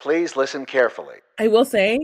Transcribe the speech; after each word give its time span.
Please 0.00 0.36
listen 0.36 0.66
carefully. 0.66 1.16
I 1.38 1.48
will 1.48 1.64
say 1.64 1.98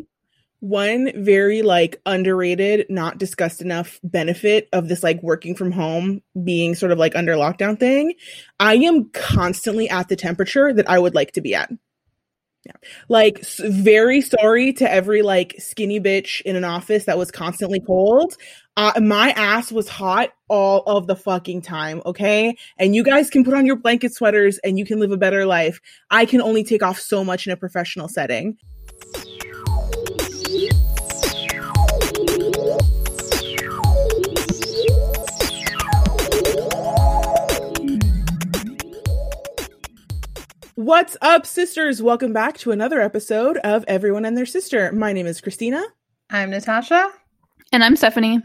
one 0.61 1.13
very 1.25 1.63
like 1.63 2.01
underrated, 2.07 2.87
not 2.89 3.19
discussed 3.19 3.61
enough 3.61 4.01
benefit 4.03 4.69
of 4.73 4.89
this 4.89 5.03
like 5.03 5.23
working 5.23 5.55
from 5.55 5.73
home 5.73 6.23
being 6.45 6.75
sort 6.75 6.93
of 6.93 6.99
like 6.99 7.17
under 7.17 7.35
lockdown 7.35 7.79
thing. 7.79 8.15
I 8.61 8.75
am 8.77 9.11
constantly 9.11 9.89
at 9.89 10.09
the 10.09 10.17
temperature 10.17 10.73
that 10.73 10.89
I 10.89 10.99
would 10.99 11.15
like 11.15 11.33
to 11.33 11.41
be 11.41 11.55
at. 11.55 11.71
Yeah. 12.67 12.73
Like 13.09 13.45
very 13.61 14.21
sorry 14.21 14.73
to 14.73 14.91
every 14.91 15.23
like 15.23 15.55
skinny 15.59 16.01
bitch 16.01 16.41
in 16.41 16.57
an 16.57 16.65
office 16.65 17.05
that 17.05 17.17
was 17.17 17.31
constantly 17.31 17.79
cold. 17.79 18.37
Uh, 18.77 18.93
my 19.01 19.31
ass 19.37 19.71
was 19.71 19.89
hot 19.89 20.31
all 20.49 20.83
of 20.83 21.07
the 21.07 21.15
fucking 21.15 21.63
time, 21.63 22.03
okay? 22.05 22.57
And 22.77 22.93
you 22.97 23.05
guys 23.05 23.31
can 23.31 23.45
put 23.45 23.55
on 23.55 23.67
your 23.67 23.77
blanket 23.77 24.15
sweaters 24.15 24.59
and 24.59 24.81
you 24.81 24.85
can 24.85 24.99
live 24.99 25.13
a 25.13 25.17
better 25.17 25.47
life. 25.47 25.81
I 26.11 26.27
can 26.27 26.43
only 26.43 26.65
take 26.65 26.83
off 26.83 26.99
so 26.99 27.25
much 27.25 27.47
in 27.47 27.53
a 27.53 27.57
professional 27.57 28.09
setting. 28.09 28.59
What's 40.77 41.17
up, 41.23 41.47
sisters? 41.47 42.03
Welcome 42.03 42.35
back 42.35 42.59
to 42.59 42.71
another 42.71 43.01
episode 43.01 43.57
of 43.57 43.83
Everyone 43.89 44.27
and 44.27 44.37
Their 44.37 44.45
Sister. 44.45 44.93
My 44.93 45.15
name 45.15 45.27
is 45.27 45.41
Christina. 45.41 45.83
I'm 46.29 46.51
Natasha. 46.51 47.11
And 47.73 47.83
I'm 47.83 47.97
Stephanie. 47.97 48.43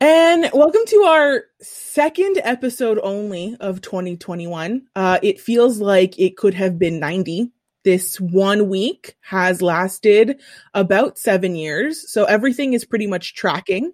And 0.00 0.48
welcome 0.54 0.80
to 0.86 0.96
our 1.02 1.42
second 1.60 2.38
episode 2.42 2.98
only 3.02 3.58
of 3.60 3.82
2021. 3.82 4.86
Uh, 4.96 5.18
it 5.22 5.38
feels 5.38 5.82
like 5.82 6.18
it 6.18 6.38
could 6.38 6.54
have 6.54 6.78
been 6.78 6.98
90. 6.98 7.52
This 7.84 8.18
one 8.18 8.70
week 8.70 9.14
has 9.20 9.60
lasted 9.60 10.40
about 10.72 11.18
seven 11.18 11.54
years. 11.54 12.10
So 12.10 12.24
everything 12.24 12.72
is 12.72 12.86
pretty 12.86 13.06
much 13.06 13.34
tracking. 13.34 13.92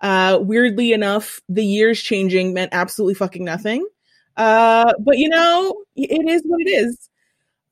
Uh, 0.00 0.38
weirdly 0.40 0.92
enough, 0.92 1.40
the 1.48 1.64
years 1.64 2.00
changing 2.00 2.54
meant 2.54 2.72
absolutely 2.72 3.14
fucking 3.14 3.44
nothing. 3.44 3.84
Uh, 4.36 4.92
but 5.00 5.18
you 5.18 5.28
know, 5.28 5.84
it 5.94 6.28
is 6.28 6.42
what 6.44 6.60
it 6.60 6.70
is. 6.70 7.08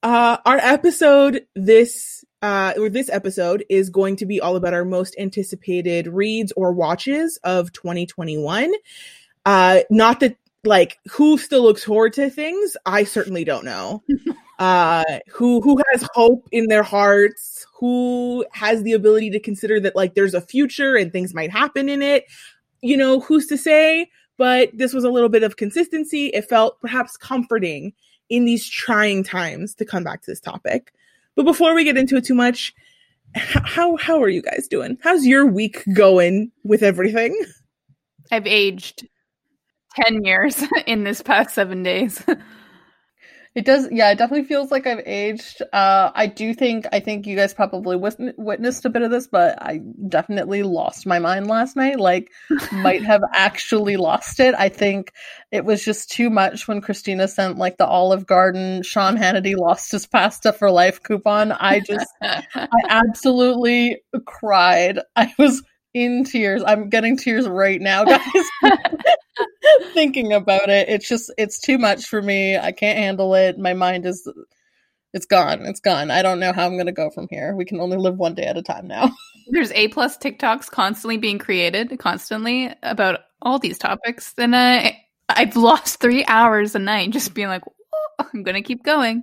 Uh, 0.03 0.37
our 0.45 0.59
episode 0.59 1.47
this 1.55 2.25
uh, 2.43 2.75
or 2.77 2.91
this 2.91 3.09
episode 3.09 3.65
is 3.71 3.89
going 3.89 4.17
to 4.17 4.27
be 4.27 4.39
all 4.39 4.55
about 4.55 4.75
our 4.75 4.85
most 4.85 5.17
anticipated 5.19 6.07
reads 6.07 6.53
or 6.57 6.73
watches 6.73 7.39
of 7.43 7.73
2021. 7.73 8.71
Uh, 9.47 9.81
not 9.89 10.21
that 10.21 10.37
like 10.63 10.99
who 11.11 11.39
still 11.39 11.63
looks 11.63 11.85
forward 11.85 12.13
to 12.15 12.29
things. 12.29 12.77
I 12.85 13.05
certainly 13.05 13.45
don't 13.45 13.65
know. 13.65 14.03
uh, 14.59 15.05
who 15.31 15.63
who 15.63 15.81
has 15.91 16.07
hope 16.13 16.47
in 16.53 16.69
their 16.69 16.83
hearts? 16.83 17.67
Who 17.81 18.45
has 18.53 18.83
the 18.83 18.93
ability 18.93 19.31
to 19.31 19.41
consider 19.41 19.81
that 19.81 19.97
like 19.97 20.15
there's 20.15 20.35
a 20.35 20.41
future 20.41 20.97
and 20.97 21.13
things 21.13 21.33
might 21.35 21.51
happen 21.51 21.89
in 21.89 22.03
it? 22.03 22.25
You 22.83 22.99
know, 22.99 23.21
who's 23.21 23.47
to 23.47 23.57
say? 23.57 24.11
But 24.37 24.71
this 24.77 24.93
was 24.93 25.05
a 25.05 25.11
little 25.11 25.29
bit 25.29 25.43
of 25.43 25.57
consistency. 25.57 26.27
It 26.29 26.49
felt 26.49 26.81
perhaps 26.81 27.17
comforting 27.17 27.93
in 28.29 28.45
these 28.45 28.69
trying 28.69 29.23
times 29.23 29.75
to 29.77 29.85
come 29.85 30.05
back 30.05 30.23
to 30.23 30.31
this 30.31 30.41
topic. 30.41 30.93
But 31.37 31.45
before 31.45 31.75
we 31.75 31.85
get 31.85 31.97
into 31.97 32.17
it 32.17 32.25
too 32.25 32.35
much, 32.35 32.75
how 33.35 33.97
how 33.97 34.23
are 34.23 34.29
you 34.29 34.43
guys 34.43 34.69
doing? 34.69 34.99
How's 35.03 35.27
your 35.27 35.47
week 35.47 35.83
going 35.95 36.51
with 36.63 36.83
everything? 36.83 37.39
I've 38.31 38.47
aged 38.47 39.07
10 39.97 40.25
years 40.25 40.63
in 40.87 41.05
this 41.05 41.23
past 41.23 41.55
seven 41.55 41.83
days. 41.83 42.23
It 43.55 43.65
does, 43.65 43.89
yeah, 43.93 44.11
it 44.11 44.19
definitely 44.19 44.49
feels 44.49 44.73
like 44.73 44.85
I've 44.85 45.03
aged. 45.07 45.63
Uh, 45.73 46.11
I 46.13 46.27
do 46.27 46.53
think, 46.55 46.87
I 46.93 46.99
think 46.99 47.25
you 47.25 47.37
guys 47.37 47.55
probably 47.55 47.97
wis- 47.97 48.17
witnessed 48.37 48.85
a 48.85 48.91
bit 48.91 49.03
of 49.03 49.13
this, 49.13 49.29
but 49.29 49.63
I 49.63 49.81
definitely 50.09 50.65
lost 50.65 51.07
my 51.07 51.21
mind 51.21 51.47
last 51.47 51.77
night. 51.77 52.01
Like, 52.01 52.33
might 52.73 53.05
have 53.07 53.23
actually 53.33 53.97
lost 53.97 54.41
it. 54.41 54.57
I 54.59 54.69
think 54.69 55.13
it 55.53 55.65
was 55.65 55.85
just 55.85 56.11
too 56.11 56.31
much 56.31 56.67
when 56.67 56.81
Christina 56.81 57.29
sent 57.29 57.57
like 57.57 57.77
the 57.77 57.87
Olive 57.87 58.27
Garden, 58.27 58.83
Sean 58.83 59.17
Hannity 59.17 59.57
lost 59.57 59.93
his 59.93 60.05
pasta 60.05 60.53
for 60.53 60.69
life 60.73 61.01
coupon. 61.05 61.53
I 61.53 61.79
just, 61.79 62.13
I 62.21 62.43
absolutely 62.89 63.99
cried. 64.27 64.99
I 65.15 65.33
was 65.39 65.63
in 65.95 66.25
tears. 66.25 66.63
I'm 66.67 66.91
getting 66.91 67.17
tears 67.17 67.49
right 67.49 67.81
now, 67.81 68.05
guys. 68.05 68.23
Thinking 69.95 70.33
about 70.33 70.69
it, 70.69 70.89
it's 70.89 71.09
just 71.09 71.33
it's 71.39 71.61
too 71.61 71.79
much 71.79 72.07
for 72.07 72.21
me. 72.21 72.59
I 72.59 72.73
can't 72.73 72.99
handle 72.99 73.35
it. 73.35 73.59
My 73.59 73.73
mind 73.73 74.05
is 74.05 74.29
it's 75.15 75.27
gone. 75.27 75.65
It's 75.65 75.81
gone. 75.81 76.11
I 76.11 76.23
don't 76.23 76.41
know 76.41 76.53
how 76.53 76.67
I'm 76.67 76.75
going 76.75 76.87
to 76.87 76.93
go 76.93 77.09
from 77.09 77.29
here. 77.31 77.55
We 77.55 77.65
can 77.65 77.81
only 77.81 77.97
live 77.97 78.17
one 78.17 78.35
day 78.35 78.45
at 78.45 78.59
a 78.59 78.63
time 78.63 78.89
now. 78.89 79.13
There's 79.47 79.71
A 79.73 79.89
plus 79.89 80.19
TikToks 80.19 80.71
constantly 80.71 81.17
being 81.17 81.39
created, 81.39 81.97
constantly 81.99 82.75
about 82.83 83.21
all 83.41 83.59
these 83.59 83.79
topics. 83.79 84.35
And 84.37 84.57
I 84.57 85.01
I've 85.29 85.57
lost 85.57 86.01
three 86.01 86.25
hours 86.27 86.75
a 86.75 86.79
night 86.79 87.11
just 87.11 87.33
being 87.33 87.49
like, 87.49 87.63
"Oh, 87.67 88.27
I'm 88.33 88.43
going 88.43 88.57
to 88.57 88.63
keep 88.63 88.83
going. 88.83 89.23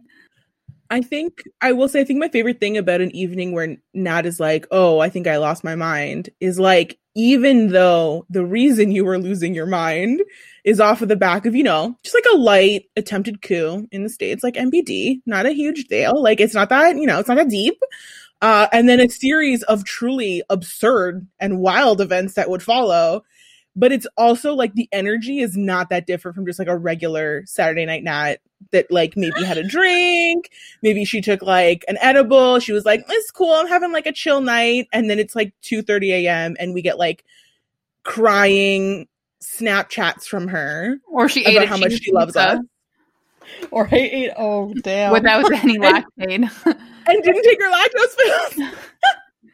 I 0.91 1.02
think 1.02 1.44
I 1.62 1.72
will 1.72 1.88
say 1.88 2.02
I 2.02 2.03
think 2.03 2.19
my 2.19 2.28
favorite 2.28 2.59
thing 2.59 2.78
about 2.78 3.02
an 3.02 3.16
evening 3.16 3.53
where 3.53 3.78
Nat 3.94 4.25
is 4.25 4.40
like, 4.40 4.68
"Oh, 4.72 5.00
I 5.00 5.09
think 5.09 5.25
I 5.25 5.38
lost 5.38 5.63
my 5.63 5.75
mind," 5.75 6.29
is 6.41 6.59
like 6.59 7.00
even 7.16 7.69
though 7.69 8.25
the 8.29 8.46
reason 8.46 8.91
you 8.91 9.06
were 9.06 9.18
losing 9.18 9.53
your 9.56 9.66
mind 9.66 10.22
is 10.63 10.79
off 10.79 11.02
of 11.02 11.09
the 11.09 11.16
back 11.16 11.46
of, 11.46 11.56
you 11.56 11.63
know, 11.63 11.96
just 12.03 12.16
like 12.16 12.25
a 12.34 12.38
light 12.38 12.85
attempted 12.96 13.41
coup 13.41 13.88
in 13.91 14.03
the 14.03 14.09
states 14.09 14.44
like 14.44 14.56
NBD, 14.56 15.22
not 15.25 15.46
a 15.46 15.52
huge 15.52 15.85
deal. 15.85 16.22
Like 16.22 16.40
it's 16.40 16.53
not 16.53 16.69
that, 16.69 16.96
you 16.97 17.06
know, 17.06 17.19
it's 17.19 17.28
not 17.28 17.35
that 17.35 17.50
deep. 17.50 17.81
Uh, 18.41 18.68
and 18.72 18.90
then 18.90 19.00
a 19.00 19.08
series 19.09 19.62
of 19.63 19.84
truly 19.85 20.41
absurd 20.50 21.28
and 21.40 21.59
wild 21.59 22.02
events 22.02 22.34
that 22.35 22.50
would 22.50 22.63
follow. 22.63 23.23
But 23.75 23.91
it's 23.91 24.07
also 24.17 24.53
like 24.53 24.73
the 24.73 24.89
energy 24.91 25.39
is 25.39 25.55
not 25.55 25.89
that 25.89 26.05
different 26.05 26.35
from 26.35 26.45
just 26.45 26.59
like 26.59 26.67
a 26.67 26.77
regular 26.77 27.43
Saturday 27.45 27.85
night 27.85 28.03
night 28.03 28.39
that 28.71 28.91
like 28.91 29.15
maybe 29.15 29.43
had 29.43 29.57
a 29.57 29.63
drink, 29.67 30.51
maybe 30.81 31.05
she 31.05 31.21
took 31.21 31.41
like 31.41 31.85
an 31.87 31.97
edible. 32.01 32.59
She 32.59 32.73
was 32.73 32.85
like, 32.85 33.05
"It's 33.07 33.31
cool. 33.31 33.51
I'm 33.51 33.67
having 33.67 33.91
like 33.91 34.07
a 34.07 34.11
chill 34.11 34.41
night." 34.41 34.87
And 34.91 35.09
then 35.09 35.19
it's 35.19 35.35
like 35.35 35.53
2:30 35.63 36.09
a.m. 36.25 36.55
and 36.59 36.73
we 36.73 36.81
get 36.81 36.97
like 36.97 37.23
crying 38.03 39.07
Snapchats 39.41 40.23
from 40.25 40.47
her 40.49 40.97
Or 41.07 41.29
she 41.29 41.45
ate 41.45 41.57
about 41.57 41.67
how 41.67 41.77
much 41.77 41.93
she 41.93 42.11
loves 42.11 42.33
pizza 42.33 42.49
us 42.49 42.59
or 43.71 43.87
I 43.91 43.97
ate 43.97 44.31
oh 44.37 44.73
damn. 44.81 45.11
without 45.11 45.51
any 45.63 45.77
lactate. 45.77 46.05
and 46.65 47.23
didn't 47.23 47.43
take 47.43 47.61
her 47.61 47.71
lactose 47.71 48.17
pills. 48.17 48.69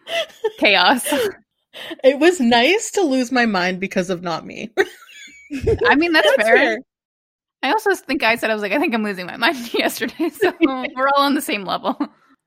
Chaos. 0.58 1.14
it 2.04 2.20
was 2.20 2.40
nice 2.40 2.92
to 2.92 3.02
lose 3.02 3.32
my 3.32 3.46
mind 3.46 3.80
because 3.80 4.10
of 4.10 4.22
not 4.22 4.46
me. 4.46 4.72
I 5.88 5.96
mean, 5.96 6.14
that's, 6.14 6.28
That's 6.36 6.50
fair. 6.50 6.58
fair. 6.58 6.80
I 7.64 7.72
also 7.72 7.96
think 7.96 8.24
I 8.24 8.36
said 8.36 8.50
I 8.50 8.54
was 8.54 8.62
like, 8.62 8.72
I 8.72 8.80
think 8.80 8.94
I'm 8.94 9.04
losing 9.04 9.26
my 9.26 9.38
mind 9.38 9.74
yesterday. 9.74 10.30
So 10.30 10.54
we're 10.62 11.10
all 11.16 11.24
on 11.24 11.36
the 11.36 11.42
same 11.42 11.64
level. 11.66 11.98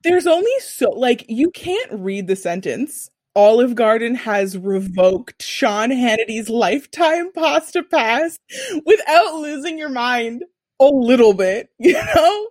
There's 0.03 0.27
only 0.27 0.53
so 0.61 0.91
like 0.91 1.27
you 1.29 1.51
can't 1.51 1.93
read 1.93 2.27
the 2.27 2.37
sentence. 2.37 3.11
Olive 3.37 3.75
Garden 3.75 4.17
has 4.17 4.59
revoked 4.59 5.43
Sean 5.43 5.91
Hannity's 5.91 6.49
lifetime 6.49 7.31
pasta 7.33 7.83
pass 7.85 8.39
without 8.85 9.35
losing 9.37 9.79
your 9.79 9.89
mind 9.89 10.43
a 10.81 10.87
little 10.87 11.33
bit, 11.33 11.69
you 11.79 11.93
know? 11.93 12.49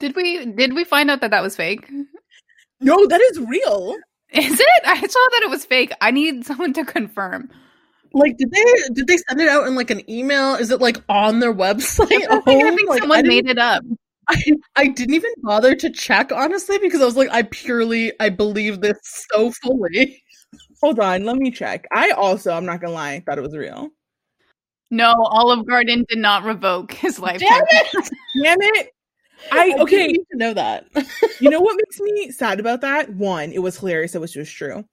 Did 0.00 0.14
we 0.14 0.44
did 0.46 0.74
we 0.74 0.84
find 0.84 1.10
out 1.10 1.22
that 1.22 1.30
that 1.30 1.42
was 1.42 1.56
fake? 1.56 1.88
No, 2.80 3.06
that 3.06 3.20
is 3.20 3.40
real. 3.40 3.96
Is 4.32 4.60
it? 4.60 4.68
I 4.84 5.00
saw 5.00 5.04
that 5.32 5.40
it 5.42 5.50
was 5.50 5.64
fake. 5.64 5.92
I 6.00 6.10
need 6.10 6.44
someone 6.44 6.72
to 6.74 6.84
confirm. 6.84 7.50
Like, 8.12 8.36
did 8.38 8.50
they 8.50 8.64
did 8.94 9.06
they 9.06 9.16
send 9.16 9.40
it 9.40 9.48
out 9.48 9.66
in 9.66 9.74
like 9.74 9.90
an 9.90 10.08
email? 10.10 10.54
Is 10.54 10.70
it 10.70 10.80
like 10.80 11.02
on 11.08 11.40
their 11.40 11.52
website? 11.54 12.04
I 12.30 12.40
think, 12.40 12.62
I 12.62 12.68
oh 12.70 12.76
think 12.76 12.88
Like, 12.88 13.00
someone 13.00 13.18
didn't- 13.24 13.28
made 13.46 13.50
it 13.50 13.58
up. 13.58 13.82
I, 14.30 14.42
I 14.76 14.88
didn't 14.88 15.14
even 15.14 15.30
bother 15.42 15.74
to 15.74 15.88
check 15.90 16.32
honestly 16.32 16.76
because 16.78 17.00
I 17.00 17.06
was 17.06 17.16
like, 17.16 17.30
I 17.30 17.42
purely 17.44 18.12
I 18.20 18.28
believe 18.28 18.82
this 18.82 18.98
so 19.32 19.50
fully. 19.62 20.22
Hold 20.82 21.00
on, 21.00 21.24
let 21.24 21.36
me 21.36 21.50
check. 21.50 21.86
I 21.92 22.10
also, 22.10 22.52
I'm 22.52 22.66
not 22.66 22.80
gonna 22.82 22.92
lie, 22.92 23.22
thought 23.24 23.38
it 23.38 23.42
was 23.42 23.56
real. 23.56 23.88
No, 24.90 25.12
Olive 25.18 25.66
Garden 25.66 26.04
did 26.08 26.18
not 26.18 26.44
revoke 26.44 26.92
his 26.92 27.18
lifetime. 27.18 27.48
Damn 27.48 27.64
it! 27.70 28.10
Damn 28.42 28.56
it! 28.60 28.90
I 29.52 29.74
okay. 29.80 30.06
need 30.06 30.24
to 30.30 30.36
know 30.36 30.54
that. 30.54 30.86
you 31.40 31.50
know 31.50 31.60
what 31.60 31.76
makes 31.76 32.00
me 32.00 32.30
sad 32.30 32.60
about 32.60 32.80
that? 32.82 33.10
One, 33.14 33.52
it 33.52 33.60
was 33.60 33.78
hilarious. 33.78 34.14
It 34.14 34.20
was 34.20 34.32
just 34.32 34.54
true. 34.54 34.84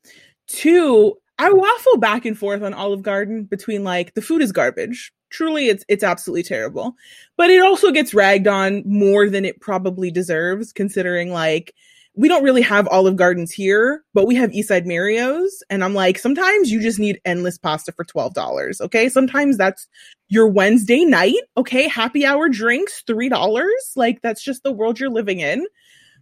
Two, 0.48 1.16
I 1.38 1.52
waffle 1.52 1.98
back 1.98 2.26
and 2.26 2.38
forth 2.38 2.62
on 2.62 2.74
Olive 2.74 3.02
Garden 3.02 3.44
between 3.44 3.84
like 3.84 4.14
the 4.14 4.22
food 4.22 4.42
is 4.42 4.52
garbage. 4.52 5.12
Truly, 5.30 5.68
it's 5.68 5.84
it's 5.88 6.04
absolutely 6.04 6.44
terrible. 6.44 6.96
But 7.38 7.50
it 7.50 7.62
also 7.62 7.92
gets 7.92 8.14
ragged 8.14 8.48
on 8.48 8.84
more 8.86 9.30
than 9.30 9.44
it 9.44 9.60
probably 9.60 10.12
deserves, 10.12 10.72
considering 10.72 11.32
like 11.32 11.74
we 12.16 12.28
don't 12.28 12.44
really 12.44 12.62
have 12.62 12.88
Olive 12.88 13.16
Gardens 13.16 13.52
here, 13.52 14.04
but 14.14 14.26
we 14.26 14.36
have 14.36 14.52
Eastside 14.52 14.86
Mario's, 14.86 15.64
and 15.70 15.84
I'm 15.84 15.94
like, 15.94 16.18
sometimes 16.18 16.72
you 16.72 16.82
just 16.82 17.00
need 17.00 17.20
endless 17.26 17.58
pasta 17.58 17.92
for 17.92 18.06
twelve 18.06 18.34
dollars. 18.34 18.80
Okay, 18.82 19.10
sometimes 19.10 19.58
that's 19.58 19.88
your 20.30 20.48
Wednesday 20.48 21.04
night. 21.06 21.42
Okay, 21.58 21.88
happy 21.88 22.26
hour 22.26 22.50
drinks 22.50 23.04
three 23.06 23.30
dollars. 23.30 23.92
Like 23.96 24.22
that's 24.22 24.44
just 24.44 24.64
the 24.64 24.72
world 24.72 25.00
you're 25.00 25.10
living 25.10 25.40
in. 25.40 25.66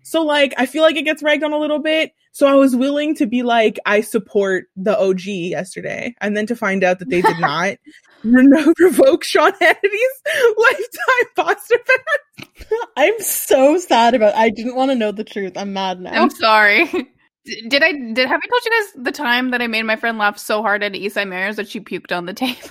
So 0.04 0.22
like 0.22 0.54
I 0.58 0.66
feel 0.66 0.84
like 0.84 0.96
it 0.96 1.04
gets 1.04 1.24
ragged 1.24 1.44
on 1.44 1.54
a 1.54 1.58
little 1.58 1.80
bit. 1.80 2.14
So 2.34 2.48
I 2.48 2.56
was 2.56 2.76
willing 2.76 3.16
to 3.16 3.26
be 3.26 3.44
like, 3.44 3.80
I 3.86 4.02
support 4.02 4.66
the 4.76 4.98
OG 5.00 5.22
yesterday, 5.22 6.16
and 6.20 6.36
then 6.36 6.46
to 6.48 6.56
find 6.56 6.84
out 6.84 7.00
that 7.00 7.10
they 7.10 7.22
did 7.22 7.40
not 7.40 7.78
re- 8.24 8.74
revoke 8.80 9.24
Sean 9.24 9.54
Hannity's 9.60 10.22
lifetime 10.58 11.26
foster 11.36 11.78
pass. 11.78 12.78
I'm 12.98 13.20
so 13.20 13.78
sad 13.78 14.14
about. 14.14 14.36
I 14.36 14.50
didn't 14.50 14.76
want 14.76 14.92
to 14.92 14.96
know 14.96 15.12
the 15.12 15.24
truth. 15.24 15.54
I'm 15.56 15.74
mad 15.74 16.00
now. 16.02 16.22
I'm 16.22 16.30
sorry. 16.30 16.86
Did 17.46 17.84
I 17.84 17.92
did 17.92 18.30
have 18.30 18.40
I 18.42 18.48
told 18.48 18.62
you 18.64 18.72
guys 18.72 19.04
the 19.04 19.12
time 19.12 19.52
that 19.52 19.62
I 19.62 19.68
made 19.68 19.84
my 19.84 19.98
friend 19.98 20.18
laugh 20.18 20.38
so 20.38 20.62
hard 20.62 20.82
at 20.82 20.94
Eastside 20.94 21.28
Mario's 21.28 21.58
that 21.58 21.68
she 21.68 21.82
puked 21.82 22.16
on 22.16 22.26
the 22.26 22.34
table? 22.34 22.70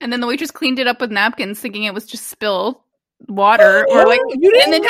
and 0.00 0.12
then 0.12 0.20
the 0.20 0.26
waitress 0.26 0.50
cleaned 0.50 0.80
it 0.80 0.88
up 0.88 1.00
with 1.00 1.12
napkins, 1.12 1.60
thinking 1.60 1.84
it 1.84 1.94
was 1.94 2.06
just 2.06 2.26
spilled 2.26 2.80
water 3.26 3.86
or 3.90 4.06
like 4.06 4.20
you 4.30 4.52
didn't 4.52 4.70
then- 4.70 4.82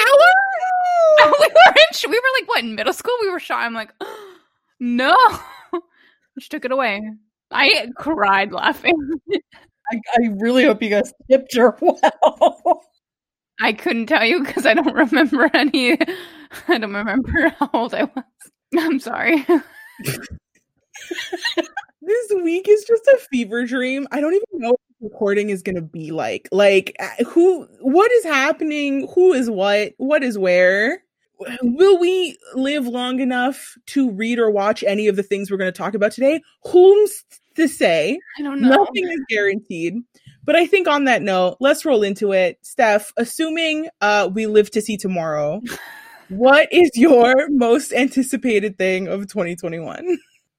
we 1.19 1.31
were 1.31 1.75
in, 1.75 2.11
we 2.11 2.19
were 2.19 2.41
like 2.41 2.49
what 2.49 2.63
in 2.63 2.75
middle 2.75 2.93
school 2.93 3.15
we 3.21 3.31
were 3.31 3.41
shy. 3.41 3.65
I'm 3.65 3.75
like, 3.75 3.93
no. 4.81 5.17
she 6.39 6.49
took 6.49 6.65
it 6.65 6.73
away. 6.73 7.03
I 7.51 7.89
cried 7.97 8.53
laughing. 8.53 8.95
I, 9.91 10.01
I 10.17 10.29
really 10.39 10.65
hope 10.65 10.83
you 10.83 10.91
guys 10.91 11.13
tipped 11.31 11.55
her 11.57 11.77
well. 11.81 12.83
I 13.61 13.73
couldn't 13.73 14.07
tell 14.07 14.25
you 14.25 14.45
because 14.45 14.67
I 14.67 14.75
don't 14.75 14.95
remember 14.95 15.51
any. 15.55 15.93
I 16.69 16.79
don't 16.79 16.95
remember 16.95 17.49
how 17.59 17.71
old 17.73 17.95
I 17.95 18.05
was. 18.05 18.25
I'm 18.79 19.01
sorry. 19.01 19.45
This 22.03 22.33
week 22.43 22.69
is 22.69 22.85
just 22.85 23.07
a 23.09 23.19
fever 23.31 23.65
dream. 23.65 24.07
I 24.13 24.21
don't 24.21 24.35
even 24.35 24.47
know 24.55 24.77
recording 25.01 25.51
is 25.51 25.63
going 25.63 25.77
to 25.77 25.83
be 25.83 26.11
like. 26.11 26.49
Like, 26.53 26.97
uh, 26.99 27.25
who, 27.25 27.67
what 27.81 28.11
is 28.13 28.25
happening? 28.25 29.09
Who 29.15 29.33
is 29.33 29.51
what? 29.51 29.93
What 29.97 30.23
is 30.23 30.39
where? 30.39 31.03
Will 31.63 32.01
we 32.01 32.37
live 32.55 32.87
long 32.87 33.21
enough 33.21 33.77
to 33.87 34.11
read 34.11 34.39
or 34.39 34.51
watch 34.51 34.83
any 34.83 35.07
of 35.07 35.17
the 35.17 35.23
things 35.23 35.51
we're 35.51 35.57
going 35.57 35.73
to 35.73 35.79
talk 35.79 35.95
about 35.95 36.13
today? 36.13 36.43
Whom's 36.65 37.25
to 37.55 37.69
say? 37.69 38.19
I 38.39 38.43
don't 38.43 38.61
know. 38.61 38.71
Nothing 38.71 39.09
is 39.09 39.21
guaranteed. 39.29 39.95
But 40.45 40.57
I 40.57 40.67
think 40.67 40.89
on 40.89 41.05
that 41.05 41.23
note, 41.23 41.59
let's 41.61 41.85
roll 41.85 42.03
into 42.03 42.33
it. 42.33 42.59
Steph, 42.63 43.13
assuming 43.17 43.89
uh, 44.01 44.31
we 44.33 44.47
live 44.47 44.71
to 44.71 44.81
see 44.81 44.97
tomorrow, 44.97 45.61
what 46.29 46.73
is 46.73 46.91
your 46.95 47.49
most 47.51 47.93
anticipated 47.93 48.79
thing 48.79 49.09
of 49.09 49.29
2021? 49.29 50.19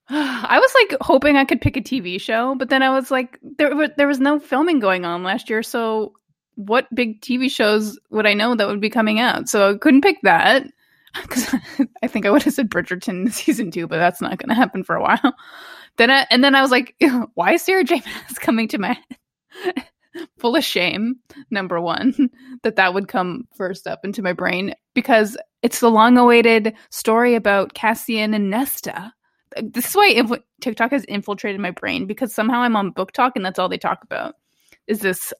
I 0.11 0.59
was 0.59 0.73
like 0.81 1.01
hoping 1.01 1.38
I 1.38 1.45
could 1.45 1.61
pick 1.61 1.77
a 1.77 1.81
TV 1.81 2.19
show, 2.19 2.56
but 2.56 2.69
then 2.69 2.81
I 2.81 2.89
was 2.89 3.11
like, 3.11 3.38
there 3.44 3.88
there 3.95 4.07
was 4.07 4.19
no 4.19 4.39
filming 4.39 4.79
going 4.79 5.06
on 5.06 5.23
last 5.23 5.50
year, 5.50 5.61
so 5.61 6.13
what 6.56 6.94
big 6.94 7.21
TV 7.21 7.50
shows 7.50 7.97
would 8.09 8.25
I 8.25 8.33
know 8.33 8.56
that 8.56 8.67
would 8.67 8.81
be 8.81 8.89
coming 8.89 9.19
out? 9.19 9.47
So 9.47 9.71
I 9.71 9.77
couldn't 9.77 10.01
pick 10.01 10.17
that 10.23 10.65
because 11.21 11.56
I 12.03 12.07
think 12.07 12.25
I 12.25 12.31
would 12.31 12.44
have 12.44 12.53
said 12.53 12.69
Bridgerton 12.69 13.31
season 13.31 13.71
two, 13.71 13.88
but 13.88 13.97
that's 13.97 14.21
not 14.21 14.38
going 14.38 14.50
to 14.50 14.56
happen 14.56 14.83
for 14.83 14.95
a 14.95 15.01
while. 15.01 15.35
Then 15.97 16.09
I, 16.09 16.25
and 16.29 16.44
then 16.44 16.56
I 16.56 16.61
was 16.61 16.71
like, 16.71 16.95
why 17.35 17.53
is 17.53 17.61
Sarah 17.61 17.83
J. 17.83 18.01
Maas 18.06 18.39
coming 18.39 18.67
to 18.69 18.77
my 18.77 18.97
head? 19.63 19.85
Full 20.38 20.56
of 20.56 20.63
shame, 20.63 21.17
number 21.51 21.79
one, 21.79 22.29
that 22.63 22.77
that 22.77 22.94
would 22.94 23.07
come 23.07 23.47
first 23.56 23.85
up 23.85 24.00
into 24.03 24.21
my 24.21 24.33
brain 24.33 24.73
because 24.95 25.38
it's 25.61 25.81
the 25.81 25.91
long-awaited 25.91 26.73
story 26.89 27.35
about 27.35 27.73
Cassian 27.73 28.33
and 28.33 28.50
Nesta 28.50 29.13
this 29.57 29.90
is 29.90 29.96
why 29.96 30.22
TikTok 30.62 30.92
has 30.92 31.04
infiltrated 31.06 31.60
my 31.60 31.72
brain 31.72 32.06
because 32.06 32.34
somehow 32.34 32.62
I'm 32.62 32.75
on 32.75 32.94
BookTok 32.94 33.31
and 33.36 33.46
that's 33.46 33.60
all 33.60 33.69
they 33.69 33.78
talk 33.78 34.04
about 34.04 34.36
is 34.88 35.00
this 35.00 35.34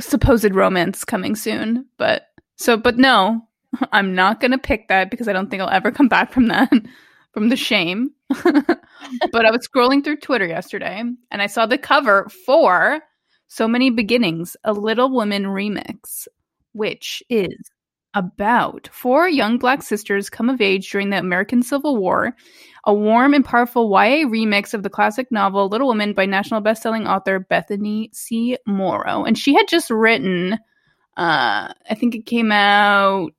supposed 0.00 0.54
romance 0.54 1.04
coming 1.04 1.36
soon. 1.36 1.86
But 1.96 2.28
so, 2.56 2.76
but 2.76 2.98
no, 2.98 3.46
I'm 3.92 4.14
not 4.14 4.40
gonna 4.40 4.58
pick 4.58 4.88
that 4.88 5.10
because 5.10 5.28
I 5.28 5.32
don't 5.32 5.50
think 5.50 5.62
I'll 5.62 5.70
ever 5.70 5.90
come 5.90 6.08
back 6.08 6.32
from 6.32 6.48
that, 6.48 6.72
from 7.32 7.48
the 7.48 7.56
shame. 7.56 8.10
but 8.28 9.44
I 9.44 9.50
was 9.50 9.68
scrolling 9.68 10.02
through 10.02 10.16
Twitter 10.16 10.46
yesterday 10.46 11.02
and 11.30 11.42
I 11.42 11.46
saw 11.46 11.66
the 11.66 11.78
cover 11.78 12.28
for 12.46 13.00
So 13.48 13.68
Many 13.68 13.90
Beginnings, 13.90 14.56
a 14.64 14.72
Little 14.72 15.10
Woman 15.10 15.44
remix, 15.44 16.26
which 16.72 17.22
is 17.28 17.70
about 18.14 18.88
four 18.92 19.28
young 19.28 19.58
black 19.58 19.82
sisters 19.82 20.30
come 20.30 20.48
of 20.48 20.60
age 20.60 20.90
during 20.90 21.10
the 21.10 21.18
American 21.18 21.62
Civil 21.62 21.96
War 21.96 22.34
a 22.86 22.92
warm 22.92 23.32
and 23.32 23.44
powerful 23.44 23.88
YA 23.90 24.26
remix 24.28 24.74
of 24.74 24.82
the 24.82 24.90
classic 24.90 25.32
novel 25.32 25.68
Little 25.68 25.88
Women 25.88 26.12
by 26.12 26.26
national 26.26 26.60
bestselling 26.60 27.08
author 27.08 27.38
Bethany 27.38 28.10
C. 28.12 28.58
Morrow. 28.66 29.24
And 29.24 29.38
she 29.38 29.54
had 29.54 29.66
just 29.68 29.88
written, 29.90 30.52
uh, 31.16 31.72
I 31.90 31.94
think 31.96 32.14
it 32.14 32.26
came 32.26 32.52
out 32.52 33.32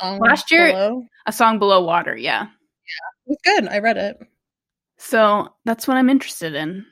Song 0.00 0.18
Last 0.20 0.50
year- 0.50 0.68
below. 0.72 1.04
a 1.26 1.32
song 1.32 1.58
below 1.58 1.84
water. 1.84 2.16
Yeah. 2.16 2.44
Yeah. 2.44 2.46
It 2.46 3.28
was 3.28 3.38
good. 3.44 3.68
I 3.68 3.78
read 3.80 3.98
it. 3.98 4.16
So 4.96 5.50
that's 5.66 5.86
what 5.86 5.98
I'm 5.98 6.08
interested 6.08 6.54
in. 6.54 6.86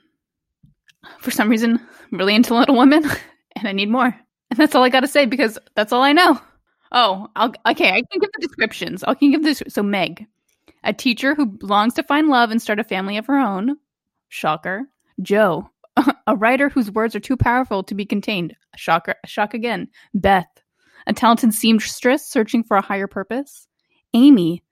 For 1.19 1.31
some 1.31 1.49
reason, 1.49 1.79
I'm 2.11 2.17
really 2.19 2.35
into 2.35 2.53
Little 2.53 2.77
Women 2.77 3.03
and 3.55 3.67
I 3.67 3.71
need 3.71 3.89
more. 3.89 4.15
And 4.51 4.59
that's 4.59 4.75
all 4.75 4.83
I 4.83 4.89
got 4.89 4.99
to 4.99 5.07
say 5.07 5.25
because 5.25 5.57
that's 5.75 5.91
all 5.91 6.03
I 6.03 6.13
know. 6.13 6.39
Oh, 6.95 7.27
I'll, 7.35 7.53
okay. 7.69 7.89
I 7.89 8.01
can 8.01 8.21
give 8.21 8.31
the 8.33 8.47
descriptions. 8.47 9.03
I 9.03 9.13
can 9.13 9.31
give 9.31 9.43
this. 9.43 9.61
So, 9.67 9.83
Meg, 9.83 10.25
a 10.83 10.93
teacher 10.93 11.35
who 11.35 11.57
longs 11.61 11.93
to 11.95 12.03
find 12.03 12.29
love 12.29 12.51
and 12.51 12.61
start 12.61 12.79
a 12.79 12.85
family 12.85 13.17
of 13.17 13.25
her 13.27 13.37
own. 13.37 13.75
Shocker. 14.29 14.87
Jo, 15.21 15.69
a 16.27 16.35
writer 16.35 16.69
whose 16.69 16.89
words 16.89 17.15
are 17.15 17.19
too 17.19 17.37
powerful 17.37 17.83
to 17.83 17.95
be 17.95 18.05
contained. 18.05 18.55
Shocker. 18.77 19.15
Shock 19.25 19.53
again. 19.53 19.89
Beth, 20.13 20.47
a 21.05 21.13
talented 21.13 21.53
seamstress 21.53 22.25
searching 22.25 22.63
for 22.63 22.77
a 22.77 22.81
higher 22.81 23.07
purpose. 23.07 23.67
Amy, 24.13 24.63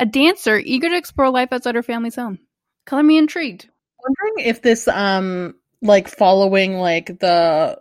a 0.00 0.06
dancer 0.06 0.58
eager 0.58 0.88
to 0.88 0.96
explore 0.96 1.30
life 1.30 1.52
outside 1.52 1.76
her 1.76 1.82
family's 1.82 2.16
home. 2.16 2.40
Color 2.86 3.04
me 3.04 3.18
intrigued. 3.18 3.68
wondering 4.02 4.48
if 4.48 4.62
this 4.62 4.88
um 4.88 5.54
like 5.82 6.08
following 6.08 6.78
like 6.78 7.18
the 7.20 7.80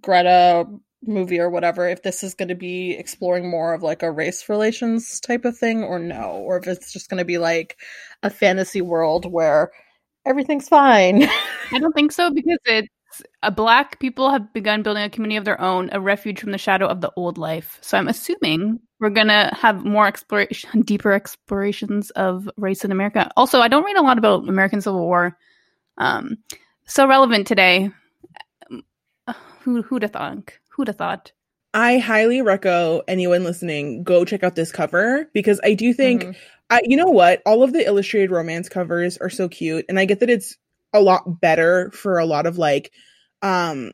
Greta 0.00 0.66
movie 1.06 1.38
or 1.38 1.50
whatever 1.50 1.88
if 1.88 2.02
this 2.02 2.22
is 2.22 2.34
going 2.34 2.48
to 2.48 2.54
be 2.54 2.92
exploring 2.92 3.48
more 3.48 3.74
of 3.74 3.82
like 3.82 4.02
a 4.02 4.10
race 4.10 4.48
relations 4.48 5.20
type 5.20 5.44
of 5.44 5.56
thing 5.56 5.82
or 5.82 5.98
no 5.98 6.30
or 6.30 6.58
if 6.58 6.66
it's 6.66 6.92
just 6.92 7.08
going 7.08 7.18
to 7.18 7.24
be 7.24 7.38
like 7.38 7.78
a 8.22 8.30
fantasy 8.30 8.80
world 8.80 9.30
where 9.30 9.70
everything's 10.26 10.68
fine 10.68 11.28
I 11.72 11.78
don't 11.78 11.94
think 11.94 12.12
so 12.12 12.30
because 12.30 12.58
it's 12.66 12.88
a 13.42 13.50
black 13.50 14.00
people 14.00 14.30
have 14.30 14.52
begun 14.52 14.82
building 14.82 15.02
a 15.02 15.10
community 15.10 15.36
of 15.36 15.44
their 15.44 15.60
own, 15.60 15.88
a 15.92 16.00
refuge 16.00 16.40
from 16.40 16.52
the 16.52 16.58
shadow 16.58 16.86
of 16.86 17.00
the 17.00 17.12
old 17.16 17.38
life. 17.38 17.78
So 17.80 17.98
I'm 17.98 18.08
assuming 18.08 18.80
we're 19.00 19.10
gonna 19.10 19.54
have 19.54 19.84
more 19.84 20.06
exploration, 20.06 20.80
deeper 20.84 21.12
explorations 21.12 22.10
of 22.10 22.48
race 22.56 22.84
in 22.84 22.92
America. 22.92 23.30
Also, 23.36 23.60
I 23.60 23.68
don't 23.68 23.84
read 23.84 23.96
a 23.96 24.02
lot 24.02 24.18
about 24.18 24.48
American 24.48 24.80
Civil 24.80 25.00
War. 25.00 25.36
Um, 25.98 26.38
so 26.86 27.06
relevant 27.06 27.46
today. 27.46 27.90
Who 29.60 29.82
who'd 29.82 30.02
have 30.02 30.12
thought? 30.12 30.50
Who'd 30.74 30.88
have 30.88 30.96
thought? 30.96 31.32
I 31.72 31.98
highly 31.98 32.40
recommend 32.42 33.02
anyone 33.08 33.42
listening 33.44 34.04
go 34.04 34.24
check 34.24 34.42
out 34.44 34.54
this 34.54 34.70
cover 34.72 35.28
because 35.34 35.60
I 35.64 35.74
do 35.74 35.92
think 35.92 36.24
Mhm. 36.24 36.36
I, 36.70 36.80
you 36.84 36.96
know 36.96 37.10
what? 37.10 37.42
All 37.44 37.62
of 37.62 37.72
the 37.72 37.84
illustrated 37.84 38.30
romance 38.30 38.68
covers 38.68 39.18
are 39.18 39.30
so 39.30 39.48
cute, 39.48 39.84
and 39.88 39.98
I 39.98 40.04
get 40.06 40.20
that 40.20 40.30
it's 40.30 40.56
a 40.92 41.00
lot 41.00 41.40
better 41.40 41.90
for 41.90 42.18
a 42.18 42.26
lot 42.26 42.46
of 42.46 42.58
like 42.58 42.92
um 43.42 43.92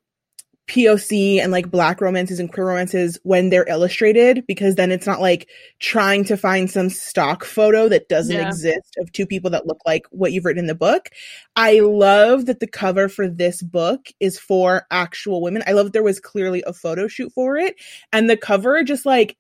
POC 0.71 1.41
and 1.43 1.51
like 1.51 1.71
black 1.71 2.01
romances 2.01 2.39
and 2.39 2.53
queer 2.53 2.67
romances 2.69 3.19
when 3.25 3.51
they're 3.51 3.69
illustrated 3.69 4.47
because 4.47 4.77
then 4.77 4.93
it's 4.93 5.07
not 5.07 5.21
like 5.21 5.49
trying 5.81 6.25
to 6.25 6.37
find 6.37 6.71
some 6.71 6.89
stock 6.89 7.45
photo 7.45 7.89
that 7.89 8.09
doesn't 8.09 8.37
Yeah. 8.37 8.47
exist 8.49 8.97
of 8.99 9.11
two 9.11 9.27
people 9.27 9.51
that 9.51 9.67
look 9.67 9.81
like 9.85 10.07
what 10.11 10.33
you've 10.33 10.45
written 10.45 10.61
in 10.61 10.67
the 10.69 10.75
book. 10.77 11.11
I 11.57 11.81
love 11.81 12.47
that 12.47 12.61
the 12.61 12.69
cover 12.69 13.09
for 13.09 13.29
this 13.29 13.61
book 13.63 14.07
is 14.21 14.39
for 14.39 14.87
actual 14.93 15.43
women. 15.43 15.65
I 15.67 15.73
love 15.73 15.87
that 15.87 15.93
there 15.93 16.03
was 16.05 16.21
clearly 16.21 16.63
a 16.67 16.73
photo 16.73 17.09
shoot 17.09 17.33
for 17.33 17.57
it 17.57 17.75
and 18.13 18.31
the 18.31 18.37
cover 18.37 18.83
just 18.85 19.05
like 19.05 19.37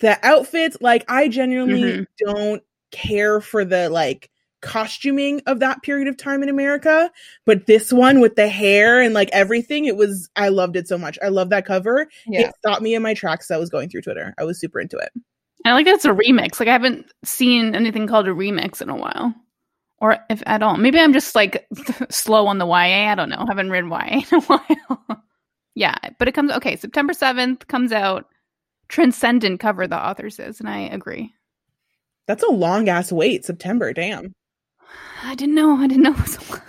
the 0.00 0.18
outfits 0.26 0.78
like 0.80 1.04
I 1.08 1.28
genuinely 1.28 1.82
Mhm. 1.92 2.06
don't 2.18 2.62
care 2.90 3.42
for 3.42 3.64
the 3.66 3.90
like 3.90 4.30
costuming 4.60 5.40
of 5.46 5.60
that 5.60 5.82
period 5.82 6.08
of 6.08 6.16
time 6.16 6.42
in 6.42 6.48
America, 6.48 7.10
but 7.46 7.66
this 7.66 7.92
one 7.92 8.20
with 8.20 8.36
the 8.36 8.48
hair 8.48 9.00
and 9.00 9.14
like 9.14 9.30
everything, 9.32 9.84
it 9.86 9.96
was 9.96 10.28
I 10.36 10.48
loved 10.48 10.76
it 10.76 10.86
so 10.88 10.98
much. 10.98 11.18
I 11.22 11.28
love 11.28 11.50
that 11.50 11.64
cover. 11.66 12.06
yeah 12.26 12.48
It 12.48 12.54
stopped 12.58 12.82
me 12.82 12.94
in 12.94 13.02
my 13.02 13.14
tracks 13.14 13.50
I 13.50 13.56
was 13.56 13.70
going 13.70 13.88
through 13.88 14.02
Twitter. 14.02 14.34
I 14.38 14.44
was 14.44 14.60
super 14.60 14.80
into 14.80 14.96
it. 14.98 15.10
I 15.64 15.72
like 15.72 15.84
that 15.86 15.94
it's 15.96 16.04
a 16.04 16.10
remix. 16.10 16.58
Like 16.58 16.68
I 16.68 16.72
haven't 16.72 17.06
seen 17.24 17.74
anything 17.74 18.06
called 18.06 18.26
a 18.28 18.32
remix 18.32 18.80
in 18.80 18.88
a 18.88 18.96
while, 18.96 19.34
or 19.98 20.18
if 20.30 20.42
at 20.46 20.62
all. 20.62 20.76
Maybe 20.78 20.98
I'm 20.98 21.12
just 21.12 21.34
like 21.34 21.66
slow 22.10 22.46
on 22.46 22.58
the 22.58 22.66
YA. 22.66 23.10
I 23.10 23.14
don't 23.14 23.28
know. 23.28 23.44
haven't 23.46 23.70
read 23.70 23.84
YA 23.84 24.22
in 24.30 24.38
a 24.38 24.40
while. 24.46 25.24
yeah, 25.74 25.96
but 26.18 26.28
it 26.28 26.32
comes 26.32 26.50
okay. 26.52 26.76
September 26.76 27.12
seventh 27.12 27.66
comes 27.68 27.92
out. 27.92 28.26
Transcendent 28.88 29.60
cover 29.60 29.86
the 29.86 29.96
author 30.02 30.30
says, 30.30 30.60
and 30.60 30.68
I 30.68 30.80
agree. 30.80 31.32
That's 32.26 32.42
a 32.42 32.50
long 32.50 32.88
ass 32.88 33.12
wait, 33.12 33.44
September. 33.44 33.92
Damn. 33.92 34.32
I 35.22 35.34
didn't 35.34 35.54
know. 35.54 35.76
I 35.76 35.86
didn't 35.86 36.02
know. 36.02 36.12
It 36.12 36.20
was 36.20 36.34
so 36.34 36.42
long. 36.54 36.62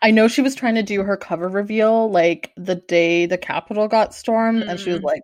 I 0.00 0.10
know 0.12 0.28
she 0.28 0.42
was 0.42 0.54
trying 0.54 0.76
to 0.76 0.82
do 0.82 1.02
her 1.02 1.16
cover 1.16 1.48
reveal 1.48 2.10
like 2.10 2.52
the 2.56 2.76
day 2.76 3.26
the 3.26 3.38
Capitol 3.38 3.88
got 3.88 4.14
stormed, 4.14 4.62
and 4.62 4.78
she 4.78 4.90
was 4.90 5.00
Mm. 5.00 5.04
like, 5.04 5.22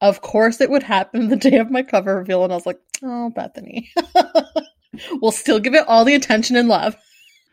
Of 0.00 0.20
course, 0.20 0.60
it 0.60 0.68
would 0.70 0.82
happen 0.82 1.28
the 1.28 1.36
day 1.36 1.56
of 1.58 1.70
my 1.70 1.82
cover 1.82 2.16
reveal, 2.16 2.44
and 2.44 2.52
I 2.52 2.56
was 2.56 2.66
like, 2.66 2.78
"Oh, 3.02 3.30
Bethany, 3.30 3.90
we'll 5.22 5.32
still 5.32 5.58
give 5.58 5.74
it 5.74 5.86
all 5.88 6.04
the 6.04 6.14
attention 6.14 6.56
and 6.56 6.68
love." 6.68 6.94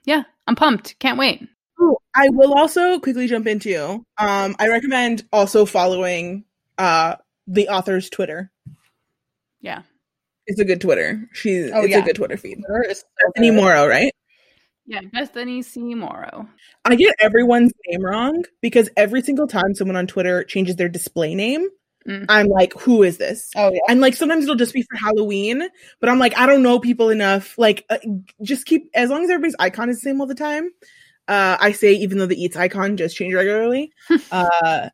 Yeah, 0.06 0.24
I'm 0.48 0.56
pumped. 0.56 1.00
Can't 1.00 1.18
wait. 1.18 1.42
Ooh, 1.82 1.96
I 2.16 2.28
will 2.30 2.54
also 2.54 3.00
quickly 3.00 3.28
jump 3.28 3.48
into. 3.48 4.04
Um, 4.18 4.56
I 4.60 4.68
recommend 4.68 5.24
also 5.32 5.66
following 5.66 6.44
uh 6.78 7.16
the 7.48 7.70
author's 7.70 8.10
Twitter. 8.10 8.52
Yeah. 9.62 9.84
It's 10.46 10.60
a 10.60 10.66
good 10.66 10.82
Twitter. 10.82 11.28
She's 11.34 11.72
Oh, 11.74 11.82
it's 11.82 11.90
yeah. 11.92 12.00
a 12.00 12.06
good 12.06 12.16
Twitter 12.16 12.38
feed. 12.38 12.60
Her 12.68 12.84
is 12.84 13.00
so 13.00 13.06
Bethany. 13.36 13.52
Morrow, 13.52 13.88
right? 13.88 14.12
Yeah, 14.90 15.02
Bethany 15.14 15.62
C. 15.62 15.94
Morrow. 15.94 16.50
I 16.84 16.96
get 16.96 17.16
everyone's 17.20 17.72
name 17.88 18.04
wrong 18.04 18.44
because 18.60 18.90
every 18.98 19.22
single 19.22 19.46
time 19.46 19.76
someone 19.76 19.96
on 19.96 20.08
Twitter 20.08 20.44
changes 20.44 20.78
their 20.78 20.90
display 20.90 21.36
name, 21.36 21.70
Mm. 22.08 22.26
I'm 22.30 22.48
like, 22.48 22.74
who 22.74 23.04
is 23.04 23.18
this? 23.18 23.52
Oh 23.56 23.72
yeah, 23.72 23.82
And 23.90 24.00
like 24.02 24.16
sometimes 24.16 24.44
it'll 24.44 24.56
just 24.56 24.74
be 24.74 24.84
for 24.84 24.98
Halloween, 24.98 25.68
but 26.00 26.10
I'm 26.10 26.18
like, 26.18 26.36
I 26.38 26.46
don't 26.46 26.64
know 26.64 26.80
people 26.80 27.10
enough. 27.10 27.58
Like, 27.58 27.86
uh, 27.90 27.98
just 28.42 28.66
keep 28.66 28.90
as 28.96 29.10
long 29.10 29.24
as 29.24 29.30
everybody's 29.30 29.56
icon 29.60 29.90
is 29.90 29.98
the 29.98 30.10
same 30.10 30.22
all 30.22 30.26
the 30.26 30.34
time. 30.34 30.72
Uh, 31.28 31.58
I 31.60 31.74
say 31.74 31.94
even 31.94 32.18
though 32.18 32.26
the 32.26 32.42
eats 32.42 32.56
icon 32.58 32.98
just 32.98 33.16
change 33.16 33.34
regularly. 33.34 33.92
uh, 34.32 34.90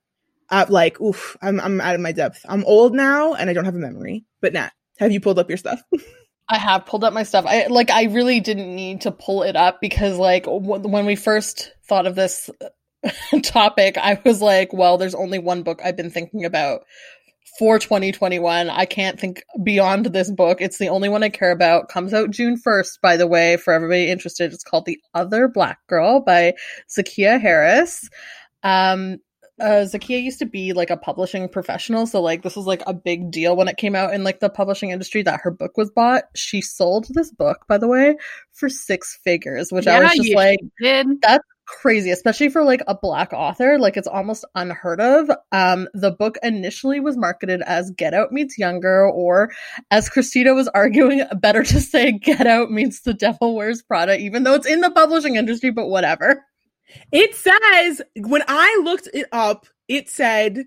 I'm 0.49 0.69
like, 0.69 0.99
oof, 0.99 1.37
I'm 1.41 1.59
I'm 1.61 1.79
out 1.79 1.95
of 1.95 2.01
my 2.01 2.11
depth. 2.11 2.45
I'm 2.49 2.65
old 2.65 2.93
now 2.93 3.33
and 3.35 3.49
I 3.49 3.53
don't 3.53 3.65
have 3.65 3.75
a 3.75 3.79
memory. 3.79 4.25
But 4.41 4.53
Nat, 4.53 4.71
have 4.97 5.11
you 5.11 5.21
pulled 5.21 5.39
up 5.39 5.49
your 5.49 5.57
stuff? 5.57 5.81
I 6.47 6.57
have 6.57 6.85
pulled 6.85 7.03
up 7.03 7.13
my 7.13 7.23
stuff. 7.23 7.45
I 7.47 7.67
like 7.67 7.89
I 7.89 8.03
really 8.03 8.39
didn't 8.39 8.75
need 8.75 9.01
to 9.01 9.11
pull 9.11 9.43
it 9.43 9.55
up 9.55 9.81
because 9.81 10.17
like 10.17 10.43
w- 10.43 10.87
when 10.87 11.05
we 11.05 11.15
first 11.15 11.71
thought 11.87 12.05
of 12.05 12.15
this 12.15 12.49
topic, 13.43 13.97
I 13.97 14.19
was 14.23 14.41
like, 14.41 14.71
well, 14.71 14.97
there's 14.97 15.15
only 15.15 15.39
one 15.39 15.63
book 15.63 15.81
I've 15.83 15.97
been 15.97 16.11
thinking 16.11 16.45
about 16.45 16.81
for 17.57 17.79
2021. 17.79 18.69
I 18.69 18.85
can't 18.85 19.19
think 19.19 19.43
beyond 19.63 20.07
this 20.07 20.31
book. 20.31 20.61
It's 20.61 20.77
the 20.77 20.89
only 20.89 21.09
one 21.09 21.23
I 21.23 21.29
care 21.29 21.51
about. 21.51 21.89
Comes 21.89 22.13
out 22.13 22.29
June 22.31 22.61
1st, 22.61 23.01
by 23.01 23.17
the 23.17 23.27
way, 23.27 23.57
for 23.57 23.73
everybody 23.73 24.09
interested. 24.09 24.53
It's 24.53 24.63
called 24.63 24.85
The 24.85 24.99
Other 25.13 25.47
Black 25.47 25.79
Girl 25.87 26.21
by 26.21 26.53
Zakiya 26.95 27.41
Harris. 27.41 28.07
Um 28.61 29.17
uh, 29.59 29.85
Zakiya 29.85 30.21
used 30.21 30.39
to 30.39 30.45
be 30.45 30.74
like 30.74 30.89
a 30.89 30.97
publishing 30.97 31.47
professional, 31.47 32.05
so 32.07 32.21
like 32.21 32.43
this 32.43 32.55
was 32.55 32.65
like 32.65 32.83
a 32.88 32.93
big 32.93 33.31
deal 33.31 33.55
when 33.55 33.67
it 33.67 33.77
came 33.77 33.95
out 33.95 34.13
in 34.13 34.24
like 34.24 34.39
the 34.39 34.50
publishing 34.50 34.91
industry 34.91 35.21
that 35.24 35.41
her 35.43 35.51
book 35.51 35.77
was 35.77 35.91
bought. 35.91 36.24
She 36.35 36.62
sold 36.62 37.07
this 37.09 37.31
book, 37.31 37.65
by 37.67 37.77
the 37.77 37.88
way, 37.88 38.17
for 38.53 38.69
six 38.69 39.17
figures, 39.24 39.71
which 39.71 39.88
I 39.88 40.01
was 40.01 40.13
just 40.13 40.35
like, 40.35 40.59
did. 40.81 41.07
crazy, 41.65 42.12
especially 42.12 42.50
for 42.50 42.63
like 42.63 42.81
a 42.88 42.95
black 42.95 43.33
author. 43.33 43.77
Like 43.79 43.97
it's 43.97 44.07
almost 44.07 44.45
unheard 44.55 45.01
of. 45.01 45.29
Um, 45.51 45.88
the 45.93 46.12
book 46.12 46.38
initially 46.43 47.00
was 47.00 47.17
marketed 47.17 47.62
as 47.62 47.91
Get 47.91 48.13
Out 48.13 48.31
meets 48.31 48.57
Younger, 48.57 49.07
or 49.07 49.51
as 49.91 50.09
Christina 50.09 50.53
was 50.53 50.67
arguing, 50.69 51.24
better 51.39 51.63
to 51.63 51.81
say 51.81 52.12
Get 52.13 52.47
Out 52.47 52.71
meets 52.71 53.01
The 53.01 53.13
Devil 53.13 53.55
Wears 53.55 53.81
Prada, 53.81 54.17
even 54.19 54.43
though 54.43 54.53
it's 54.53 54.67
in 54.67 54.81
the 54.81 54.91
publishing 54.91 55.35
industry, 55.35 55.71
but 55.71 55.88
whatever. 55.88 56.43
It 57.12 57.36
says 57.36 58.01
when 58.15 58.44
I 58.48 58.82
looked 58.84 59.10
it 59.13 59.27
up, 59.32 59.65
it 59.88 60.10
said 60.10 60.65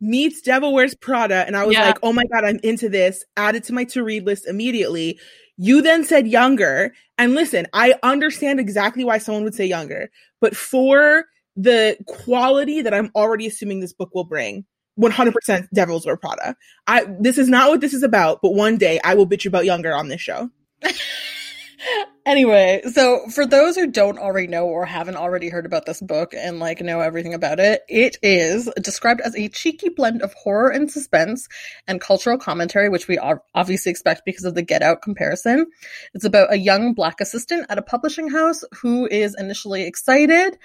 meets 0.00 0.40
Devil 0.40 0.72
Wears 0.72 0.94
Prada, 0.94 1.44
and 1.46 1.56
I 1.56 1.64
was 1.64 1.74
Yeah. 1.74 1.86
like, 1.86 1.98
oh 2.02 2.12
my 2.12 2.24
god, 2.32 2.44
I'm 2.44 2.58
into 2.62 2.88
this. 2.88 3.24
Add 3.36 3.54
it 3.56 3.64
to 3.64 3.74
my 3.74 3.84
to 3.84 4.02
read 4.02 4.24
list 4.24 4.46
immediately. 4.46 5.18
You 5.56 5.82
then 5.82 6.04
said 6.04 6.26
younger, 6.26 6.94
and 7.18 7.34
listen, 7.34 7.66
I 7.74 7.94
understand 8.02 8.60
exactly 8.60 9.04
why 9.04 9.18
someone 9.18 9.44
would 9.44 9.54
say 9.54 9.66
younger, 9.66 10.10
but 10.40 10.56
for 10.56 11.26
the 11.56 11.98
quality 12.06 12.80
that 12.80 12.94
I'm 12.94 13.10
already 13.14 13.46
assuming 13.46 13.80
this 13.80 13.92
book 13.92 14.10
will 14.14 14.24
bring. 14.24 14.64
100% 14.98 15.68
Devils 15.72 16.04
Wear 16.06 16.16
Prada. 16.16 16.56
I 16.86 17.06
this 17.20 17.38
is 17.38 17.48
not 17.48 17.68
what 17.70 17.80
this 17.80 17.94
is 17.94 18.02
about, 18.02 18.40
but 18.42 18.54
one 18.54 18.76
day 18.76 19.00
I 19.04 19.14
will 19.14 19.26
bitch 19.26 19.46
about 19.46 19.64
younger 19.64 19.94
on 19.94 20.08
this 20.08 20.20
show. 20.20 20.50
Anyway, 22.30 22.80
so 22.92 23.26
for 23.26 23.44
those 23.44 23.74
who 23.74 23.88
don't 23.88 24.16
already 24.16 24.46
know 24.46 24.64
or 24.64 24.86
haven't 24.86 25.16
already 25.16 25.48
heard 25.48 25.66
about 25.66 25.84
this 25.84 26.00
book 26.00 26.32
and 26.32 26.60
like 26.60 26.80
know 26.80 27.00
everything 27.00 27.34
about 27.34 27.58
it, 27.58 27.82
it 27.88 28.18
is 28.22 28.70
described 28.80 29.20
as 29.20 29.34
a 29.34 29.48
cheeky 29.48 29.88
blend 29.88 30.22
of 30.22 30.32
horror 30.34 30.70
and 30.70 30.88
suspense 30.88 31.48
and 31.88 32.00
cultural 32.00 32.38
commentary, 32.38 32.88
which 32.88 33.08
we 33.08 33.18
ob- 33.18 33.42
obviously 33.52 33.90
expect 33.90 34.24
because 34.24 34.44
of 34.44 34.54
the 34.54 34.62
Get 34.62 34.80
Out 34.80 35.02
comparison. 35.02 35.66
It's 36.14 36.24
about 36.24 36.52
a 36.52 36.56
young 36.56 36.94
black 36.94 37.20
assistant 37.20 37.66
at 37.68 37.78
a 37.78 37.82
publishing 37.82 38.28
house 38.28 38.62
who 38.80 39.08
is 39.08 39.34
initially 39.36 39.82
excited, 39.82 40.56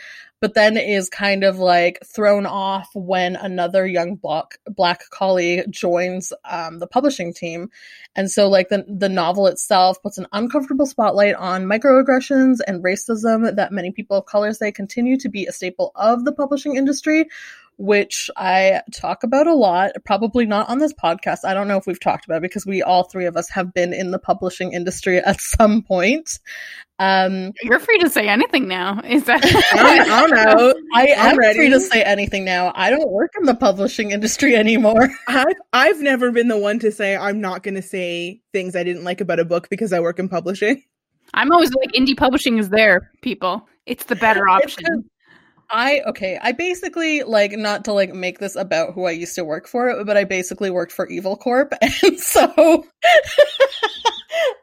but 0.41 0.53
then 0.53 0.77
is 0.77 1.09
kind 1.09 1.43
of 1.43 1.57
like 1.57 1.99
thrown 2.05 2.45
off 2.45 2.89
when 2.93 3.35
another 3.35 3.85
young 3.85 4.15
black 4.15 4.59
black 4.67 5.09
colleague 5.09 5.65
joins 5.69 6.33
um, 6.49 6.79
the 6.79 6.87
publishing 6.87 7.33
team 7.33 7.69
and 8.15 8.31
so 8.31 8.47
like 8.47 8.69
the 8.69 8.85
the 8.87 9.09
novel 9.09 9.47
itself 9.47 10.01
puts 10.01 10.17
an 10.17 10.27
uncomfortable 10.31 10.85
spotlight 10.85 11.35
on 11.35 11.65
microaggressions 11.65 12.59
and 12.67 12.83
racism 12.83 13.55
that 13.55 13.71
many 13.71 13.91
people 13.91 14.17
of 14.17 14.25
color 14.25 14.53
say 14.53 14.71
continue 14.71 15.17
to 15.17 15.29
be 15.29 15.45
a 15.45 15.51
staple 15.51 15.91
of 15.95 16.25
the 16.25 16.31
publishing 16.31 16.75
industry, 16.75 17.27
which 17.77 18.29
I 18.37 18.81
talk 18.93 19.23
about 19.23 19.47
a 19.47 19.53
lot, 19.53 19.91
probably 20.05 20.45
not 20.45 20.69
on 20.69 20.79
this 20.79 20.93
podcast. 20.93 21.39
I 21.43 21.53
don't 21.53 21.67
know 21.67 21.77
if 21.77 21.87
we've 21.87 21.99
talked 21.99 22.25
about 22.25 22.41
because 22.41 22.65
we 22.65 22.81
all 22.81 23.03
three 23.03 23.25
of 23.25 23.35
us 23.35 23.49
have 23.49 23.73
been 23.73 23.93
in 23.93 24.11
the 24.11 24.19
publishing 24.19 24.73
industry 24.73 25.17
at 25.17 25.41
some 25.57 25.81
point. 25.81 26.39
Um 26.97 27.51
You're 27.61 27.79
free 27.79 27.97
to 27.99 28.09
say 28.09 28.27
anything 28.29 28.67
now. 28.67 29.01
Is 29.03 29.25
that? 29.25 29.43
I 29.73 30.05
don't 30.05 30.31
know. 30.31 30.73
I 30.93 31.13
I'm 31.17 31.37
ready. 31.37 31.59
free 31.59 31.69
to 31.69 31.79
say 31.79 32.01
anything 32.03 32.45
now. 32.45 32.71
I 32.75 32.89
don't 32.89 33.09
work 33.11 33.31
in 33.37 33.45
the 33.45 33.55
publishing 33.55 34.11
industry 34.11 34.55
anymore. 34.55 35.09
I've 35.27 35.45
I've 35.73 35.99
never 36.01 36.31
been 36.31 36.47
the 36.47 36.57
one 36.57 36.79
to 36.79 36.91
say 36.91 37.17
I'm 37.17 37.41
not 37.41 37.63
going 37.63 37.75
to 37.75 37.81
say 37.81 38.41
things 38.53 38.75
I 38.75 38.83
didn't 38.83 39.03
like 39.03 39.19
about 39.19 39.39
a 39.39 39.45
book 39.45 39.67
because 39.69 39.91
I 39.91 39.99
work 39.99 40.19
in 40.19 40.29
publishing. 40.29 40.83
I'm 41.33 41.51
always 41.51 41.73
like, 41.73 41.91
indie 41.91 42.15
publishing 42.15 42.59
is 42.59 42.69
there, 42.69 43.11
people. 43.21 43.67
It's 43.85 44.05
the 44.05 44.15
better 44.15 44.47
option. 44.49 45.09
I 45.71 46.01
okay, 46.07 46.39
I 46.41 46.51
basically 46.51 47.23
like 47.23 47.51
not 47.53 47.85
to 47.85 47.93
like 47.93 48.13
make 48.13 48.39
this 48.39 48.55
about 48.55 48.93
who 48.93 49.05
I 49.05 49.11
used 49.11 49.35
to 49.35 49.45
work 49.45 49.67
for, 49.67 50.03
but 50.03 50.17
I 50.17 50.23
basically 50.23 50.69
worked 50.69 50.91
for 50.91 51.07
Evil 51.07 51.35
Corp, 51.35 51.73
and 51.81 52.19
so 52.19 52.85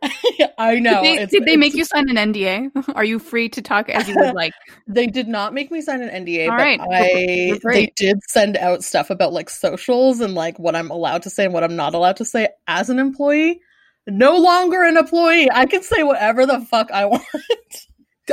I 0.59 0.78
know. 0.78 1.02
did 1.02 1.18
they, 1.18 1.26
did 1.26 1.44
they 1.44 1.56
make 1.56 1.75
you 1.75 1.85
sign 1.85 2.09
an 2.09 2.32
NDA? 2.32 2.71
Are 2.94 3.04
you 3.04 3.18
free 3.18 3.49
to 3.50 3.62
talk 3.62 3.88
as 3.88 4.09
you 4.09 4.14
would 4.16 4.35
like? 4.35 4.52
They 4.87 5.06
did 5.06 5.28
not 5.28 5.54
make 5.54 5.71
me 5.71 5.80
sign 5.80 6.02
an 6.02 6.25
NDA, 6.25 6.49
All 6.49 6.56
but 6.56 6.62
right. 6.62 6.80
I 6.80 7.59
they 7.73 7.92
did 7.97 8.18
send 8.28 8.56
out 8.56 8.85
stuff 8.85 9.11
about 9.11 9.32
like 9.32 9.50
socials 9.50 10.21
and 10.21 10.35
like 10.35 10.59
what 10.59 10.76
I'm 10.76 10.90
allowed 10.90 11.23
to 11.23 11.30
say 11.30 11.44
and 11.44 11.54
what 11.54 11.64
I'm 11.64 11.76
not 11.76 11.94
allowed 11.94 12.16
to 12.16 12.25
say 12.25 12.49
as 12.66 12.90
an 12.90 12.99
employee. 12.99 13.61
No 14.09 14.37
longer 14.37 14.82
an 14.82 14.97
employee. 14.97 15.49
I 15.50 15.66
can 15.66 15.82
say 15.82 16.02
whatever 16.02 16.44
the 16.44 16.61
fuck 16.61 16.90
I 16.90 17.04
want. 17.06 17.25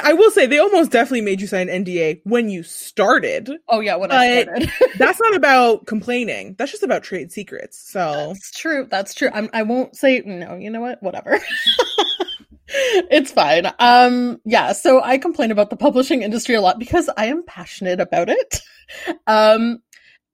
I 0.04 0.14
will 0.14 0.32
say 0.32 0.46
they 0.46 0.60
almost 0.60 0.92
definitely 0.92 1.22
made 1.22 1.42
you 1.42 1.48
sign 1.48 1.70
an 1.70 1.86
NDA 1.86 2.22
when 2.24 2.50
you 2.50 2.64
started. 2.64 3.52
Oh 3.68 3.80
yeah, 3.80 3.96
when 3.96 4.12
I 4.12 4.44
started. 4.44 4.72
That's 4.98 5.20
not 5.20 5.36
about 5.36 5.86
complaining. 5.88 6.56
That's 6.58 6.72
just 6.72 6.84
about 6.84 7.04
trade 7.04 7.32
secrets. 7.32 7.80
So 7.92 8.34
That's 8.34 8.52
true. 8.52 8.88
That's 8.90 9.14
true. 9.14 9.30
I'm, 9.34 9.50
I 9.54 9.64
won't 9.64 9.96
say 9.96 10.22
no. 10.26 10.56
You 10.56 10.70
know 10.70 10.82
what? 10.82 11.02
Whatever. 11.02 11.40
it's 12.68 13.32
fine. 13.32 13.72
Um, 13.80 14.40
yeah. 14.46 14.74
So 14.74 15.02
I 15.02 15.18
complain 15.18 15.52
about 15.52 15.70
the 15.70 15.78
publishing 15.78 16.22
industry 16.22 16.56
a 16.56 16.62
lot 16.62 16.80
because 16.80 17.10
I 17.18 17.26
am 17.26 17.44
passionate 17.46 18.00
about 18.00 18.30
it. 18.30 18.62
Um, 19.28 19.82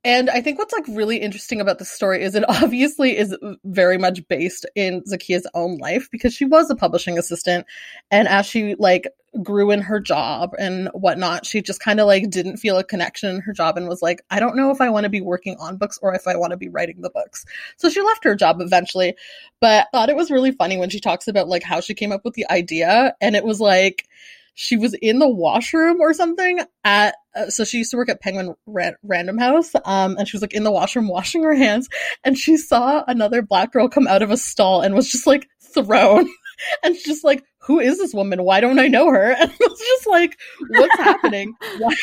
and 0.06 0.30
I 0.30 0.40
think 0.40 0.60
what's 0.60 0.72
like 0.72 0.86
really 0.88 1.18
interesting 1.18 1.60
about 1.60 1.80
this 1.80 1.90
story 1.90 2.24
is 2.24 2.36
it 2.36 2.46
obviously 2.48 3.18
is 3.18 3.36
very 3.66 3.98
much 3.98 4.26
based 4.28 4.66
in 4.76 5.02
Zakiya's 5.02 5.48
own 5.56 5.80
life 5.80 6.08
because 6.12 6.34
she 6.34 6.46
was 6.46 6.70
a 6.70 6.76
publishing 6.76 7.18
assistant, 7.18 7.66
and 8.12 8.28
as 8.28 8.46
she 8.46 8.76
like 8.76 9.08
grew 9.44 9.72
in 9.72 9.82
her 9.82 10.00
job 10.00 10.54
and 10.58 10.90
whatnot, 10.94 11.46
she 11.46 11.62
just 11.62 11.80
kind 11.80 12.00
of 12.00 12.08
like 12.08 12.30
didn't 12.30 12.58
feel 12.58 12.78
a 12.78 12.84
connection 12.84 13.30
in 13.30 13.42
her 13.42 13.54
job 13.54 13.78
and 13.78 13.88
was 13.88 14.02
like, 14.02 14.24
I 14.30 14.40
don't 14.40 14.56
know 14.56 14.72
if 14.72 14.82
I 14.82 14.90
want 14.90 15.04
to 15.06 15.10
be 15.10 15.22
working 15.22 15.58
on 15.60 15.78
books 15.78 16.00
or 16.02 16.14
if 16.14 16.28
I 16.28 16.36
want 16.36 16.52
to 16.52 16.58
be 16.58 16.70
writing 16.70 17.02
the 17.02 17.10
books. 17.10 17.46
So 17.78 17.90
she 17.90 18.02
left 18.02 18.24
her 18.24 18.36
job 18.36 18.62
eventually, 18.62 19.16
but 19.62 19.88
thought 19.92 20.10
it 20.10 20.16
was 20.16 20.32
really 20.32 20.52
funny 20.52 20.78
when 20.78 20.90
she 20.90 21.00
talks 21.00 21.28
about 21.28 21.48
like 21.48 21.64
how 21.64 21.82
she 21.82 21.94
came 21.94 22.12
up 22.12 22.24
with 22.24 22.34
the 22.34 22.50
idea, 22.50 23.16
and 23.22 23.36
it 23.36 23.44
was 23.44 23.60
like 23.60 24.08
she 24.56 24.78
was 24.78 24.94
in 24.96 25.20
the 25.20 25.28
washroom 25.28 26.00
or 26.00 26.14
something 26.14 26.62
at 26.84 27.16
uh, 27.36 27.50
so 27.50 27.66
she 27.66 27.80
used 27.80 27.92
to 27.92 27.98
work 27.98 28.10
at 28.10 28.22
penguin 28.22 28.56
Ra- 28.66 28.92
random 29.04 29.38
house 29.38 29.74
um 29.84 30.16
and 30.18 30.28
she 30.28 30.36
was 30.36 30.42
like 30.42 30.54
in 30.54 30.64
the 30.64 30.72
washroom 30.72 31.10
washing 31.10 31.44
her 31.44 31.54
hands 31.54 31.90
and 32.24 32.38
she 32.38 32.56
saw 32.56 33.04
another 33.06 33.42
black 33.42 33.74
girl 33.74 33.90
come 33.90 34.08
out 34.08 34.22
of 34.22 34.32
a 34.32 34.38
stall 34.38 34.82
and 34.82 34.96
was 34.96 35.10
just 35.10 35.28
like 35.28 35.50
thrown 35.60 36.30
and 36.84 36.96
just 37.06 37.24
like 37.24 37.44
who 37.66 37.80
is 37.80 37.98
this 37.98 38.14
woman? 38.14 38.44
Why 38.44 38.62
don't 38.62 38.80
I 38.80 38.88
know 38.88 39.10
her? 39.10 39.36
And 39.46 39.52
I 39.52 39.58
was 39.60 39.80
just 39.80 40.08
like, 40.08 40.38
what's 40.70 40.98
happening? 40.98 41.54
Why? 41.80 41.94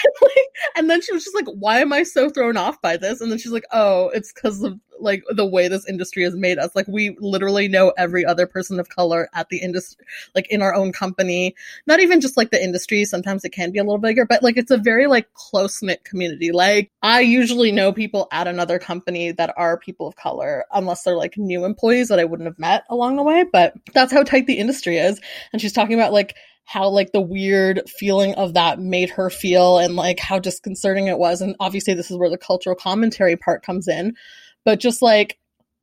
And 0.76 0.90
then 0.90 1.00
she 1.00 1.12
was 1.12 1.24
just 1.24 1.34
like, 1.34 1.46
why 1.46 1.80
am 1.80 1.92
I 1.92 2.02
so 2.02 2.28
thrown 2.30 2.56
off 2.56 2.80
by 2.82 2.96
this? 2.96 3.20
And 3.20 3.30
then 3.30 3.38
she's 3.38 3.52
like, 3.52 3.64
oh, 3.72 4.10
it's 4.10 4.32
because 4.32 4.62
of 4.62 4.78
like 5.02 5.24
the 5.30 5.44
way 5.44 5.68
this 5.68 5.86
industry 5.88 6.22
has 6.22 6.34
made 6.34 6.58
us. 6.58 6.70
Like 6.74 6.86
we 6.88 7.16
literally 7.20 7.68
know 7.68 7.92
every 7.98 8.24
other 8.24 8.46
person 8.46 8.80
of 8.80 8.88
color 8.88 9.28
at 9.34 9.48
the 9.48 9.58
industry, 9.58 10.04
like 10.34 10.46
in 10.50 10.62
our 10.62 10.74
own 10.74 10.92
company. 10.92 11.54
Not 11.86 12.00
even 12.00 12.20
just 12.20 12.36
like 12.36 12.50
the 12.50 12.62
industry. 12.62 13.04
Sometimes 13.04 13.44
it 13.44 13.50
can 13.50 13.72
be 13.72 13.78
a 13.78 13.84
little 13.84 13.98
bigger, 13.98 14.24
but 14.24 14.42
like 14.42 14.56
it's 14.56 14.70
a 14.70 14.78
very 14.78 15.06
like 15.06 15.32
close 15.34 15.82
knit 15.82 16.04
community. 16.04 16.52
Like 16.52 16.90
I 17.02 17.20
usually 17.20 17.72
know 17.72 17.92
people 17.92 18.28
at 18.32 18.46
another 18.46 18.78
company 18.78 19.32
that 19.32 19.52
are 19.56 19.78
people 19.78 20.06
of 20.06 20.16
color, 20.16 20.64
unless 20.72 21.02
they're 21.02 21.16
like 21.16 21.36
new 21.36 21.64
employees 21.64 22.08
that 22.08 22.20
I 22.20 22.24
wouldn't 22.24 22.46
have 22.46 22.58
met 22.58 22.84
along 22.88 23.16
the 23.16 23.22
way. 23.22 23.44
But 23.50 23.74
that's 23.92 24.12
how 24.12 24.22
tight 24.22 24.46
the 24.46 24.58
industry 24.58 24.98
is. 24.98 25.20
And 25.52 25.60
she's 25.60 25.72
talking 25.72 25.94
about 25.94 26.12
like 26.12 26.36
how 26.64 26.88
like 26.88 27.12
the 27.12 27.20
weird 27.20 27.82
feeling 27.88 28.34
of 28.34 28.54
that 28.54 28.78
made 28.78 29.10
her 29.10 29.30
feel 29.30 29.78
and 29.78 29.96
like 29.96 30.20
how 30.20 30.38
disconcerting 30.38 31.08
it 31.08 31.18
was. 31.18 31.40
And 31.40 31.56
obviously 31.60 31.94
this 31.94 32.10
is 32.10 32.16
where 32.16 32.30
the 32.30 32.38
cultural 32.38 32.76
commentary 32.76 33.36
part 33.36 33.64
comes 33.64 33.88
in 33.88 34.14
but 34.64 34.80
just 34.80 35.02
like 35.02 35.38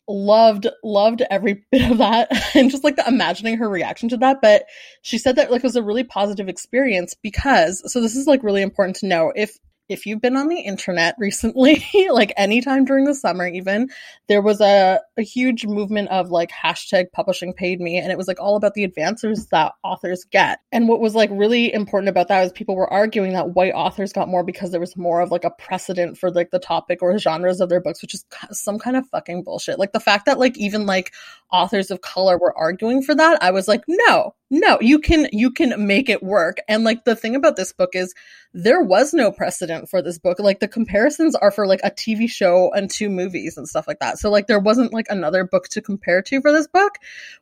loved 0.08 0.68
loved 0.84 1.22
every 1.30 1.66
bit 1.72 1.92
of 1.92 2.00
that 2.00 2.30
and 2.56 2.72
just 2.72 2.84
like 2.84 2.96
the 2.96 3.08
imagining 3.08 3.58
her 3.58 3.70
reaction 3.70 4.10
to 4.10 4.18
that 4.18 4.42
but 4.42 4.66
she 5.02 5.18
said 5.18 5.36
that 5.36 5.52
like 5.52 5.60
it 5.60 5.64
was 5.64 5.76
a 5.76 5.84
really 5.84 6.04
positive 6.04 6.50
experience 6.50 7.16
because 7.22 7.84
so 7.92 8.02
this 8.02 8.16
is 8.16 8.26
like 8.26 8.44
really 8.44 8.62
important 8.62 8.96
to 8.96 9.08
know 9.08 9.32
if 9.36 9.58
if 9.90 10.06
you've 10.06 10.22
been 10.22 10.38
on 10.38 10.48
the 10.48 10.60
internet 10.60 11.16
recently, 11.18 11.84
like 12.12 12.32
anytime 12.38 12.86
during 12.86 13.06
the 13.06 13.16
summer, 13.16 13.48
even, 13.48 13.90
there 14.28 14.42
was 14.42 14.62
a, 14.62 15.00
a 15.18 15.22
huge 15.22 15.66
movement 15.66 16.10
of 16.10 16.30
like 16.30 16.52
hashtag 16.52 17.12
publishing 17.12 17.54
paid 17.54 17.82
me. 17.82 17.98
And 17.98 18.12
it 18.12 18.18
was 18.18 18.28
like 18.28 18.40
all 18.40 18.56
about 18.56 18.76
the 18.76 18.84
advances 18.84 19.48
that 19.48 19.74
authors 19.84 20.24
get. 20.32 20.60
And 20.72 20.88
what 20.88 21.02
was 21.02 21.16
like 21.16 21.32
really 21.34 21.74
important 21.74 22.10
about 22.10 22.28
that 22.28 22.44
was 22.44 22.52
people 22.52 22.76
were 22.76 22.92
arguing 22.92 23.34
that 23.34 23.56
white 23.56 23.74
authors 23.74 24.14
got 24.14 24.30
more 24.30 24.44
because 24.44 24.72
there 24.72 24.80
was 24.80 24.96
more 24.96 25.22
of 25.22 25.32
like 25.32 25.44
a 25.44 25.52
precedent 25.52 26.18
for 26.18 26.32
like 26.32 26.52
the 26.52 26.60
topic 26.60 27.02
or 27.02 27.18
genres 27.18 27.60
of 27.60 27.70
their 27.70 27.82
books, 27.82 28.02
which 28.02 28.14
is 28.14 28.26
some 28.52 28.78
kind 28.78 28.96
of 28.96 29.08
fucking 29.08 29.44
bullshit. 29.44 29.80
Like 29.80 29.92
the 29.92 30.00
fact 30.00 30.28
that 30.28 30.40
like 30.40 30.58
even 30.58 30.86
like 30.86 31.14
authors 31.52 31.92
of 31.92 32.02
color 32.02 32.38
were 32.38 32.58
arguing 32.58 33.02
for 33.02 33.16
that, 33.16 33.42
I 33.42 33.52
was 33.52 33.68
like, 33.68 33.84
no, 33.88 34.36
no, 34.50 34.78
you 34.82 35.00
can 35.00 35.28
you 35.32 35.52
can 35.52 35.86
make 35.86 36.10
it 36.10 36.24
work. 36.24 36.58
And 36.68 36.84
like 36.84 37.06
the 37.06 37.16
thing 37.16 37.36
about 37.36 37.56
this 37.56 37.72
book 37.74 37.92
is 37.94 38.14
there 38.54 38.82
was 38.82 39.14
no 39.14 39.32
precedent 39.32 39.90
for 39.90 40.02
this 40.02 40.18
book. 40.18 40.40
Like 40.40 40.60
the 40.60 40.68
comparisons 40.68 41.36
are 41.36 41.52
for 41.52 41.68
like 41.68 41.82
a 41.84 41.92
TV 41.92 42.30
show 42.30 42.72
and 42.74 42.90
two 42.90 43.10
movies 43.10 43.58
and 43.58 43.68
stuff 43.68 43.88
like 43.88 44.00
that. 44.00 44.18
So 44.18 44.32
like 44.32 44.48
there 44.48 44.60
wasn't 44.60 44.94
like 44.94 45.08
another 45.10 45.44
book 45.44 45.68
to 45.70 45.82
compare 45.82 46.22
to 46.24 46.42
for 46.42 46.52
this 46.52 46.68
book. 46.68 46.94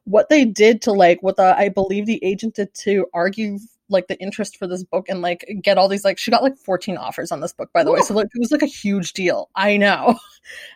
What 0.04 0.30
they 0.30 0.46
did 0.46 0.82
to 0.84 0.92
like 0.92 1.24
what 1.24 1.38
the 1.38 1.58
I 1.58 1.70
believe 1.70 2.06
the 2.06 2.24
agent 2.24 2.56
did 2.56 2.74
to 2.76 3.08
argue 3.14 3.60
like 3.90 4.08
the 4.08 4.20
interest 4.20 4.58
for 4.58 4.68
this 4.68 4.84
book 4.84 5.08
and 5.10 5.22
like 5.22 5.46
get 5.62 5.78
all 5.78 5.88
these 5.88 6.06
like 6.06 6.18
she 6.18 6.32
got 6.32 6.44
like 6.44 6.58
14 6.58 6.98
offers 6.98 7.32
on 7.32 7.42
this 7.42 7.54
book 7.54 7.70
by 7.74 7.84
the 7.84 7.90
Ooh. 7.90 7.94
way. 7.94 8.02
So 8.02 8.14
like 8.14 8.28
it 8.34 8.40
was 8.40 8.52
like 8.52 8.64
a 8.64 8.68
huge 8.68 9.14
deal. 9.14 9.50
I 9.56 9.78
know. 9.78 10.18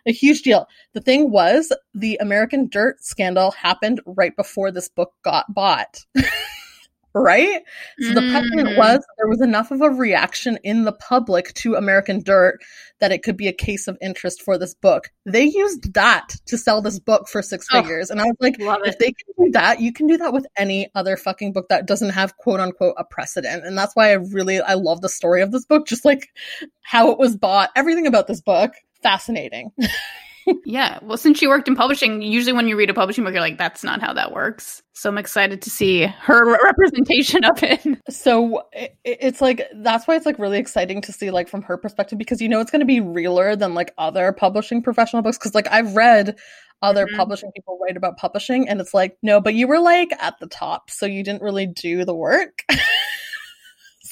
A 0.04 0.12
huge 0.12 0.42
deal. 0.42 0.66
The 0.92 1.00
thing 1.00 1.30
was 1.30 1.72
the 1.94 2.18
american 2.20 2.68
dirt 2.68 3.02
scandal 3.02 3.50
happened 3.52 4.00
right 4.06 4.34
before 4.36 4.70
this 4.70 4.88
book 4.88 5.12
got 5.22 5.52
bought 5.54 6.04
right? 7.14 7.60
So 8.00 8.14
the 8.14 8.20
precedent 8.30 8.68
mm. 8.68 8.78
was 8.78 9.04
there 9.18 9.28
was 9.28 9.40
enough 9.40 9.70
of 9.70 9.80
a 9.80 9.90
reaction 9.90 10.58
in 10.64 10.84
the 10.84 10.92
public 10.92 11.52
to 11.54 11.74
American 11.74 12.22
Dirt 12.22 12.60
that 13.00 13.12
it 13.12 13.22
could 13.22 13.36
be 13.36 13.48
a 13.48 13.52
case 13.52 13.88
of 13.88 13.98
interest 14.00 14.42
for 14.42 14.56
this 14.56 14.74
book. 14.74 15.10
They 15.26 15.44
used 15.44 15.94
that 15.94 16.36
to 16.46 16.56
sell 16.56 16.80
this 16.80 16.98
book 16.98 17.28
for 17.28 17.42
six 17.42 17.66
oh, 17.72 17.80
figures. 17.80 18.10
And 18.10 18.20
I 18.20 18.24
was 18.24 18.36
like, 18.40 18.56
if 18.58 18.98
they 18.98 19.12
can 19.12 19.44
do 19.44 19.50
that, 19.52 19.80
you 19.80 19.92
can 19.92 20.06
do 20.06 20.16
that 20.18 20.32
with 20.32 20.46
any 20.56 20.88
other 20.94 21.16
fucking 21.16 21.52
book 21.52 21.68
that 21.68 21.86
doesn't 21.86 22.10
have 22.10 22.36
quote 22.36 22.60
unquote 22.60 22.94
a 22.96 23.04
precedent. 23.04 23.66
And 23.66 23.76
that's 23.76 23.94
why 23.94 24.10
I 24.10 24.14
really 24.14 24.60
I 24.60 24.74
love 24.74 25.00
the 25.00 25.08
story 25.08 25.42
of 25.42 25.52
this 25.52 25.66
book, 25.66 25.86
just 25.86 26.04
like 26.04 26.28
how 26.82 27.10
it 27.10 27.18
was 27.18 27.36
bought, 27.36 27.70
everything 27.76 28.06
about 28.06 28.26
this 28.26 28.40
book. 28.40 28.72
Fascinating. 29.02 29.72
yeah. 30.64 30.98
Well, 31.02 31.16
since 31.16 31.38
she 31.38 31.46
worked 31.46 31.68
in 31.68 31.76
publishing, 31.76 32.22
usually 32.22 32.52
when 32.52 32.68
you 32.68 32.76
read 32.76 32.90
a 32.90 32.94
publishing 32.94 33.24
book, 33.24 33.32
you're 33.32 33.42
like, 33.42 33.58
that's 33.58 33.84
not 33.84 34.00
how 34.00 34.12
that 34.12 34.32
works. 34.32 34.82
So 34.92 35.08
I'm 35.08 35.18
excited 35.18 35.62
to 35.62 35.70
see 35.70 36.02
her 36.06 36.58
representation 36.64 37.44
of 37.44 37.62
it. 37.62 37.80
So 38.08 38.62
it, 38.72 38.96
it's 39.04 39.40
like, 39.40 39.66
that's 39.76 40.06
why 40.06 40.16
it's 40.16 40.26
like 40.26 40.38
really 40.38 40.58
exciting 40.58 41.00
to 41.02 41.12
see 41.12 41.30
like 41.30 41.48
from 41.48 41.62
her 41.62 41.76
perspective 41.76 42.18
because 42.18 42.40
you 42.40 42.48
know 42.48 42.60
it's 42.60 42.70
going 42.70 42.80
to 42.80 42.86
be 42.86 43.00
realer 43.00 43.56
than 43.56 43.74
like 43.74 43.92
other 43.98 44.32
publishing 44.32 44.82
professional 44.82 45.22
books. 45.22 45.38
Cause 45.38 45.54
like 45.54 45.68
I've 45.70 45.94
read 45.96 46.36
other 46.82 47.06
mm-hmm. 47.06 47.16
publishing 47.16 47.50
people 47.52 47.78
write 47.80 47.96
about 47.96 48.16
publishing 48.16 48.68
and 48.68 48.80
it's 48.80 48.92
like, 48.92 49.16
no, 49.22 49.40
but 49.40 49.54
you 49.54 49.68
were 49.68 49.80
like 49.80 50.12
at 50.20 50.38
the 50.40 50.48
top. 50.48 50.90
So 50.90 51.06
you 51.06 51.22
didn't 51.22 51.42
really 51.42 51.66
do 51.66 52.04
the 52.04 52.14
work. 52.14 52.64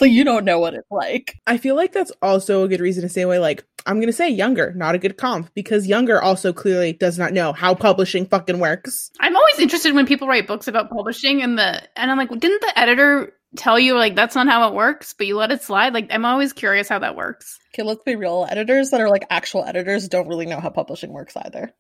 so 0.00 0.06
you 0.06 0.24
don't 0.24 0.46
know 0.46 0.58
what 0.58 0.72
it's 0.72 0.90
like. 0.90 1.38
I 1.46 1.58
feel 1.58 1.76
like 1.76 1.92
that's 1.92 2.10
also 2.22 2.64
a 2.64 2.68
good 2.68 2.80
reason 2.80 3.02
to 3.02 3.08
say 3.10 3.20
away 3.20 3.38
like 3.38 3.66
I'm 3.84 3.96
going 3.96 4.06
to 4.06 4.14
say 4.14 4.30
younger, 4.30 4.72
not 4.74 4.94
a 4.94 4.98
good 4.98 5.18
comp 5.18 5.52
because 5.52 5.86
younger 5.86 6.22
also 6.22 6.54
clearly 6.54 6.94
does 6.94 7.18
not 7.18 7.34
know 7.34 7.52
how 7.52 7.74
publishing 7.74 8.24
fucking 8.24 8.60
works. 8.60 9.10
I'm 9.20 9.36
always 9.36 9.58
interested 9.58 9.94
when 9.94 10.06
people 10.06 10.26
write 10.26 10.46
books 10.46 10.68
about 10.68 10.88
publishing 10.88 11.42
and 11.42 11.58
the 11.58 11.82
and 11.98 12.10
I'm 12.10 12.16
like, 12.16 12.30
didn't 12.30 12.62
the 12.62 12.78
editor 12.78 13.34
tell 13.56 13.78
you 13.78 13.94
like 13.94 14.14
that's 14.14 14.34
not 14.34 14.48
how 14.48 14.68
it 14.68 14.74
works, 14.74 15.12
but 15.12 15.26
you 15.26 15.36
let 15.36 15.52
it 15.52 15.62
slide? 15.62 15.92
Like 15.92 16.06
I'm 16.08 16.24
always 16.24 16.54
curious 16.54 16.88
how 16.88 17.00
that 17.00 17.14
works. 17.14 17.58
Okay, 17.74 17.82
let's 17.82 18.02
be 18.02 18.16
real. 18.16 18.46
Editors 18.48 18.88
that 18.92 19.02
are 19.02 19.10
like 19.10 19.26
actual 19.28 19.66
editors 19.66 20.08
don't 20.08 20.28
really 20.28 20.46
know 20.46 20.60
how 20.60 20.70
publishing 20.70 21.12
works 21.12 21.36
either. 21.36 21.74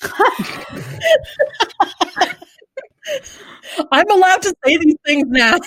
I'm 3.92 4.10
allowed 4.10 4.40
to 4.42 4.54
say 4.64 4.78
these 4.78 4.96
things 5.04 5.26
now. 5.28 5.58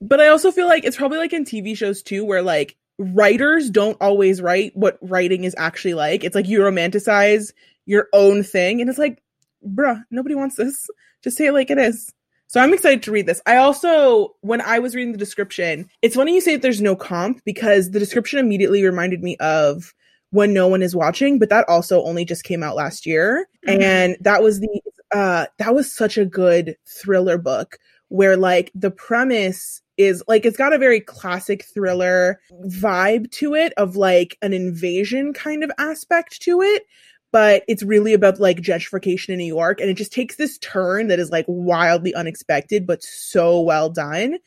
But 0.00 0.20
I 0.20 0.28
also 0.28 0.50
feel 0.50 0.66
like 0.66 0.84
it's 0.84 0.96
probably 0.96 1.18
like 1.18 1.32
in 1.32 1.44
TV 1.44 1.76
shows 1.76 2.02
too, 2.02 2.24
where 2.24 2.42
like 2.42 2.76
writers 2.98 3.70
don't 3.70 3.96
always 4.00 4.40
write 4.40 4.72
what 4.74 4.98
writing 5.00 5.44
is 5.44 5.54
actually 5.58 5.94
like. 5.94 6.24
It's 6.24 6.34
like 6.34 6.48
you 6.48 6.60
romanticize 6.60 7.52
your 7.86 8.08
own 8.12 8.42
thing, 8.42 8.80
and 8.80 8.88
it's 8.88 8.98
like, 8.98 9.22
bruh, 9.66 10.02
nobody 10.10 10.34
wants 10.34 10.56
this. 10.56 10.88
Just 11.22 11.36
say 11.36 11.46
it 11.46 11.52
like 11.52 11.70
it 11.70 11.78
is. 11.78 12.12
So 12.50 12.60
I'm 12.60 12.74
excited 12.74 13.04
to 13.04 13.12
read 13.12 13.26
this. 13.26 13.40
I 13.46 13.58
also, 13.58 14.34
when 14.40 14.60
I 14.60 14.80
was 14.80 14.96
reading 14.96 15.12
the 15.12 15.18
description, 15.18 15.88
it's 16.02 16.16
funny 16.16 16.34
you 16.34 16.40
say 16.40 16.56
that 16.56 16.62
there's 16.62 16.80
no 16.80 16.96
comp 16.96 17.44
because 17.44 17.92
the 17.92 18.00
description 18.00 18.40
immediately 18.40 18.82
reminded 18.82 19.22
me 19.22 19.36
of 19.36 19.94
when 20.30 20.52
no 20.52 20.66
one 20.66 20.82
is 20.82 20.96
watching, 20.96 21.38
but 21.38 21.48
that 21.50 21.68
also 21.68 22.02
only 22.02 22.24
just 22.24 22.42
came 22.42 22.64
out 22.64 22.74
last 22.74 23.06
year. 23.06 23.46
Mm-hmm. 23.68 23.82
And 23.82 24.16
that 24.20 24.42
was 24.42 24.58
the, 24.58 24.80
uh, 25.14 25.46
that 25.58 25.74
was 25.74 25.92
such 25.92 26.18
a 26.18 26.24
good 26.24 26.76
thriller 26.86 27.38
book 27.38 27.78
where 28.08 28.36
like 28.36 28.72
the 28.74 28.90
premise 28.90 29.80
is 30.00 30.22
like 30.26 30.46
it's 30.46 30.56
got 30.56 30.72
a 30.72 30.78
very 30.78 31.00
classic 31.00 31.64
thriller 31.64 32.40
vibe 32.66 33.30
to 33.30 33.54
it 33.54 33.72
of 33.76 33.96
like 33.96 34.38
an 34.42 34.52
invasion 34.52 35.32
kind 35.32 35.62
of 35.62 35.70
aspect 35.78 36.40
to 36.40 36.62
it 36.62 36.84
but 37.32 37.62
it's 37.68 37.82
really 37.82 38.12
about 38.12 38.40
like 38.40 38.58
gentrification 38.58 39.30
in 39.30 39.38
New 39.38 39.44
York 39.44 39.80
and 39.80 39.88
it 39.88 39.94
just 39.94 40.12
takes 40.12 40.36
this 40.36 40.58
turn 40.58 41.08
that 41.08 41.20
is 41.20 41.30
like 41.30 41.44
wildly 41.48 42.14
unexpected 42.14 42.86
but 42.86 43.02
so 43.02 43.60
well 43.60 43.88
done. 43.88 44.38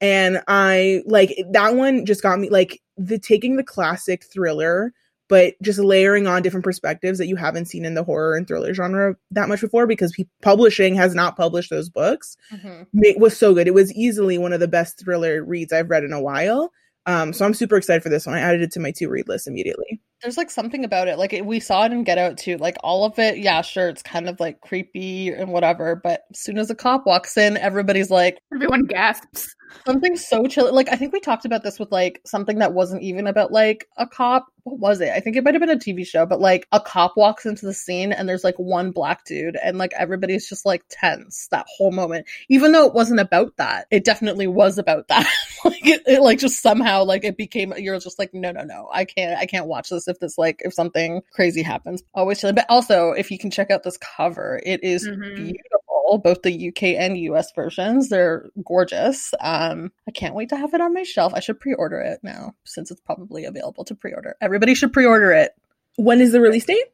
And 0.00 0.42
I 0.46 1.02
like 1.06 1.36
that 1.50 1.74
one 1.74 2.06
just 2.06 2.22
got 2.22 2.38
me 2.38 2.48
like 2.48 2.80
the 2.96 3.18
taking 3.18 3.56
the 3.56 3.64
classic 3.64 4.24
thriller 4.24 4.92
but 5.28 5.54
just 5.62 5.78
layering 5.78 6.26
on 6.26 6.42
different 6.42 6.64
perspectives 6.64 7.18
that 7.18 7.26
you 7.26 7.36
haven't 7.36 7.66
seen 7.66 7.84
in 7.84 7.94
the 7.94 8.04
horror 8.04 8.36
and 8.36 8.48
thriller 8.48 8.74
genre 8.74 9.14
that 9.30 9.48
much 9.48 9.60
before 9.60 9.86
because 9.86 10.12
pe- 10.12 10.24
publishing 10.42 10.94
has 10.94 11.14
not 11.14 11.36
published 11.36 11.70
those 11.70 11.88
books 11.88 12.36
mm-hmm. 12.52 13.20
was 13.20 13.36
so 13.36 13.54
good. 13.54 13.66
It 13.66 13.74
was 13.74 13.92
easily 13.94 14.38
one 14.38 14.52
of 14.52 14.60
the 14.60 14.68
best 14.68 14.98
thriller 15.04 15.44
reads 15.44 15.72
I've 15.72 15.90
read 15.90 16.04
in 16.04 16.12
a 16.12 16.20
while. 16.20 16.72
Um, 17.06 17.32
so 17.32 17.46
I'm 17.46 17.54
super 17.54 17.76
excited 17.76 18.02
for 18.02 18.10
this 18.10 18.26
one. 18.26 18.36
I 18.36 18.40
added 18.40 18.60
it 18.60 18.72
to 18.72 18.80
my 18.80 18.90
to 18.92 19.08
read 19.08 19.28
list 19.28 19.46
immediately. 19.46 19.98
There's 20.20 20.36
like 20.36 20.50
something 20.50 20.84
about 20.84 21.08
it. 21.08 21.16
Like 21.16 21.40
we 21.42 21.58
saw 21.58 21.86
it 21.86 21.92
in 21.92 22.04
Get 22.04 22.18
Out 22.18 22.36
too. 22.36 22.58
Like 22.58 22.76
all 22.84 23.06
of 23.06 23.18
it, 23.18 23.38
yeah, 23.38 23.62
sure, 23.62 23.88
it's 23.88 24.02
kind 24.02 24.28
of 24.28 24.38
like 24.40 24.60
creepy 24.60 25.28
and 25.30 25.50
whatever. 25.50 25.96
But 25.96 26.24
as 26.30 26.40
soon 26.40 26.58
as 26.58 26.68
a 26.68 26.74
cop 26.74 27.06
walks 27.06 27.38
in, 27.38 27.56
everybody's 27.56 28.10
like, 28.10 28.38
everyone 28.52 28.84
gasps. 28.84 29.54
Something 29.86 30.16
so 30.16 30.46
chill. 30.46 30.72
Like 30.72 30.88
I 30.90 30.96
think 30.96 31.12
we 31.12 31.20
talked 31.20 31.44
about 31.44 31.62
this 31.62 31.78
with 31.78 31.90
like 31.90 32.20
something 32.24 32.58
that 32.58 32.72
wasn't 32.72 33.02
even 33.02 33.26
about 33.26 33.52
like 33.52 33.88
a 33.96 34.06
cop. 34.06 34.46
What 34.64 34.78
was 34.78 35.00
it? 35.00 35.10
I 35.10 35.20
think 35.20 35.36
it 35.36 35.44
might 35.44 35.54
have 35.54 35.60
been 35.60 35.70
a 35.70 35.76
TV 35.76 36.06
show, 36.06 36.26
but 36.26 36.40
like 36.40 36.66
a 36.72 36.80
cop 36.80 37.16
walks 37.16 37.46
into 37.46 37.64
the 37.64 37.72
scene 37.72 38.12
and 38.12 38.28
there's 38.28 38.44
like 38.44 38.56
one 38.56 38.90
black 38.90 39.24
dude 39.24 39.56
and 39.56 39.78
like 39.78 39.92
everybody's 39.96 40.48
just 40.48 40.66
like 40.66 40.84
tense 40.90 41.48
that 41.50 41.66
whole 41.76 41.90
moment. 41.90 42.26
Even 42.48 42.72
though 42.72 42.86
it 42.86 42.92
wasn't 42.92 43.20
about 43.20 43.56
that, 43.56 43.86
it 43.90 44.04
definitely 44.04 44.46
was 44.46 44.78
about 44.78 45.08
that. 45.08 45.26
like 45.64 45.86
it, 45.86 46.02
it, 46.06 46.22
like 46.22 46.38
just 46.38 46.60
somehow 46.60 47.04
like 47.04 47.24
it 47.24 47.36
became 47.36 47.72
you're 47.78 47.98
just 47.98 48.18
like 48.18 48.34
no 48.34 48.52
no 48.52 48.62
no 48.62 48.88
I 48.92 49.04
can't 49.04 49.38
I 49.38 49.46
can't 49.46 49.66
watch 49.66 49.90
this 49.90 50.08
if 50.08 50.18
this 50.18 50.36
like 50.36 50.60
if 50.64 50.74
something 50.74 51.22
crazy 51.32 51.62
happens. 51.62 52.02
Always 52.14 52.40
chill. 52.40 52.52
But 52.52 52.66
also 52.68 53.12
if 53.12 53.30
you 53.30 53.38
can 53.38 53.50
check 53.50 53.70
out 53.70 53.82
this 53.82 53.96
cover, 53.96 54.60
it 54.64 54.84
is 54.84 55.08
mm-hmm. 55.08 55.34
beautiful 55.34 55.77
both 56.16 56.40
the 56.40 56.68
UK 56.68 56.82
and 56.98 57.18
US 57.18 57.52
versions. 57.54 58.08
They're 58.08 58.48
gorgeous. 58.64 59.34
Um, 59.40 59.92
I 60.08 60.12
can't 60.12 60.34
wait 60.34 60.48
to 60.48 60.56
have 60.56 60.72
it 60.72 60.80
on 60.80 60.94
my 60.94 61.02
shelf. 61.02 61.34
I 61.34 61.40
should 61.40 61.60
pre-order 61.60 62.00
it 62.00 62.20
now 62.22 62.54
since 62.64 62.90
it's 62.90 63.02
probably 63.02 63.44
available 63.44 63.84
to 63.84 63.94
pre-order. 63.94 64.36
Everybody 64.40 64.74
should 64.74 64.94
pre-order 64.94 65.32
it. 65.32 65.52
When 65.96 66.22
is 66.22 66.32
the 66.32 66.40
release 66.40 66.64
date? 66.64 66.86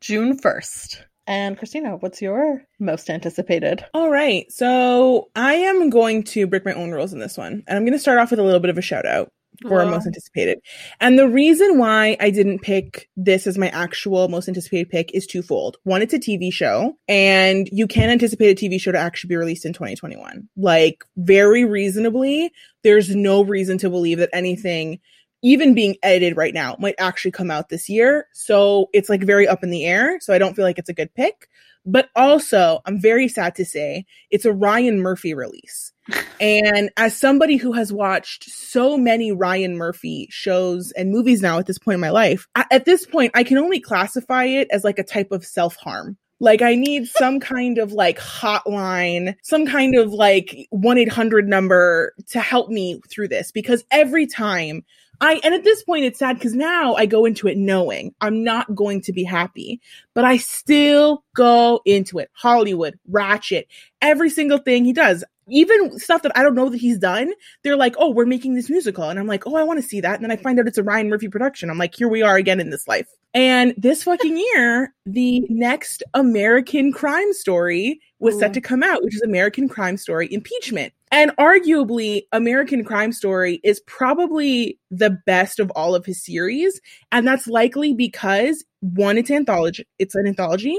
June 0.00 0.38
1st. 0.38 1.04
And 1.26 1.58
Christina, 1.58 1.96
what's 1.96 2.22
your 2.22 2.62
most 2.78 3.10
anticipated? 3.10 3.84
All 3.94 4.10
right. 4.10 4.50
So 4.50 5.28
I 5.36 5.54
am 5.54 5.90
going 5.90 6.24
to 6.24 6.46
break 6.46 6.64
my 6.64 6.72
own 6.72 6.90
rules 6.90 7.12
in 7.12 7.18
this 7.18 7.36
one. 7.36 7.62
And 7.66 7.76
I'm 7.76 7.84
going 7.84 7.92
to 7.92 7.98
start 7.98 8.18
off 8.18 8.30
with 8.30 8.40
a 8.40 8.44
little 8.44 8.60
bit 8.60 8.70
of 8.70 8.78
a 8.78 8.82
shout 8.82 9.06
out 9.06 9.30
for 9.62 9.84
Wow. 9.84 9.90
most 9.90 10.06
anticipated. 10.06 10.60
And 11.00 11.18
the 11.18 11.28
reason 11.28 11.78
why 11.78 12.16
I 12.20 12.30
didn't 12.30 12.60
pick 12.60 13.08
this 13.16 13.46
as 13.46 13.58
my 13.58 13.68
actual 13.70 14.28
most 14.28 14.48
anticipated 14.48 14.90
pick 14.90 15.12
is 15.14 15.26
twofold. 15.26 15.78
One, 15.84 16.02
it's 16.02 16.14
a 16.14 16.18
TV 16.18 16.52
show, 16.52 16.96
and 17.08 17.68
you 17.72 17.86
can 17.86 18.10
anticipate 18.10 18.50
a 18.50 18.68
TV 18.68 18.80
show 18.80 18.92
to 18.92 18.98
actually 18.98 19.28
be 19.28 19.36
released 19.36 19.64
in 19.64 19.72
2021. 19.72 20.48
Like, 20.56 21.04
very 21.16 21.64
reasonably, 21.64 22.52
there's 22.84 23.14
no 23.14 23.42
reason 23.42 23.78
to 23.78 23.90
believe 23.90 24.18
that 24.18 24.30
anything 24.32 25.00
even 25.42 25.74
being 25.74 25.96
edited 26.02 26.36
right 26.36 26.54
now 26.54 26.76
might 26.80 26.96
actually 26.98 27.30
come 27.30 27.50
out 27.50 27.68
this 27.68 27.88
year. 27.88 28.26
So 28.32 28.88
it's 28.92 29.08
like 29.08 29.22
very 29.22 29.46
up 29.46 29.62
in 29.62 29.70
the 29.70 29.84
air. 29.84 30.18
So 30.20 30.32
I 30.32 30.38
don't 30.38 30.54
feel 30.54 30.64
like 30.64 30.78
it's 30.78 30.88
a 30.88 30.94
good 30.94 31.14
pick. 31.14 31.48
But 31.86 32.08
also, 32.16 32.80
I'm 32.84 33.00
very 33.00 33.28
sad 33.28 33.54
to 33.54 33.64
say 33.64 34.04
it's 34.30 34.44
a 34.44 34.52
Ryan 34.52 35.00
Murphy 35.00 35.34
release. 35.34 35.92
And 36.40 36.90
as 36.96 37.16
somebody 37.16 37.56
who 37.56 37.72
has 37.72 37.92
watched 37.92 38.44
so 38.44 38.96
many 38.96 39.32
Ryan 39.32 39.76
Murphy 39.76 40.28
shows 40.30 40.92
and 40.92 41.10
movies 41.10 41.42
now 41.42 41.58
at 41.58 41.66
this 41.66 41.78
point 41.78 41.94
in 41.94 42.00
my 42.00 42.10
life, 42.10 42.46
a- 42.54 42.66
at 42.70 42.84
this 42.84 43.04
point, 43.06 43.32
I 43.34 43.44
can 43.44 43.58
only 43.58 43.80
classify 43.80 44.44
it 44.44 44.68
as 44.70 44.84
like 44.84 44.98
a 44.98 45.04
type 45.04 45.32
of 45.32 45.44
self 45.44 45.76
harm. 45.76 46.16
Like 46.40 46.62
I 46.62 46.76
need 46.76 47.08
some 47.08 47.40
kind 47.40 47.78
of 47.78 47.92
like 47.92 48.18
hotline, 48.18 49.34
some 49.42 49.66
kind 49.66 49.96
of 49.96 50.12
like 50.12 50.68
1-800 50.72 51.46
number 51.46 52.14
to 52.28 52.40
help 52.40 52.70
me 52.70 53.00
through 53.10 53.28
this 53.28 53.50
because 53.50 53.84
every 53.90 54.26
time 54.26 54.84
I, 55.20 55.40
and 55.42 55.52
at 55.52 55.64
this 55.64 55.82
point 55.82 56.04
it's 56.04 56.20
sad 56.20 56.36
because 56.36 56.54
now 56.54 56.94
I 56.94 57.06
go 57.06 57.24
into 57.24 57.48
it 57.48 57.58
knowing 57.58 58.14
I'm 58.20 58.44
not 58.44 58.72
going 58.72 59.00
to 59.02 59.12
be 59.12 59.24
happy, 59.24 59.80
but 60.14 60.24
I 60.24 60.36
still 60.36 61.24
go 61.34 61.80
into 61.84 62.20
it. 62.20 62.30
Hollywood, 62.34 62.98
Ratched, 63.10 63.64
every 64.00 64.30
single 64.30 64.58
thing 64.58 64.84
he 64.84 64.92
does, 64.92 65.24
even 65.48 65.98
stuff 65.98 66.22
that 66.22 66.36
I 66.36 66.42
don't 66.42 66.54
know 66.54 66.68
that 66.68 66.78
he's 66.78 66.98
done, 66.98 67.32
they're 67.62 67.76
like, 67.76 67.94
oh, 67.98 68.10
we're 68.10 68.26
making 68.26 68.54
this 68.54 68.70
musical. 68.70 69.08
And 69.08 69.18
I'm 69.18 69.26
like, 69.26 69.46
oh, 69.46 69.56
I 69.56 69.62
want 69.62 69.80
to 69.80 69.88
see 69.88 70.00
that. 70.00 70.14
And 70.14 70.24
then 70.24 70.30
I 70.30 70.36
find 70.36 70.58
out 70.58 70.66
it's 70.66 70.78
a 70.78 70.82
Ryan 70.82 71.08
Murphy 71.08 71.28
production. 71.28 71.70
I'm 71.70 71.78
like, 71.78 71.94
here 71.94 72.08
we 72.08 72.22
are 72.22 72.36
again 72.36 72.60
in 72.60 72.70
this 72.70 72.86
life. 72.88 73.08
And 73.34 73.74
this 73.76 74.02
fucking 74.02 74.36
year, 74.54 74.94
the 75.06 75.46
next 75.48 76.02
American 76.14 76.92
crime 76.92 77.32
story 77.32 78.00
was 78.20 78.38
set 78.38 78.52
to 78.54 78.60
come 78.60 78.82
out, 78.82 79.02
which 79.04 79.14
is 79.14 79.22
American 79.22 79.68
Crime 79.68 79.96
Story 79.96 80.32
Impeachment. 80.32 80.92
And 81.10 81.30
arguably, 81.36 82.22
American 82.32 82.84
Crime 82.84 83.12
Story 83.12 83.60
is 83.64 83.80
probably 83.86 84.78
the 84.90 85.18
best 85.24 85.60
of 85.60 85.70
all 85.76 85.94
of 85.94 86.04
his 86.04 86.22
series. 86.22 86.80
And 87.12 87.26
that's 87.26 87.46
likely 87.46 87.94
because 87.94 88.64
one, 88.80 89.16
it's 89.16 89.30
anthology, 89.30 89.86
it's 89.98 90.14
an 90.14 90.26
anthology. 90.26 90.78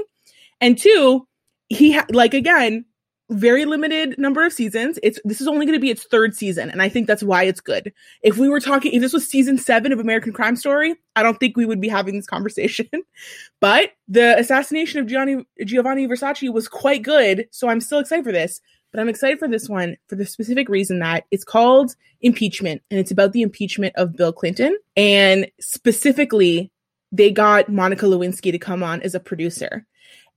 And 0.60 0.78
two, 0.78 1.26
he 1.68 1.92
ha- 1.92 2.06
like 2.10 2.34
again, 2.34 2.84
very 3.30 3.64
limited 3.64 4.18
number 4.18 4.44
of 4.44 4.52
seasons. 4.52 4.98
It's 5.02 5.18
this 5.24 5.40
is 5.40 5.48
only 5.48 5.64
going 5.64 5.76
to 5.76 5.80
be 5.80 5.90
its 5.90 6.04
third 6.04 6.34
season, 6.34 6.70
and 6.70 6.82
I 6.82 6.88
think 6.88 7.06
that's 7.06 7.22
why 7.22 7.44
it's 7.44 7.60
good. 7.60 7.92
If 8.22 8.38
we 8.38 8.48
were 8.48 8.60
talking, 8.60 8.92
if 8.92 9.00
this 9.00 9.12
was 9.12 9.26
season 9.26 9.56
seven 9.56 9.92
of 9.92 10.00
American 10.00 10.32
Crime 10.32 10.56
Story, 10.56 10.96
I 11.16 11.22
don't 11.22 11.38
think 11.38 11.56
we 11.56 11.66
would 11.66 11.80
be 11.80 11.88
having 11.88 12.16
this 12.16 12.26
conversation. 12.26 12.88
but 13.60 13.92
the 14.08 14.38
assassination 14.38 15.00
of 15.00 15.06
Gianni 15.06 15.46
Giovanni 15.64 16.06
Versace 16.06 16.52
was 16.52 16.68
quite 16.68 17.02
good, 17.02 17.46
so 17.50 17.68
I'm 17.68 17.80
still 17.80 18.00
excited 18.00 18.24
for 18.24 18.32
this. 18.32 18.60
But 18.92 19.00
I'm 19.00 19.08
excited 19.08 19.38
for 19.38 19.46
this 19.46 19.68
one 19.68 19.96
for 20.08 20.16
the 20.16 20.26
specific 20.26 20.68
reason 20.68 20.98
that 20.98 21.24
it's 21.30 21.44
called 21.44 21.94
impeachment, 22.20 22.82
and 22.90 22.98
it's 22.98 23.12
about 23.12 23.32
the 23.32 23.42
impeachment 23.42 23.94
of 23.96 24.16
Bill 24.16 24.32
Clinton, 24.32 24.76
and 24.96 25.48
specifically, 25.60 26.72
they 27.12 27.30
got 27.30 27.68
Monica 27.68 28.06
Lewinsky 28.06 28.50
to 28.50 28.58
come 28.58 28.82
on 28.82 29.00
as 29.02 29.14
a 29.14 29.20
producer. 29.20 29.86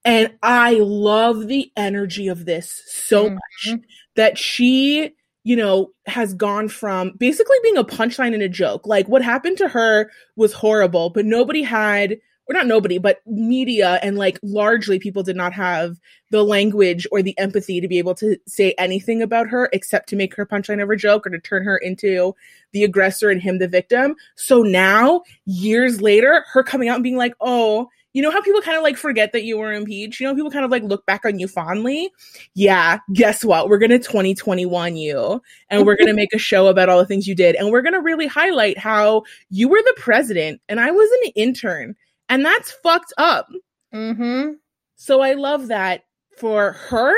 And 0.06 0.34
I 0.44 0.74
love 0.80 1.48
the 1.48 1.72
energy 1.78 2.28
of 2.28 2.46
this 2.46 2.82
so 2.88 3.30
Mhm. 3.30 3.34
much 3.36 3.80
that 4.16 4.38
she, 4.38 5.12
you 5.44 5.56
know, 5.56 5.92
has 6.06 6.34
gone 6.34 6.68
from 6.68 7.14
basically 7.18 7.58
being 7.64 7.78
a 7.78 7.84
punchline 7.84 8.34
and 8.34 8.44
a 8.44 8.50
joke. 8.50 8.86
Like 8.86 9.08
what 9.08 9.22
happened 9.22 9.58
to 9.60 9.68
her 9.70 10.12
was 10.36 10.54
horrible, 10.54 11.10
but 11.10 11.26
nobody 11.26 11.62
had, 11.62 12.18
or 12.48 12.54
not 12.54 12.68
nobody, 12.68 12.98
but 12.98 13.22
media 13.26 14.00
and 14.04 14.18
like 14.18 14.38
largely 14.44 15.00
people 15.00 15.24
did 15.24 15.38
not 15.38 15.54
have 15.54 15.98
the 16.32 16.44
language 16.44 17.08
or 17.12 17.22
the 17.22 17.38
empathy 17.40 17.80
to 17.80 17.88
be 17.88 17.98
able 17.98 18.16
to 18.16 18.38
say 18.46 18.74
anything 18.78 19.22
about 19.22 19.48
her 19.48 19.70
except 19.72 20.10
to 20.10 20.16
make 20.18 20.36
her 20.36 20.46
punchline 20.46 20.84
of 20.84 20.90
a 20.90 20.96
joke 20.98 21.26
or 21.26 21.30
to 21.30 21.40
turn 21.40 21.64
her 21.64 21.78
into 21.78 22.36
the 22.74 22.84
aggressor 22.84 23.30
and 23.30 23.42
him 23.42 23.60
the 23.60 23.68
victim. 23.68 24.16
So 24.36 24.64
now, 24.64 25.24
years 25.46 26.02
later, 26.02 26.44
her 26.52 26.64
coming 26.64 26.90
out 26.90 26.96
and 26.96 27.04
being 27.04 27.18
like, 27.18 27.36
oh, 27.40 27.88
you 28.14 28.22
know 28.22 28.32
how 28.32 28.42
people 28.42 28.62
kind 28.62 28.78
of 28.78 28.84
like 28.84 28.96
forget 28.96 29.32
that 29.32 29.44
you 29.44 29.58
were 29.58 29.74
impeached? 29.74 30.20
You 30.20 30.28
know, 30.28 30.36
people 30.36 30.52
kind 30.52 30.64
of 30.64 30.72
like 30.72 30.84
look 30.84 31.06
back 31.06 31.26
on 31.26 31.40
you 31.40 31.48
fondly. 31.48 32.12
Yeah, 32.54 33.00
guess 33.12 33.44
what? 33.44 33.70
We're 33.70 33.80
going 33.80 33.90
to 33.90 34.00
2021 34.00 34.96
you 34.96 35.42
and 35.70 35.86
we're 35.86 35.98
going 35.98 36.08
to 36.08 36.14
make 36.14 36.34
a 36.34 36.38
show 36.40 36.68
about 36.68 36.90
all 36.90 37.00
the 37.00 37.08
things 37.08 37.28
you 37.28 37.36
did. 37.36 37.56
And 37.56 37.72
we're 37.72 37.82
going 37.82 37.94
to 37.94 38.02
really 38.02 38.28
highlight 38.28 38.78
how 38.78 39.24
you 39.50 39.68
were 39.68 39.82
the 39.82 39.96
president 39.98 40.62
and 40.70 40.80
I 40.80 40.92
was 40.92 41.10
an 41.24 41.32
intern. 41.36 41.96
And 42.30 42.46
that's 42.46 42.72
fucked 42.72 43.14
up. 43.18 43.48
Mm-hmm. 43.94 44.54
So 44.96 45.22
I 45.22 45.34
love 45.34 45.68
that 45.68 46.04
for 46.38 46.74
her. 46.74 47.14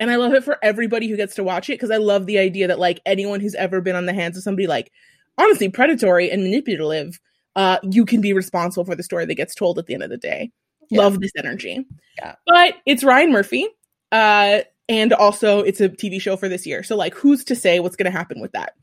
And 0.00 0.10
I 0.10 0.16
love 0.16 0.34
it 0.34 0.44
for 0.44 0.58
everybody 0.62 1.08
who 1.08 1.16
gets 1.16 1.36
to 1.36 1.44
watch 1.44 1.70
it 1.70 1.74
because 1.74 1.90
I 1.90 1.96
love 1.96 2.26
the 2.26 2.38
idea 2.38 2.68
that 2.68 2.78
like 2.78 3.00
anyone 3.06 3.40
who's 3.40 3.54
ever 3.54 3.80
been 3.80 3.96
on 3.96 4.06
the 4.06 4.12
hands 4.12 4.36
of 4.36 4.42
somebody 4.42 4.66
like 4.66 4.90
honestly 5.38 5.68
predatory 5.68 6.30
and 6.30 6.42
manipulative, 6.42 7.18
uh, 7.56 7.78
you 7.82 8.04
can 8.04 8.20
be 8.20 8.32
responsible 8.32 8.84
for 8.84 8.94
the 8.94 9.02
story 9.02 9.26
that 9.26 9.34
gets 9.34 9.54
told 9.54 9.78
at 9.78 9.86
the 9.86 9.94
end 9.94 10.02
of 10.02 10.10
the 10.10 10.16
day. 10.16 10.50
Yeah. 10.90 11.00
Love 11.02 11.20
this 11.20 11.32
energy. 11.38 11.86
Yeah. 12.18 12.34
But 12.46 12.74
it's 12.86 13.04
Ryan 13.04 13.32
Murphy. 13.32 13.68
Uh, 14.12 14.60
and 14.88 15.12
also 15.12 15.60
it's 15.60 15.80
a 15.80 15.88
TV 15.88 16.20
show 16.20 16.36
for 16.36 16.48
this 16.48 16.66
year. 16.66 16.82
So 16.82 16.96
like 16.96 17.14
who's 17.14 17.44
to 17.44 17.56
say 17.56 17.80
what's 17.80 17.96
gonna 17.96 18.10
happen 18.10 18.40
with 18.40 18.52
that? 18.52 18.74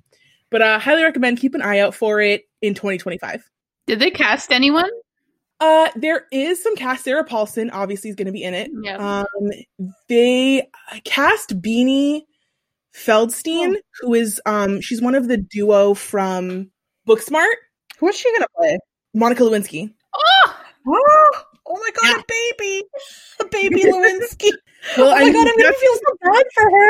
But 0.49 0.61
uh 0.61 0.79
highly 0.79 1.03
recommend 1.03 1.39
keep 1.39 1.53
an 1.53 1.61
eye 1.61 1.79
out 1.79 1.93
for 1.93 2.19
it 2.21 2.45
in 2.61 2.73
2025. 2.73 3.43
Did 3.87 3.99
they 3.99 4.11
cast 4.11 4.51
anyone? 4.51 4.89
Uh, 5.59 5.89
there 5.95 6.25
is 6.31 6.61
some 6.61 6.75
cast. 6.75 7.03
Sarah 7.03 7.23
Paulson 7.23 7.69
obviously 7.69 8.09
is 8.09 8.15
going 8.15 8.25
to 8.25 8.31
be 8.31 8.43
in 8.43 8.55
it. 8.55 8.71
Yeah. 8.81 8.95
Um, 8.97 9.51
they 10.09 10.67
cast 11.03 11.61
Beanie 11.61 12.23
Feldstein, 12.95 13.75
who 13.99 14.15
is 14.15 14.41
um, 14.47 14.81
she's 14.81 15.03
one 15.03 15.13
of 15.13 15.27
the 15.27 15.37
duo 15.37 15.93
from 15.93 16.71
Booksmart. 17.07 17.53
Who 18.01 18.09
is 18.09 18.17
she 18.17 18.31
gonna 18.33 18.47
play? 18.57 18.77
Monica 19.13 19.43
Lewinsky. 19.43 19.93
oh, 20.15 20.57
Oh, 20.87 21.31
oh 21.67 21.73
my 21.75 21.89
god, 22.01 22.15
Yeah. 22.17 22.21
a 22.21 22.23
baby, 22.27 22.83
a 23.39 23.45
baby 23.51 23.83
Lewinsky. 23.83 24.49
Well, 24.97 25.07
oh 25.07 25.11
my 25.11 25.17
I 25.21 25.31
god, 25.31 25.47
I'm 25.47 25.57
gonna 25.57 25.73
feel 25.73 25.93
so 25.95 26.17
bad 26.23 26.43
for 26.53 26.63
her. 26.69 26.89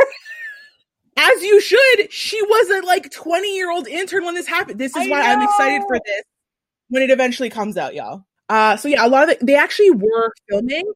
as 1.17 1.43
you 1.43 1.61
should. 1.61 2.11
She 2.11 2.41
was 2.41 2.69
a 2.81 2.85
like 2.85 3.11
20 3.11 3.55
year 3.55 3.69
old 3.71 3.87
intern 3.87 4.25
when 4.25 4.33
this 4.35 4.47
happened. 4.47 4.79
This 4.79 4.95
is 4.95 5.05
I 5.07 5.09
why 5.09 5.21
I'm 5.21 5.41
excited 5.41 5.81
for 5.87 5.97
this 6.05 6.23
when 6.89 7.03
it 7.03 7.09
eventually 7.11 7.49
comes 7.49 7.77
out, 7.77 7.93
y'all. 7.93 8.23
Uh, 8.49 8.77
so 8.77 8.87
yeah, 8.87 9.05
a 9.05 9.09
lot 9.09 9.23
of 9.23 9.29
it, 9.29 9.45
they 9.45 9.55
actually 9.55 9.91
were 9.91 10.33
filming 10.49 10.91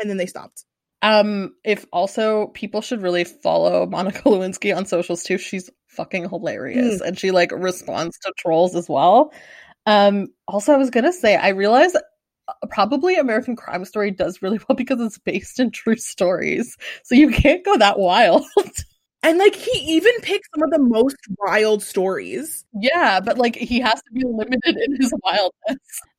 and 0.00 0.10
then 0.10 0.16
they 0.16 0.26
stopped. 0.26 0.64
Um, 1.02 1.54
if 1.64 1.86
also 1.92 2.48
people 2.48 2.82
should 2.82 3.00
really 3.02 3.24
follow 3.24 3.86
Monica 3.86 4.22
Lewinsky 4.28 4.76
on 4.76 4.86
socials 4.86 5.22
too. 5.22 5.38
She's 5.38 5.70
fucking 5.90 6.28
hilarious, 6.28 7.00
and 7.00 7.18
she 7.18 7.30
like 7.30 7.52
responds 7.52 8.18
to 8.20 8.32
trolls 8.38 8.74
as 8.74 8.88
well. 8.88 9.32
Um, 9.86 10.28
also, 10.48 10.72
I 10.72 10.76
was 10.76 10.90
gonna 10.90 11.12
say, 11.12 11.36
I 11.36 11.48
realize 11.48 11.94
uh, 11.94 12.00
probably 12.70 13.16
American 13.16 13.56
Crime 13.56 13.84
Story 13.84 14.10
does 14.10 14.42
really 14.42 14.58
well 14.68 14.74
because 14.76 15.00
it's 15.00 15.18
based 15.18 15.60
in 15.60 15.70
true 15.70 15.96
stories, 15.96 16.76
so 17.04 17.14
you 17.14 17.30
can't 17.30 17.64
go 17.64 17.76
that 17.78 17.98
wild. 17.98 18.44
And 19.22 19.36
like 19.36 19.54
he 19.54 19.78
even 19.96 20.12
picked 20.22 20.48
some 20.54 20.62
of 20.62 20.70
the 20.70 20.78
most 20.78 21.16
wild 21.40 21.82
stories. 21.82 22.64
yeah, 22.72 23.20
but 23.20 23.36
like 23.36 23.54
he 23.54 23.78
has 23.78 24.00
to 24.00 24.12
be 24.14 24.24
limited 24.24 24.78
in 24.78 24.96
his 24.98 25.12
wildness. 25.22 25.78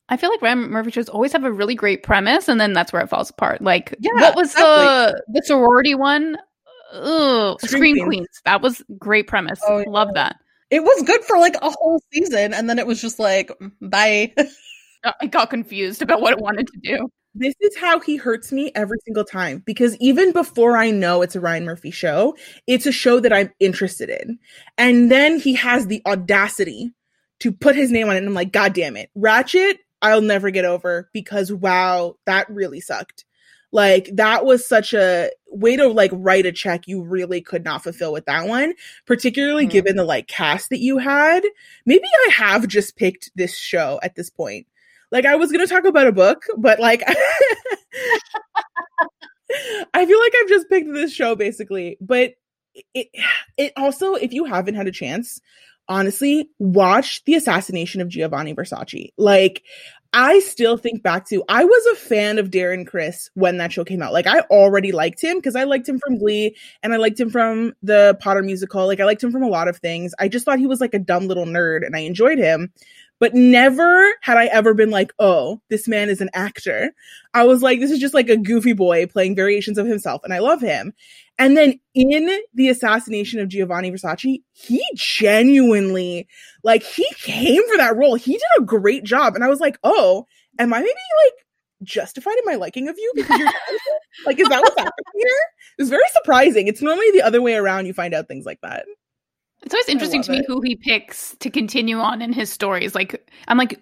I 0.09 0.17
feel 0.17 0.29
like 0.29 0.41
Ryan 0.43 0.69
Murphy 0.69 0.91
shows 0.91 1.09
always 1.09 1.31
have 1.31 1.43
a 1.43 1.51
really 1.51 1.73
great 1.73 2.03
premise, 2.03 2.47
and 2.47 2.61
then 2.61 2.73
that's 2.73 2.93
where 2.93 3.01
it 3.01 3.09
falls 3.09 3.31
apart. 3.31 3.59
Like, 3.61 3.95
Yeah, 3.99 4.11
what 4.13 4.35
was 4.35 4.53
the 4.53 5.19
the 5.29 5.41
sorority 5.41 5.95
one? 5.95 6.37
Ugh, 6.91 7.59
Scream 7.61 7.69
Scream 7.69 7.95
Queens. 7.95 8.07
Queens. 8.07 8.41
That 8.45 8.61
was 8.61 8.83
great 8.97 9.27
premise. 9.27 9.59
Oh, 9.67 9.79
yeah. 9.79 9.85
Love 9.87 10.09
that. 10.15 10.37
It 10.69 10.83
was 10.83 11.03
good 11.03 11.23
for 11.25 11.37
like 11.37 11.55
a 11.61 11.69
whole 11.69 12.01
season, 12.13 12.53
and 12.53 12.69
then 12.69 12.79
it 12.79 12.87
was 12.87 13.01
just 13.01 13.19
like, 13.19 13.51
"Mm, 13.59 13.71
bye. 13.81 14.33
I 15.21 15.25
got 15.27 15.49
confused 15.49 16.01
about 16.01 16.21
what 16.21 16.33
it 16.33 16.39
wanted 16.39 16.67
to 16.67 16.79
do. 16.79 17.09
This 17.33 17.55
is 17.61 17.77
how 17.77 17.99
he 17.99 18.17
hurts 18.17 18.51
me 18.51 18.71
every 18.75 18.97
single 19.05 19.23
time 19.23 19.63
because 19.65 19.95
even 19.97 20.33
before 20.33 20.75
I 20.75 20.91
know 20.91 21.21
it's 21.21 21.35
a 21.35 21.39
Ryan 21.39 21.65
Murphy 21.65 21.89
show, 21.89 22.35
it's 22.67 22.85
a 22.85 22.91
show 22.91 23.19
that 23.21 23.31
I'm 23.31 23.51
interested 23.59 24.09
in. 24.09 24.37
And 24.77 25.09
then 25.09 25.39
he 25.39 25.53
has 25.55 25.87
the 25.87 26.01
audacity 26.05 26.91
to 27.39 27.51
put 27.51 27.75
his 27.75 27.89
name 27.89 28.09
on 28.09 28.15
it. 28.15 28.19
And 28.19 28.27
I'm 28.27 28.33
like, 28.33 28.51
God 28.51 28.73
damn 28.73 28.97
it. 28.97 29.09
Ratched, 29.17 29.77
I'll 30.01 30.21
never 30.21 30.51
get 30.51 30.65
over 30.65 31.09
because 31.13 31.53
wow, 31.53 32.15
that 32.25 32.49
really 32.49 32.81
sucked. 32.81 33.23
Like 33.71 34.09
that 34.13 34.45
was 34.45 34.67
such 34.67 34.93
a 34.93 35.31
way 35.47 35.75
to 35.77 35.87
like 35.87 36.11
write 36.13 36.45
a 36.45 36.51
check 36.51 36.87
you 36.87 37.01
really 37.01 37.41
could 37.41 37.63
not 37.63 37.83
fulfill 37.83 38.11
with 38.13 38.25
that 38.25 38.47
one, 38.47 38.73
particularly 39.05 39.65
Mhm. 39.65 39.71
given 39.71 39.95
the 39.95 40.03
like 40.03 40.27
cast 40.27 40.69
that 40.71 40.79
you 40.79 40.97
had. 40.97 41.43
Maybe 41.85 42.03
I 42.27 42.31
have 42.31 42.67
just 42.67 42.97
picked 42.97 43.31
this 43.35 43.57
show 43.57 43.99
at 44.03 44.15
this 44.15 44.29
point. 44.29 44.67
Like 45.11 45.25
I 45.25 45.35
was 45.35 45.51
going 45.51 45.65
to 45.65 45.73
talk 45.73 45.85
about 45.85 46.07
a 46.07 46.11
book, 46.11 46.43
but 46.57 46.79
like 46.79 47.01
I 49.93 50.05
feel 50.05 50.19
like 50.19 50.33
I've 50.41 50.49
just 50.49 50.69
picked 50.69 50.91
this 50.93 51.13
show 51.13 51.35
basically, 51.35 51.97
but 51.99 52.33
it 52.93 53.07
it 53.57 53.73
also 53.75 54.15
if 54.15 54.31
you 54.33 54.45
haven't 54.45 54.75
had 54.75 54.87
a 54.87 54.91
chance, 54.91 55.41
honestly, 55.89 56.49
watch 56.59 57.23
The 57.25 57.35
Assassination 57.35 57.99
of 57.99 58.07
Giovanni 58.07 58.53
Versace. 58.55 59.11
Like 59.17 59.63
I 60.13 60.39
still 60.39 60.75
think 60.75 61.03
back 61.03 61.25
to 61.29 61.41
I 61.47 61.63
was 61.63 61.85
a 61.85 61.95
fan 61.95 62.37
of 62.37 62.49
Darren 62.49 62.85
Criss 62.85 63.29
when 63.35 63.57
that 63.57 63.71
show 63.71 63.85
came 63.85 64.01
out. 64.01 64.11
Like 64.11 64.27
I 64.27 64.41
already 64.41 64.91
liked 64.91 65.21
him 65.21 65.37
because 65.37 65.55
I 65.55 65.63
liked 65.63 65.87
him 65.87 65.99
from 65.99 66.17
Glee 66.17 66.55
and 66.83 66.93
I 66.93 66.97
liked 66.97 67.17
him 67.17 67.29
from 67.29 67.73
the 67.81 68.17
Potter 68.19 68.43
musical. 68.43 68.85
Like 68.87 68.99
I 68.99 69.05
liked 69.05 69.23
him 69.23 69.31
from 69.31 69.43
a 69.43 69.47
lot 69.47 69.69
of 69.69 69.77
things. 69.77 70.13
I 70.19 70.27
just 70.27 70.43
thought 70.43 70.59
he 70.59 70.67
was 70.67 70.81
like 70.81 70.93
a 70.93 70.99
dumb 70.99 71.27
little 71.27 71.45
nerd 71.45 71.85
and 71.85 71.95
I 71.95 71.99
enjoyed 71.99 72.39
him. 72.39 72.73
But 73.21 73.35
never 73.35 74.05
had 74.21 74.37
I 74.37 74.47
ever 74.47 74.73
been 74.73 74.89
like, 74.89 75.13
oh, 75.19 75.61
this 75.69 75.87
man 75.87 76.09
is 76.09 76.21
an 76.21 76.31
actor. 76.33 76.91
I 77.35 77.43
was 77.43 77.61
like, 77.61 77.79
this 77.79 77.91
is 77.91 77.99
just 77.99 78.15
like 78.15 78.29
a 78.29 78.35
goofy 78.35 78.73
boy 78.73 79.05
playing 79.05 79.35
variations 79.35 79.77
of 79.77 79.85
himself, 79.85 80.21
and 80.23 80.33
I 80.33 80.39
love 80.39 80.59
him. 80.59 80.91
And 81.37 81.55
then 81.55 81.79
in 81.93 82.29
the 82.53 82.69
assassination 82.69 83.39
of 83.39 83.47
Giovanni 83.47 83.91
Versace, 83.91 84.41
he 84.53 84.83
genuinely, 84.95 86.27
like, 86.63 86.83
he 86.83 87.05
came 87.15 87.61
for 87.69 87.77
that 87.77 87.95
role. 87.95 88.15
He 88.15 88.33
did 88.33 88.41
a 88.59 88.63
great 88.63 89.03
job. 89.03 89.35
And 89.35 89.43
I 89.43 89.49
was 89.49 89.59
like, 89.59 89.77
oh, 89.83 90.25
am 90.59 90.73
I 90.73 90.79
maybe 90.79 90.89
like 90.89 91.33
justified 91.83 92.37
in 92.37 92.43
my 92.45 92.55
liking 92.55 92.89
of 92.89 92.97
you 92.97 93.11
because 93.15 93.39
you're 93.39 93.51
like, 94.25 94.39
is 94.39 94.49
that 94.49 94.61
what's 94.61 94.77
happening 94.77 95.13
here? 95.15 95.29
It's 95.79 95.89
very 95.89 96.07
surprising. 96.13 96.67
It's 96.67 96.81
normally 96.81 97.09
the 97.11 97.23
other 97.23 97.41
way 97.41 97.55
around. 97.55 97.85
You 97.85 97.93
find 97.93 98.13
out 98.13 98.27
things 98.27 98.45
like 98.45 98.61
that. 98.61 98.85
It's 99.63 99.73
always 99.73 99.89
interesting 99.89 100.23
to 100.23 100.31
me 100.31 100.39
it. 100.39 100.45
who 100.47 100.61
he 100.61 100.75
picks 100.75 101.35
to 101.39 101.49
continue 101.49 101.97
on 101.97 102.21
in 102.21 102.33
his 102.33 102.49
stories. 102.49 102.95
Like, 102.95 103.31
I'm 103.47 103.57
like, 103.57 103.79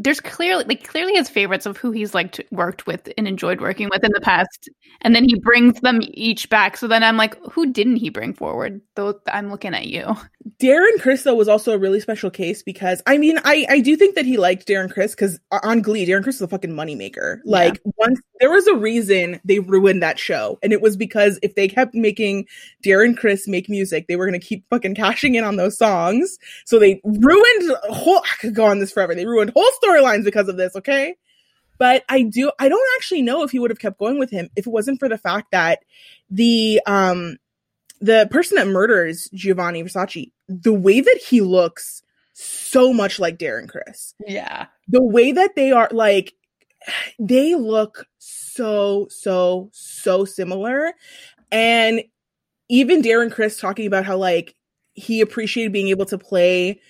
there's 0.00 0.20
clearly 0.20 0.64
like 0.64 0.88
clearly 0.88 1.12
his 1.12 1.28
favorites 1.28 1.66
of 1.66 1.76
who 1.76 1.90
he's 1.90 2.14
like 2.14 2.46
worked 2.50 2.86
with 2.86 3.08
and 3.18 3.28
enjoyed 3.28 3.60
working 3.60 3.88
with 3.90 4.02
in 4.02 4.10
the 4.14 4.20
past 4.20 4.68
and 5.02 5.14
then 5.14 5.24
he 5.24 5.38
brings 5.38 5.80
them 5.80 6.00
each 6.02 6.48
back 6.48 6.76
so 6.76 6.88
then 6.88 7.02
i'm 7.02 7.16
like 7.16 7.36
who 7.52 7.70
didn't 7.70 7.96
he 7.96 8.08
bring 8.08 8.32
forward 8.32 8.80
though 8.96 9.20
i'm 9.32 9.50
looking 9.50 9.74
at 9.74 9.86
you 9.86 10.04
darren 10.58 11.00
criss 11.00 11.22
though 11.24 11.34
was 11.34 11.48
also 11.48 11.72
a 11.72 11.78
really 11.78 12.00
special 12.00 12.30
case 12.30 12.62
because 12.62 13.02
i 13.06 13.18
mean 13.18 13.38
i 13.44 13.66
i 13.68 13.80
do 13.80 13.94
think 13.94 14.14
that 14.14 14.24
he 14.24 14.38
liked 14.38 14.66
darren 14.66 14.90
criss 14.90 15.14
because 15.14 15.38
on 15.62 15.82
glee 15.82 16.06
darren 16.06 16.22
criss 16.22 16.40
was 16.40 16.46
a 16.46 16.48
fucking 16.48 16.72
moneymaker 16.72 17.38
like 17.44 17.80
yeah. 17.84 17.92
once 17.98 18.20
there 18.40 18.50
was 18.50 18.66
a 18.66 18.76
reason 18.76 19.38
they 19.44 19.58
ruined 19.58 20.02
that 20.02 20.18
show 20.18 20.58
and 20.62 20.72
it 20.72 20.80
was 20.80 20.96
because 20.96 21.38
if 21.42 21.54
they 21.56 21.68
kept 21.68 21.94
making 21.94 22.46
darren 22.82 23.16
criss 23.16 23.46
make 23.46 23.68
music 23.68 24.06
they 24.08 24.16
were 24.16 24.26
going 24.26 24.38
to 24.38 24.46
keep 24.46 24.64
fucking 24.70 24.94
cashing 25.20 25.34
in 25.34 25.44
on 25.44 25.56
those 25.56 25.76
songs 25.76 26.38
so 26.64 26.78
they 26.78 27.00
ruined 27.04 27.76
whole 27.90 28.22
i 28.24 28.36
could 28.40 28.54
go 28.54 28.64
on 28.64 28.78
this 28.78 28.92
forever 28.92 29.14
they 29.14 29.26
ruined 29.26 29.50
whole 29.54 29.70
storylines 29.82 30.24
because 30.24 30.48
of 30.48 30.56
this, 30.56 30.74
okay? 30.76 31.16
But 31.78 32.04
I 32.08 32.22
do 32.22 32.50
I 32.58 32.68
don't 32.68 32.88
actually 32.96 33.22
know 33.22 33.42
if 33.42 33.50
he 33.50 33.58
would 33.58 33.70
have 33.70 33.78
kept 33.78 33.98
going 33.98 34.18
with 34.18 34.30
him 34.30 34.50
if 34.56 34.66
it 34.66 34.70
wasn't 34.70 34.98
for 34.98 35.08
the 35.08 35.18
fact 35.18 35.50
that 35.52 35.80
the 36.30 36.80
um 36.86 37.38
the 38.00 38.28
person 38.30 38.56
that 38.56 38.66
murders 38.66 39.28
Giovanni 39.34 39.82
Versace, 39.82 40.32
the 40.48 40.72
way 40.72 41.00
that 41.00 41.20
he 41.26 41.40
looks 41.40 42.02
so 42.32 42.92
much 42.92 43.18
like 43.18 43.38
Darren 43.38 43.68
Criss. 43.68 44.14
Yeah. 44.26 44.66
The 44.88 45.02
way 45.02 45.32
that 45.32 45.54
they 45.56 45.72
are 45.72 45.88
like 45.90 46.34
they 47.18 47.54
look 47.54 48.06
so 48.18 49.06
so 49.10 49.70
so 49.72 50.24
similar 50.24 50.92
and 51.50 52.02
even 52.68 53.02
Darren 53.02 53.32
Criss 53.32 53.58
talking 53.58 53.86
about 53.86 54.04
how 54.04 54.16
like 54.16 54.54
he 55.00 55.20
appreciated 55.20 55.72
being 55.72 55.88
able 55.88 56.06
to 56.06 56.18
play 56.18 56.80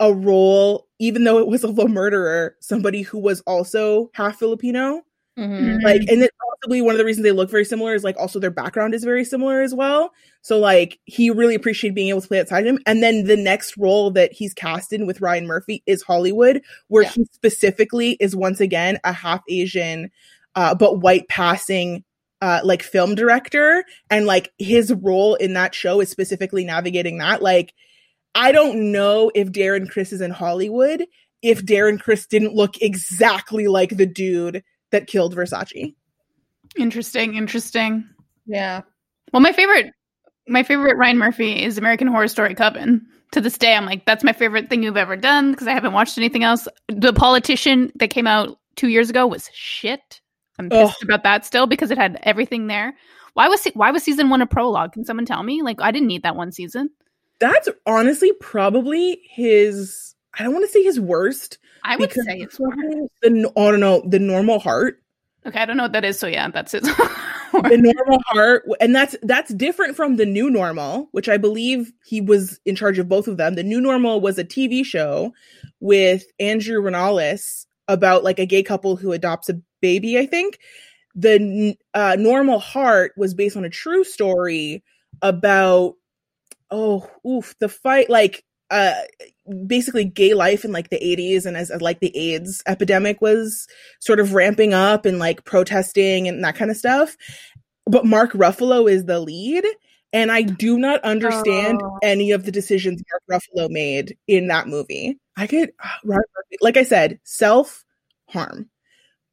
a 0.00 0.12
role, 0.12 0.88
even 0.98 1.24
though 1.24 1.38
it 1.38 1.46
was 1.46 1.64
of 1.64 1.78
a 1.78 1.88
murderer, 1.88 2.56
somebody 2.60 3.02
who 3.02 3.18
was 3.18 3.40
also 3.42 4.10
half 4.14 4.38
Filipino. 4.38 5.02
Mm-hmm. 5.38 5.82
Like, 5.84 6.02
and 6.08 6.20
then 6.20 6.28
possibly 6.62 6.82
one 6.82 6.94
of 6.94 6.98
the 6.98 7.04
reasons 7.04 7.24
they 7.24 7.32
look 7.32 7.50
very 7.50 7.64
similar 7.64 7.94
is 7.94 8.04
like 8.04 8.16
also 8.18 8.38
their 8.38 8.50
background 8.50 8.94
is 8.94 9.04
very 9.04 9.24
similar 9.24 9.62
as 9.62 9.74
well. 9.74 10.12
So 10.42 10.58
like 10.58 10.98
he 11.04 11.30
really 11.30 11.54
appreciated 11.54 11.94
being 11.94 12.08
able 12.08 12.20
to 12.20 12.28
play 12.28 12.40
outside 12.40 12.66
him. 12.66 12.78
And 12.86 13.02
then 13.02 13.24
the 13.24 13.36
next 13.36 13.76
role 13.78 14.10
that 14.10 14.32
he's 14.32 14.52
cast 14.52 14.92
in 14.92 15.06
with 15.06 15.20
Ryan 15.20 15.46
Murphy 15.46 15.82
is 15.86 16.02
Hollywood, 16.02 16.62
where 16.88 17.04
yeah. 17.04 17.10
he 17.10 17.24
specifically 17.32 18.16
is 18.20 18.36
once 18.36 18.60
again 18.60 18.98
a 19.04 19.12
half 19.12 19.40
Asian, 19.48 20.10
uh, 20.54 20.74
but 20.74 21.00
white 21.00 21.28
passing 21.28 22.04
uh, 22.42 22.60
like 22.64 22.82
film 22.82 23.14
director 23.14 23.84
and 24.10 24.26
like 24.26 24.52
his 24.58 24.92
role 24.92 25.36
in 25.36 25.54
that 25.54 25.74
show 25.74 26.00
is 26.00 26.10
specifically 26.10 26.64
navigating 26.64 27.18
that 27.18 27.40
like 27.40 27.72
I 28.34 28.50
don't 28.50 28.90
know 28.92 29.30
if 29.34 29.52
Darren 29.52 29.88
Criss 29.88 30.12
is 30.12 30.20
in 30.20 30.32
Hollywood 30.32 31.06
if 31.40 31.64
Darren 31.64 32.00
Criss 32.00 32.26
didn't 32.26 32.54
look 32.54 32.80
exactly 32.82 33.68
like 33.68 33.96
the 33.96 34.06
dude 34.06 34.62
that 34.90 35.06
killed 35.06 35.34
Versace. 35.34 35.94
Interesting, 36.76 37.34
interesting. 37.34 38.08
Yeah. 38.46 38.82
Well, 39.32 39.40
my 39.40 39.52
favorite 39.52 39.92
my 40.48 40.64
favorite 40.64 40.96
Ryan 40.96 41.18
Murphy 41.18 41.62
is 41.62 41.78
American 41.78 42.08
Horror 42.08 42.28
Story 42.28 42.54
Coven. 42.54 43.06
To 43.32 43.40
this 43.40 43.56
day, 43.56 43.74
I'm 43.74 43.86
like, 43.86 44.04
that's 44.04 44.24
my 44.24 44.32
favorite 44.32 44.68
thing 44.68 44.82
you've 44.82 44.96
ever 44.96 45.16
done 45.16 45.52
because 45.52 45.66
I 45.66 45.72
haven't 45.72 45.94
watched 45.94 46.18
anything 46.18 46.44
else. 46.44 46.68
The 46.88 47.14
Politician 47.14 47.90
that 47.94 48.10
came 48.10 48.26
out 48.26 48.58
two 48.76 48.88
years 48.88 49.08
ago 49.08 49.26
was 49.26 49.48
shit. 49.54 50.20
I'm 50.62 50.70
pissed 50.70 50.96
Ugh. 51.02 51.04
about 51.04 51.22
that 51.24 51.44
still 51.44 51.66
because 51.66 51.90
it 51.90 51.98
had 51.98 52.18
everything 52.22 52.66
there. 52.66 52.94
Why 53.34 53.48
was 53.48 53.64
why 53.74 53.90
was 53.90 54.02
season 54.02 54.28
one 54.28 54.42
a 54.42 54.46
prologue? 54.46 54.92
Can 54.92 55.04
someone 55.04 55.26
tell 55.26 55.42
me? 55.42 55.62
Like, 55.62 55.80
I 55.80 55.90
didn't 55.90 56.08
need 56.08 56.22
that 56.22 56.36
one 56.36 56.52
season 56.52 56.90
that's 57.42 57.68
honestly 57.86 58.32
probably 58.34 59.20
his 59.28 60.14
I 60.38 60.44
don't 60.44 60.52
want 60.52 60.64
to 60.64 60.72
say 60.72 60.82
his 60.82 61.00
worst. 61.00 61.58
I 61.82 61.96
would 61.96 62.12
say 62.12 62.38
it's 62.38 62.56
the 62.56 63.10
I 63.26 63.30
don't 63.30 63.52
oh, 63.56 63.76
know, 63.76 64.02
the 64.06 64.20
normal 64.20 64.60
heart. 64.60 65.02
Okay, 65.44 65.58
I 65.58 65.66
don't 65.66 65.76
know 65.76 65.82
what 65.82 65.92
that 65.92 66.04
is, 66.04 66.18
so 66.18 66.28
yeah, 66.28 66.48
that's 66.48 66.72
it. 66.72 66.84
the 67.52 67.92
normal 67.96 68.20
heart 68.28 68.64
and 68.80 68.94
that's 68.94 69.16
that's 69.24 69.52
different 69.54 69.96
from 69.96 70.16
the 70.16 70.24
new 70.24 70.48
normal, 70.50 71.08
which 71.10 71.28
I 71.28 71.36
believe 71.36 71.92
he 72.04 72.20
was 72.20 72.60
in 72.64 72.76
charge 72.76 73.00
of 73.00 73.08
both 73.08 73.26
of 73.26 73.38
them. 73.38 73.56
The 73.56 73.64
new 73.64 73.80
normal 73.80 74.20
was 74.20 74.38
a 74.38 74.44
TV 74.44 74.84
show 74.84 75.32
with 75.80 76.24
Andrew 76.38 76.80
Rannells 76.80 77.66
about 77.88 78.24
like 78.24 78.38
a 78.38 78.46
gay 78.46 78.62
couple 78.62 78.96
who 78.96 79.12
adopts 79.12 79.48
a 79.48 79.60
baby, 79.80 80.18
I 80.18 80.26
think. 80.26 80.58
The 81.14 81.76
uh, 81.92 82.16
normal 82.18 82.58
heart 82.58 83.12
was 83.16 83.34
based 83.34 83.56
on 83.56 83.64
a 83.64 83.70
true 83.70 84.04
story 84.04 84.82
about 85.20 85.94
oh 86.70 87.08
oof 87.26 87.54
the 87.58 87.68
fight 87.68 88.08
like 88.08 88.44
uh 88.70 88.94
basically 89.66 90.04
gay 90.04 90.32
life 90.32 90.64
in 90.64 90.72
like 90.72 90.88
the 90.88 90.98
80s 90.98 91.44
and 91.44 91.56
as, 91.56 91.70
as, 91.70 91.82
like 91.82 92.00
the 92.00 92.16
AIDS 92.16 92.62
epidemic 92.66 93.20
was 93.20 93.66
sort 94.00 94.20
of 94.20 94.32
ramping 94.32 94.72
up 94.72 95.04
and 95.04 95.18
like 95.18 95.44
protesting 95.44 96.28
and 96.28 96.42
that 96.42 96.56
kind 96.56 96.70
of 96.70 96.76
stuff. 96.76 97.16
But 97.86 98.06
Mark 98.06 98.32
Ruffalo 98.32 98.90
is 98.90 99.04
the 99.04 99.20
lead 99.20 99.64
and 100.12 100.30
I 100.30 100.42
do 100.42 100.78
not 100.78 101.02
understand 101.02 101.80
oh. 101.82 101.98
any 102.02 102.30
of 102.30 102.44
the 102.44 102.52
decisions 102.52 103.02
Mark 103.10 103.42
Ruffalo 103.42 103.68
made 103.68 104.16
in 104.28 104.46
that 104.48 104.68
movie. 104.68 105.18
I 105.36 105.46
could 105.46 105.72
like 106.60 106.76
I 106.76 106.84
said, 106.84 107.20
self 107.24 107.84
harm. 108.28 108.68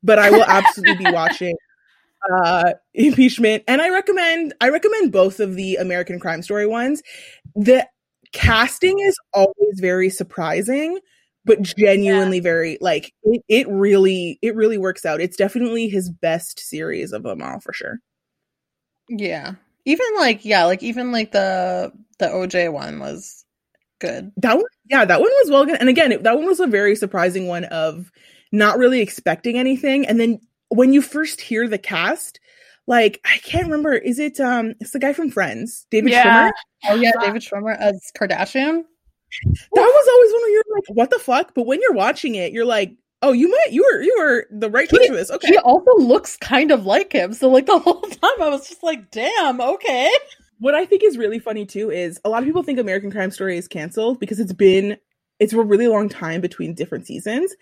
But 0.02 0.20
I 0.20 0.30
will 0.30 0.44
absolutely 0.44 1.06
be 1.06 1.12
watching 1.12 1.56
uh 2.34 2.74
impeachment. 2.94 3.64
And 3.68 3.82
i 3.82 3.90
recommend 3.90 4.54
i 4.62 4.70
recommend 4.70 5.12
both 5.12 5.40
of 5.40 5.56
the 5.56 5.76
american 5.76 6.20
crime 6.20 6.42
story 6.42 6.68
ones. 6.68 7.02
The 7.56 7.88
casting 8.32 9.00
is 9.00 9.18
always 9.34 9.80
very 9.80 10.10
surprising 10.10 11.00
but 11.46 11.62
genuinely 11.64 12.38
yeah. 12.38 12.44
very 12.44 12.78
like 12.80 13.12
it, 13.24 13.42
it 13.48 13.68
really 13.68 14.38
it 14.42 14.56
really 14.56 14.78
works 14.78 15.06
out. 15.06 15.20
It's 15.20 15.38
definitely 15.38 15.90
his 15.90 16.10
best 16.10 16.60
series 16.60 17.12
of 17.12 17.24
them 17.24 17.42
all 17.42 17.60
for 17.60 17.74
sure. 17.74 17.98
Yeah. 19.10 19.54
Even 19.86 20.06
like 20.18 20.46
yeah 20.46 20.66
like 20.66 20.84
even 20.84 21.12
like 21.12 21.32
the 21.32 21.92
the 22.20 22.28
oj 22.28 22.72
one 22.72 23.00
was 23.00 23.46
good 24.00 24.32
that 24.38 24.56
one 24.56 24.66
yeah 24.90 25.06
that 25.06 25.20
one 25.20 25.30
was 25.42 25.52
well 25.52 25.66
good 25.66 25.80
and 25.80 25.90
again 25.90 26.12
it, 26.12 26.24
that 26.24 26.36
one 26.36 26.46
was 26.46 26.60
a 26.60 26.68
very 26.68 26.96
surprising 26.96 27.48
one 27.48 27.66
of 27.66 28.12
not 28.52 28.78
really 28.78 29.02
expecting 29.02 29.58
anything 29.58 30.06
and 30.08 30.20
then 30.20 30.40
when 30.70 30.94
you 30.94 31.02
first 31.02 31.42
hear 31.42 31.68
the 31.68 31.78
cast, 31.78 32.40
like 32.88 33.20
I 33.26 33.38
can't 33.40 33.66
remember, 33.66 33.94
is 33.94 34.18
it 34.18 34.40
um 34.40 34.76
it's 34.80 34.92
the 34.92 35.00
guy 35.00 35.14
from 35.14 35.30
Friends, 35.30 35.86
David 35.92 36.12
yeah. 36.12 36.24
Schwimmer? 36.24 36.52
Oh 36.86 36.96
yeah, 36.96 37.12
David 37.20 37.42
Schwimmer 37.42 37.78
as 37.78 38.12
Kardashian. 38.18 38.84
That 39.46 39.60
was 39.76 40.10
always 40.12 40.32
one 40.32 40.42
where 40.42 40.52
you're 40.52 40.64
like, 40.76 40.84
what 40.90 41.10
the 41.12 41.20
fuck? 41.20 41.54
But 41.54 41.68
when 41.68 41.80
you're 41.82 41.94
watching 41.94 42.34
it, 42.36 42.52
you're 42.52 42.66
like, 42.66 42.96
oh, 43.22 43.32
you 43.32 43.50
might 43.50 43.72
you 43.72 43.84
were 43.84 44.02
you 44.02 44.16
were 44.20 44.48
the 44.52 44.70
right 44.70 44.90
choice 44.90 45.08
for 45.08 45.16
this. 45.16 45.30
Okay. 45.30 45.50
He 45.50 45.58
also 45.58 45.92
looks 45.98 46.38
kind 46.38 46.72
of 46.72 46.86
like 46.86 47.14
him. 47.14 47.34
So 47.34 47.50
like 47.50 47.66
the 47.66 47.80
whole 47.80 48.02
time 48.02 48.42
I 48.42 48.50
was 48.50 48.68
just 48.68 48.82
like, 48.84 49.12
damn, 49.12 49.62
okay. 49.62 50.10
What 50.60 50.76
I 50.76 50.86
think 50.86 51.04
is 51.04 51.18
really 51.18 51.40
funny 51.40 51.66
too 51.66 51.90
is 51.90 52.20
a 52.24 52.30
lot 52.30 52.44
of 52.44 52.46
people 52.46 52.64
think 52.64 52.80
American 52.80 53.12
Crime 53.12 53.32
Story 53.32 53.58
is 53.58 53.68
canceled 53.68 54.20
because 54.20 54.40
it's 54.40 54.54
been 54.54 54.98
it's 55.40 55.54
a 55.54 55.62
really 55.62 55.88
long 55.88 56.10
time 56.10 56.42
between 56.42 56.74
different 56.74 57.08
seasons. 57.08 57.56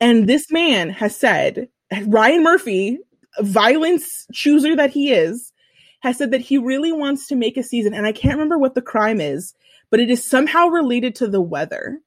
And 0.00 0.28
this 0.28 0.50
man 0.50 0.90
has 0.90 1.16
said 1.16 1.68
Ryan 2.04 2.42
Murphy, 2.42 2.98
violence 3.40 4.26
chooser 4.32 4.76
that 4.76 4.90
he 4.90 5.12
is, 5.12 5.52
has 6.00 6.18
said 6.18 6.30
that 6.32 6.42
he 6.42 6.58
really 6.58 6.92
wants 6.92 7.26
to 7.28 7.36
make 7.36 7.56
a 7.56 7.62
season, 7.62 7.94
and 7.94 8.06
I 8.06 8.12
can't 8.12 8.34
remember 8.34 8.58
what 8.58 8.74
the 8.74 8.82
crime 8.82 9.20
is, 9.20 9.54
but 9.90 10.00
it 10.00 10.10
is 10.10 10.28
somehow 10.28 10.66
related 10.66 11.14
to 11.16 11.28
the 11.28 11.40
weather. 11.40 12.00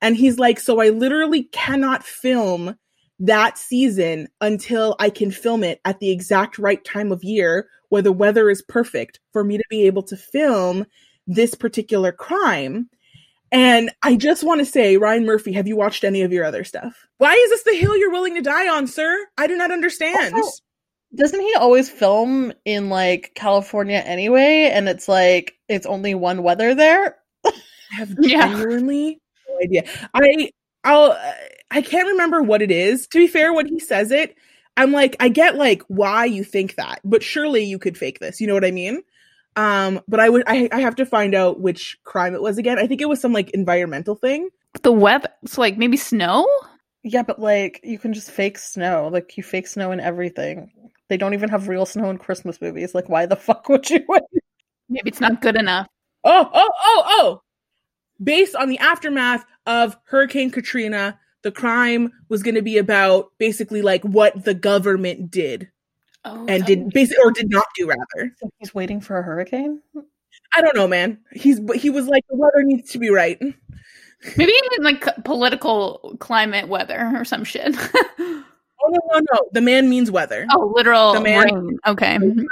And 0.00 0.16
he's 0.16 0.38
like, 0.38 0.60
so 0.60 0.80
I 0.80 0.90
literally 0.90 1.44
cannot 1.44 2.04
film 2.04 2.76
that 3.20 3.58
season 3.58 4.28
until 4.40 4.96
I 4.98 5.10
can 5.10 5.30
film 5.30 5.64
it 5.64 5.80
at 5.84 6.00
the 6.00 6.10
exact 6.10 6.58
right 6.58 6.84
time 6.84 7.12
of 7.12 7.24
year 7.24 7.68
where 7.94 8.02
the 8.02 8.10
weather 8.10 8.50
is 8.50 8.60
perfect 8.60 9.20
for 9.32 9.44
me 9.44 9.56
to 9.56 9.62
be 9.70 9.86
able 9.86 10.02
to 10.02 10.16
film 10.16 10.84
this 11.28 11.54
particular 11.54 12.10
crime. 12.10 12.90
And 13.52 13.92
I 14.02 14.16
just 14.16 14.42
want 14.42 14.58
to 14.58 14.66
say, 14.66 14.96
Ryan 14.96 15.24
Murphy, 15.24 15.52
have 15.52 15.68
you 15.68 15.76
watched 15.76 16.02
any 16.02 16.22
of 16.22 16.32
your 16.32 16.44
other 16.44 16.64
stuff? 16.64 17.06
Why 17.18 17.34
is 17.34 17.50
this 17.50 17.62
the 17.62 17.76
hill 17.76 17.96
you're 17.96 18.10
willing 18.10 18.34
to 18.34 18.42
die 18.42 18.68
on, 18.68 18.88
sir? 18.88 19.26
I 19.38 19.46
do 19.46 19.56
not 19.56 19.70
understand. 19.70 20.34
Also, 20.34 20.60
doesn't 21.14 21.40
he 21.40 21.54
always 21.54 21.88
film 21.88 22.52
in 22.64 22.90
like 22.90 23.30
California 23.36 24.02
anyway? 24.04 24.72
And 24.74 24.88
it's 24.88 25.06
like 25.06 25.54
it's 25.68 25.86
only 25.86 26.16
one 26.16 26.42
weather 26.42 26.74
there. 26.74 27.14
I 27.46 27.52
have 27.92 28.20
genuinely 28.20 29.20
no 29.48 29.58
idea. 29.62 29.84
I 30.12 30.50
I'll 30.82 31.16
I 31.70 31.80
can't 31.80 32.08
remember 32.08 32.42
what 32.42 32.60
it 32.60 32.72
is. 32.72 33.06
To 33.06 33.18
be 33.18 33.28
fair, 33.28 33.52
when 33.52 33.68
he 33.68 33.78
says 33.78 34.10
it, 34.10 34.34
I'm 34.76 34.92
like, 34.92 35.16
I 35.20 35.28
get 35.28 35.56
like 35.56 35.82
why 35.88 36.24
you 36.24 36.44
think 36.44 36.74
that, 36.76 37.00
but 37.04 37.22
surely 37.22 37.64
you 37.64 37.78
could 37.78 37.96
fake 37.96 38.18
this. 38.18 38.40
You 38.40 38.46
know 38.46 38.54
what 38.54 38.64
I 38.64 38.70
mean? 38.70 39.02
Um, 39.56 40.00
but 40.08 40.20
I 40.20 40.28
would 40.28 40.42
I, 40.46 40.68
I 40.72 40.80
have 40.80 40.96
to 40.96 41.06
find 41.06 41.34
out 41.34 41.60
which 41.60 41.98
crime 42.04 42.34
it 42.34 42.42
was 42.42 42.58
again. 42.58 42.78
I 42.78 42.86
think 42.86 43.00
it 43.00 43.08
was 43.08 43.20
some 43.20 43.32
like 43.32 43.50
environmental 43.50 44.16
thing. 44.16 44.48
The 44.82 44.92
weather, 44.92 45.28
so 45.46 45.60
like 45.60 45.78
maybe 45.78 45.96
snow. 45.96 46.46
Yeah, 47.04 47.22
but 47.22 47.40
like 47.40 47.80
you 47.84 47.98
can 47.98 48.12
just 48.12 48.30
fake 48.30 48.58
snow. 48.58 49.08
Like 49.12 49.36
you 49.36 49.42
fake 49.42 49.68
snow 49.68 49.92
in 49.92 50.00
everything. 50.00 50.72
They 51.08 51.16
don't 51.16 51.34
even 51.34 51.50
have 51.50 51.68
real 51.68 51.86
snow 51.86 52.10
in 52.10 52.18
Christmas 52.18 52.60
movies. 52.60 52.94
Like 52.94 53.08
why 53.08 53.26
the 53.26 53.36
fuck 53.36 53.68
would 53.68 53.88
you? 53.90 54.04
maybe 54.88 55.08
it's 55.08 55.20
not 55.20 55.40
good 55.40 55.56
enough. 55.56 55.86
Oh, 56.24 56.50
oh, 56.52 56.70
oh, 56.84 57.02
oh. 57.06 57.42
Based 58.22 58.56
on 58.56 58.68
the 58.68 58.78
aftermath 58.78 59.44
of 59.66 59.96
Hurricane 60.04 60.50
Katrina, 60.50 61.18
the 61.44 61.52
crime 61.52 62.10
was 62.28 62.42
going 62.42 62.56
to 62.56 62.62
be 62.62 62.78
about 62.78 63.30
basically 63.38 63.82
like 63.82 64.02
what 64.02 64.44
the 64.44 64.54
government 64.54 65.30
did 65.30 65.70
oh, 66.24 66.46
and 66.48 66.64
did 66.64 66.90
basically 66.90 67.22
or 67.22 67.30
did 67.30 67.50
not 67.50 67.66
do 67.76 67.86
rather. 67.86 68.34
So 68.38 68.50
he's 68.58 68.74
waiting 68.74 69.00
for 69.00 69.18
a 69.18 69.22
hurricane. 69.22 69.80
I 70.54 70.62
don't 70.62 70.74
know, 70.74 70.88
man. 70.88 71.18
He's 71.32 71.60
but 71.60 71.76
he 71.76 71.90
was 71.90 72.08
like 72.08 72.24
the 72.28 72.36
weather 72.36 72.64
needs 72.64 72.90
to 72.92 72.98
be 72.98 73.10
right. 73.10 73.38
Maybe 74.36 74.52
even 74.52 74.84
like 74.84 75.04
political 75.24 76.16
climate 76.18 76.68
weather 76.68 77.12
or 77.14 77.26
some 77.26 77.44
shit. 77.44 77.76
oh 78.18 78.44
no, 78.88 79.00
no, 79.12 79.20
no! 79.32 79.40
The 79.52 79.60
man 79.60 79.90
means 79.90 80.10
weather. 80.10 80.46
Oh, 80.50 80.72
literal 80.74 81.12
the 81.12 81.20
man 81.20 81.54
rain. 81.54 81.78
Okay. 81.86 82.18
Weather. 82.18 82.44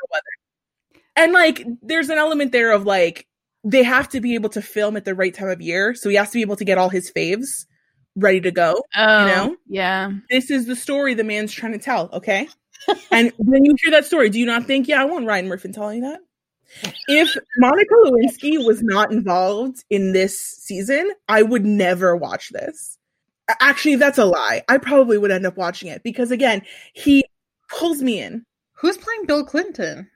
And 1.17 1.33
like, 1.33 1.65
there's 1.81 2.11
an 2.11 2.19
element 2.19 2.53
there 2.53 2.73
of 2.73 2.85
like 2.85 3.27
they 3.65 3.83
have 3.85 4.11
to 4.11 4.21
be 4.21 4.35
able 4.35 4.51
to 4.51 4.61
film 4.61 4.99
at 4.99 5.07
the 5.07 5.15
right 5.15 5.33
time 5.33 5.49
of 5.49 5.63
year, 5.63 5.95
so 5.95 6.11
he 6.11 6.17
has 6.17 6.29
to 6.31 6.35
be 6.35 6.43
able 6.43 6.57
to 6.57 6.65
get 6.65 6.77
all 6.77 6.91
his 6.91 7.11
faves 7.11 7.65
ready 8.17 8.41
to 8.43 8.51
go. 8.51 8.83
Oh, 8.95 9.27
you 9.27 9.35
know? 9.35 9.57
yeah. 9.67 10.13
This 10.31 10.51
is 10.51 10.67
the 10.67 10.77
story 10.77 11.15
the 11.15 11.25
man's 11.25 11.53
trying 11.53 11.73
to 11.73 11.79
tell. 11.79 12.11
Okay. 12.13 12.49
and 13.11 13.33
when 13.39 13.65
you 13.65 13.75
hear 13.83 13.93
that 13.93 14.07
story, 14.07 14.29
do 14.29 14.39
you 14.39 14.47
not 14.47 14.67
think, 14.67 14.89
yeah, 14.89 15.01
I 15.01 15.05
want 15.05 15.27
Ryan 15.27 15.49
Murphy 15.49 15.73
telling 15.73 16.03
that? 16.03 16.21
If 17.07 17.37
Monica 17.59 17.95
Lewinsky 18.05 18.65
was 18.65 18.83
not 18.83 19.13
involved 19.13 19.85
in 19.91 20.13
this 20.13 20.39
season, 20.39 21.13
I 21.29 21.43
would 21.43 21.67
never 21.67 22.17
watch 22.17 22.51
this. 22.51 22.99
Actually, 23.61 23.97
that's 23.97 24.19
a 24.19 24.25
lie. 24.25 24.63
I 24.69 24.79
probably 24.79 25.19
would 25.19 25.31
end 25.31 25.45
up 25.45 25.57
watching 25.57 25.89
it 25.89 26.03
because 26.03 26.31
again, 26.31 26.63
he 26.95 27.25
pulls 27.69 28.01
me 28.01 28.21
in. 28.21 28.47
Who's 28.75 28.97
playing 28.97 29.27
Bill 29.27 29.45
Clinton? 29.45 30.09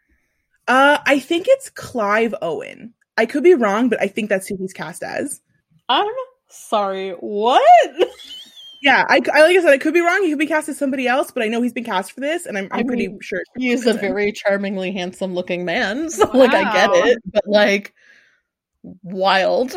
Uh, 0.67 0.99
I 1.07 1.21
think 1.21 1.47
it's 1.49 1.71
Clive 1.71 2.35
Owen. 2.41 2.95
I 3.17 3.27
could 3.27 3.45
be 3.45 3.55
wrong, 3.55 3.89
but 3.89 4.01
I 4.01 4.09
think 4.09 4.29
that's 4.29 4.49
who 4.49 4.57
he's 4.57 4.73
cast 4.73 5.03
as. 5.03 5.41
I 5.89 5.99
don't 5.99 6.07
know. 6.07 6.36
Sorry, 6.49 7.13
what? 7.13 7.63
yeah, 8.83 9.05
I, 9.09 9.21
I, 9.33 9.43
like 9.43 9.57
I 9.57 9.61
said, 9.61 9.73
I 9.73 9.79
could 9.79 9.95
be 9.95 10.01
wrong. 10.01 10.23
He 10.23 10.31
could 10.31 10.39
be 10.39 10.47
cast 10.47 10.69
as 10.69 10.79
somebody 10.79 11.07
else, 11.09 11.31
but 11.31 11.43
I 11.43 11.49
know 11.49 11.63
he's 11.63 11.73
been 11.73 11.85
cast 11.85 12.13
for 12.13 12.21
this, 12.21 12.47
and 12.47 12.57
I'm, 12.57 12.69
I'm 12.71 12.87
pretty 12.87 13.09
mean, 13.09 13.19
sure 13.21 13.43
he's 13.57 13.87
a 13.87 13.95
very 13.95 14.33
charmingly 14.33 14.93
handsome 14.93 15.35
looking 15.35 15.65
man. 15.65 16.09
So, 16.17 16.27
wow. 16.27 16.41
like, 16.41 16.55
I 16.55 16.73
get 16.73 16.91
it, 17.07 17.19
but 17.27 17.45
like, 17.47 17.95
wild. 19.03 19.75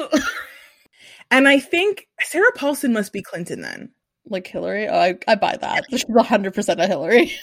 and 1.32 1.48
I 1.48 1.60
think 1.60 2.08
Sarah 2.22 2.52
Paulson 2.56 2.94
must 2.94 3.12
be 3.12 3.22
Clinton 3.22 3.62
then. 3.62 3.92
Like 4.26 4.46
Hillary, 4.46 4.88
oh, 4.88 5.00
I 5.00 5.18
I 5.28 5.36
buy 5.36 5.58
that. 5.58 5.86
She's 5.90 6.06
hundred 6.20 6.54
percent 6.54 6.80
a 6.80 6.86
Hillary. 6.86 7.34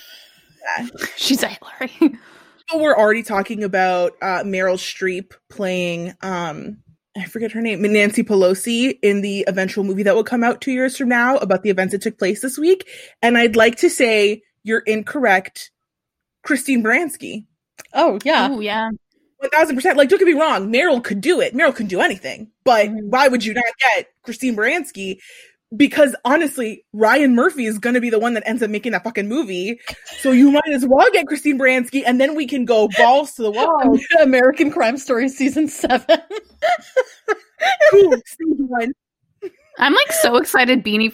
Yeah. 0.79 0.87
She's 1.17 1.43
a 1.43 1.49
Hillary. 1.49 2.17
But 2.71 2.81
we're 2.81 2.97
already 2.97 3.25
talking 3.25 3.65
about 3.65 4.12
uh, 4.23 4.45
Meryl 4.45 4.77
Streep 4.77 5.33
playing 5.49 6.15
um 6.23 6.79
I 7.16 7.24
forget 7.24 7.52
her 7.52 7.62
name, 7.62 7.83
Nancy 7.83 8.22
Pelosi 8.22 8.98
in 9.02 9.22
the 9.22 9.44
eventual 9.48 9.85
movie 9.85 10.02
that 10.02 10.14
will 10.14 10.24
come 10.24 10.44
out 10.44 10.61
two 10.61 10.72
years 10.72 10.96
from 10.96 11.09
now 11.09 11.37
about 11.38 11.62
the 11.62 11.70
events 11.70 11.92
that 11.92 12.02
took 12.02 12.18
place 12.18 12.42
this 12.42 12.59
week. 12.59 12.87
And 13.22 13.38
I'd 13.38 13.57
like 13.57 13.76
to 13.76 13.88
say 13.88 14.42
you're 14.62 14.81
incorrect, 14.81 15.70
Christine 16.42 16.83
Baranski. 16.83 17.46
Oh, 17.92 18.18
yeah. 18.24 18.48
Oh, 18.50 18.61
yeah. 18.61 18.90
1000%. 19.42 19.96
Like, 19.96 20.09
don't 20.09 20.18
get 20.18 20.26
me 20.26 20.35
wrong, 20.35 20.72
Meryl 20.72 21.02
could 21.02 21.20
do 21.20 21.40
it. 21.40 21.55
Meryl 21.55 21.74
can 21.74 21.87
do 21.87 22.00
anything. 22.00 22.50
But 22.64 22.87
mm-hmm. 22.87 23.11
why 23.11 23.29
would 23.29 23.44
you 23.44 23.55
not 23.55 23.64
get 23.79 24.09
Christine 24.22 24.57
Baranski 24.57 25.18
because 25.74 26.14
honestly, 26.24 26.85
Ryan 26.92 27.35
Murphy 27.35 27.66
is 27.66 27.79
going 27.79 27.94
to 27.94 28.00
be 28.00 28.11
the 28.11 28.18
one 28.18 28.35
that 28.35 28.42
ends 28.46 28.62
up 28.62 28.70
making 28.70 28.92
that 28.92 29.05
fucking 29.05 29.29
movie. 29.29 29.81
So 30.18 30.31
you 30.31 30.50
might 30.50 30.68
as 30.72 30.87
well 30.87 31.11
get 31.12 31.26
Christine 31.26 31.59
Baranski, 31.59 32.02
and 32.07 32.20
then 32.20 32.35
we 32.35 32.46
can 32.46 32.64
go 32.64 32.88
balls 32.96 33.33
to 33.35 33.42
the 33.42 33.50
wall. 33.50 33.98
American 34.20 34.70
Crime 34.70 34.96
Story 34.96 35.29
season 35.29 35.68
seven. 35.68 36.07
I'm 39.79 39.94
like 39.94 40.12
so 40.12 40.37
excited. 40.37 40.85
Beanie 40.85 41.12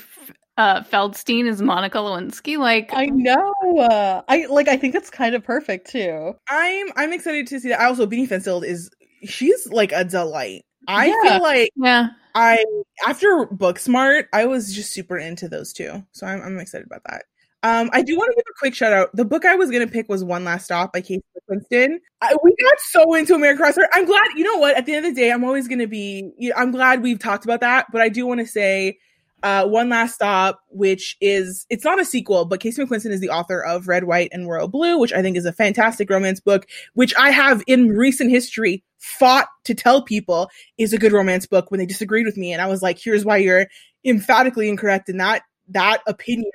uh, 0.57 0.83
Feldstein 0.83 1.47
is 1.47 1.63
Monica 1.63 1.99
Lewinsky. 1.99 2.59
Like 2.59 2.91
I 2.93 3.07
know. 3.07 3.53
Uh, 3.79 4.23
I 4.29 4.47
like. 4.47 4.69
I 4.69 4.77
think 4.77 4.95
it's 4.95 5.11
kind 5.11 5.35
of 5.35 5.43
perfect 5.43 5.91
too. 5.91 6.35
I'm 6.49 6.89
I'm 6.97 7.13
excited 7.13 7.47
to 7.49 7.61
see 7.61 7.71
that. 7.71 7.81
Also, 7.81 8.07
Beanie 8.07 8.29
Feldstein 8.29 8.65
is 8.65 8.91
she's 9.25 9.67
like 9.69 9.93
a 9.93 10.05
delight. 10.05 10.65
I 10.89 11.07
yeah. 11.07 11.23
feel 11.23 11.43
like 11.43 11.71
yeah 11.77 12.09
I 12.35 12.65
after 13.07 13.47
Booksmart, 13.47 14.27
I 14.33 14.47
was 14.47 14.75
just 14.75 14.93
super 14.93 15.19
into 15.19 15.49
those 15.49 15.73
two, 15.73 16.05
so 16.13 16.27
I'm, 16.27 16.43
I'm 16.43 16.59
excited 16.59 16.87
about 16.87 17.03
that. 17.09 17.25
Um, 17.65 17.91
I 17.93 18.03
do 18.03 18.17
want 18.17 18.31
to 18.33 18.35
give 18.35 18.45
a 18.49 18.59
quick 18.59 18.75
shout 18.75 18.93
out. 18.93 19.15
The 19.15 19.25
book 19.25 19.45
I 19.45 19.55
was 19.55 19.71
going 19.71 19.87
to 19.87 19.93
pick 19.93 20.09
was 20.09 20.25
One 20.25 20.45
Last 20.45 20.65
Stop 20.65 20.93
by 20.93 21.01
Casey 21.01 21.23
McQuiston. 21.49 21.99
I, 22.21 22.35
we 22.43 22.57
got 22.61 22.81
so 22.81 23.15
into 23.15 23.35
American 23.35 23.71
Story. 23.73 23.87
I'm 23.93 24.05
glad, 24.05 24.27
you 24.37 24.43
know 24.43 24.57
what? 24.57 24.77
At 24.77 24.85
the 24.85 24.95
end 24.95 25.07
of 25.07 25.15
the 25.15 25.21
day, 25.21 25.31
I'm 25.31 25.45
always 25.45 25.69
going 25.69 25.79
to 25.79 25.87
be, 25.87 26.33
I'm 26.57 26.73
glad 26.73 27.03
we've 27.03 27.21
talked 27.21 27.45
about 27.45 27.61
that, 27.61 27.87
but 27.93 28.01
I 28.01 28.09
do 28.09 28.27
want 28.27 28.41
to 28.41 28.47
say 28.47 28.99
uh, 29.45 29.65
One 29.67 29.89
Last 29.89 30.17
Stop, 30.17 30.61
which 30.71 31.17
is 31.21 31.65
it's 31.71 31.85
not 31.85 32.01
a 32.01 32.05
sequel, 32.05 32.47
but 32.47 32.59
Casey 32.59 32.83
McQuiston 32.85 33.11
is 33.11 33.21
the 33.21 33.31
author 33.31 33.63
of 33.63 33.87
Red, 33.87 34.05
White, 34.05 34.31
and 34.33 34.49
Royal 34.49 34.67
Blue, 34.67 34.99
which 34.99 35.13
I 35.13 35.23
think 35.23 35.37
is 35.37 35.47
a 35.47 35.53
fantastic 35.53 36.11
romance 36.11 36.41
book, 36.41 36.67
which 36.95 37.15
I 37.17 37.31
have 37.31 37.63
in 37.69 37.91
recent 37.91 38.31
history 38.31 38.83
fought 39.03 39.49
to 39.65 39.75
tell 39.75 40.03
people 40.03 40.49
is 40.79 40.93
a 40.93 40.99
good 40.99 41.13
romance 41.13 41.45
book 41.47 41.71
when 41.71 41.79
they 41.79 41.87
disagreed 41.87 42.27
with 42.27 42.37
me, 42.37 42.53
and 42.53 42.63
I 42.63 42.67
was 42.67 42.83
like, 42.83 42.99
here's 42.99 43.25
why 43.25 43.39
you're 43.39 43.67
emphatically 44.05 44.69
incorrect 44.69 45.09
in 45.09 45.19
that 45.19 45.43
that 45.69 46.03
opinion. 46.07 46.51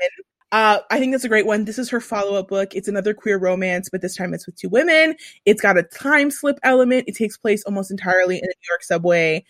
Uh, 0.54 0.80
I 0.90 0.98
think 0.98 1.12
that's 1.12 1.26
a 1.26 1.30
great 1.30 1.46
one. 1.46 1.66
This 1.66 1.78
is 1.78 1.90
her 1.90 2.00
follow 2.00 2.40
up 2.40 2.48
book. 2.48 2.74
It's 2.74 2.88
another 2.88 3.14
queer 3.14 3.38
romance, 3.38 3.90
but 3.92 4.02
this 4.02 4.16
time 4.16 4.34
it's 4.34 4.46
with 4.46 4.56
two 4.56 4.70
women. 4.70 5.16
It's 5.46 5.62
got 5.62 5.78
a 5.78 5.84
time 5.84 6.32
slip 6.32 6.58
element. 6.64 7.04
It 7.06 7.16
takes 7.16 7.36
place 7.36 7.64
almost 7.66 7.92
entirely 7.92 8.38
in 8.38 8.46
a 8.46 8.48
New 8.48 8.70
York 8.70 8.84
subway. 8.84 9.44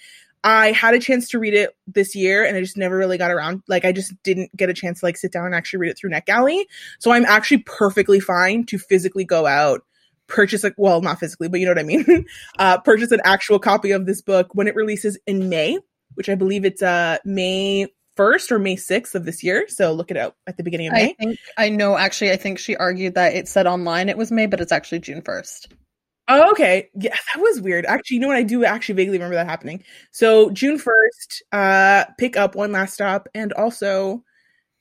I 0.44 0.72
had 0.72 0.94
a 0.94 1.00
chance 1.00 1.30
to 1.30 1.40
read 1.40 1.54
it 1.54 1.76
this 1.88 2.16
year 2.16 2.46
and 2.46 2.56
I 2.56 2.62
just 2.62 2.78
never 2.78 2.98
really 2.98 3.18
got 3.18 3.32
around. 3.32 3.62
Like 3.68 3.86
I 3.86 3.92
just 3.92 4.14
didn't 4.24 4.56
get 4.56 4.70
a 4.70 4.74
chance 4.74 5.02
to 5.02 5.06
like 5.06 5.18
sit 5.18 5.32
down 5.32 5.46
and 5.46 5.54
actually 5.56 5.80
read 5.80 5.90
it 5.90 5.98
through 6.00 6.12
NetGalley. 6.12 6.64
So 7.00 7.12
I'm 7.12 7.26
actually 7.26 7.60
perfectly 7.60 8.20
fine 8.20 8.66
to 8.68 8.78
physically 8.80 9.26
go 9.26 9.46
out, 9.46 9.84
purchase 10.28 10.64
a 10.64 10.74
well, 10.78 11.02
not 11.02 11.20
physically, 11.20 11.48
but 11.48 11.60
you 11.60 11.66
know 11.66 11.72
what 11.72 11.80
I 11.80 11.84
mean. 11.84 12.26
uh, 12.60 12.80
purchase 12.80 13.12
an 13.12 13.22
actual 13.24 13.60
copy 13.60 13.92
of 13.92 14.06
this 14.06 14.22
book 14.22 14.50
when 14.54 14.68
it 14.68 14.76
releases 14.76 15.18
in 15.26 15.50
May, 15.50 15.80
which 16.16 16.30
I 16.30 16.36
believe 16.36 16.66
it's 16.66 16.82
uh 16.82 17.18
May 17.26 17.88
1st 18.18 18.52
or 18.52 18.60
May 18.60 18.76
6th 18.76 19.16
of 19.16 19.26
this 19.26 19.44
year. 19.44 19.68
So 19.68 19.94
look 19.94 20.12
it 20.12 20.18
up 20.18 20.36
at 20.48 20.58
the 20.58 20.64
beginning 20.64 20.88
of 20.88 20.94
May. 20.94 21.12
I 21.12 21.14
think 21.14 21.40
I 21.58 21.70
know 21.70 21.98
actually 21.98 22.32
I 22.32 22.36
think 22.36 22.60
she 22.60 22.76
argued 22.76 23.16
that 23.16 23.36
it 23.36 23.48
said 23.48 23.68
online 23.68 24.10
it 24.10 24.18
was 24.18 24.32
May, 24.32 24.48
but 24.48 24.60
it's 24.60 24.72
actually 24.72 25.00
June 25.00 25.22
1st. 25.22 25.68
Oh, 26.30 26.52
okay. 26.52 26.90
Yeah, 26.94 27.16
that 27.34 27.42
was 27.42 27.62
weird. 27.62 27.86
Actually, 27.86 28.16
you 28.16 28.22
know 28.22 28.28
what? 28.28 28.36
I 28.36 28.44
do 28.44 28.66
actually 28.66 28.96
vaguely 28.96 29.14
remember 29.14 29.36
that 29.36 29.48
happening. 29.48 29.82
So 30.12 30.50
June 30.50 30.78
1st, 30.78 31.42
uh, 31.54 32.06
pick 32.18 32.36
up 32.36 32.56
One 32.56 32.74
Last 32.74 32.96
Stop 32.96 33.30
and 33.34 33.54
also 33.54 34.24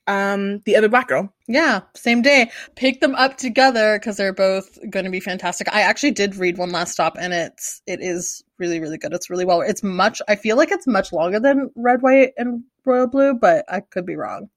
um 0.06 0.60
the 0.64 0.76
other 0.76 0.88
black 0.88 1.08
girl. 1.08 1.32
Yeah, 1.48 1.80
same 1.94 2.22
day. 2.22 2.50
Pick 2.74 3.00
them 3.00 3.14
up 3.14 3.36
together 3.36 3.98
because 3.98 4.16
they're 4.16 4.32
both 4.32 4.78
going 4.90 5.04
to 5.04 5.10
be 5.10 5.20
fantastic. 5.20 5.72
I 5.72 5.82
actually 5.82 6.12
did 6.12 6.36
read 6.36 6.58
One 6.58 6.70
Last 6.70 6.92
Stop 6.92 7.16
and 7.18 7.32
it's 7.32 7.82
it 7.86 8.00
is 8.00 8.42
really 8.58 8.80
really 8.80 8.98
good. 8.98 9.12
It's 9.12 9.30
really 9.30 9.44
well. 9.44 9.60
It's 9.60 9.82
much 9.82 10.20
I 10.28 10.36
feel 10.36 10.56
like 10.56 10.70
it's 10.70 10.86
much 10.86 11.12
longer 11.12 11.40
than 11.40 11.70
Red, 11.76 12.02
White 12.02 12.32
and 12.36 12.62
Royal 12.84 13.06
Blue, 13.06 13.34
but 13.34 13.64
I 13.68 13.80
could 13.80 14.06
be 14.06 14.16
wrong. 14.16 14.48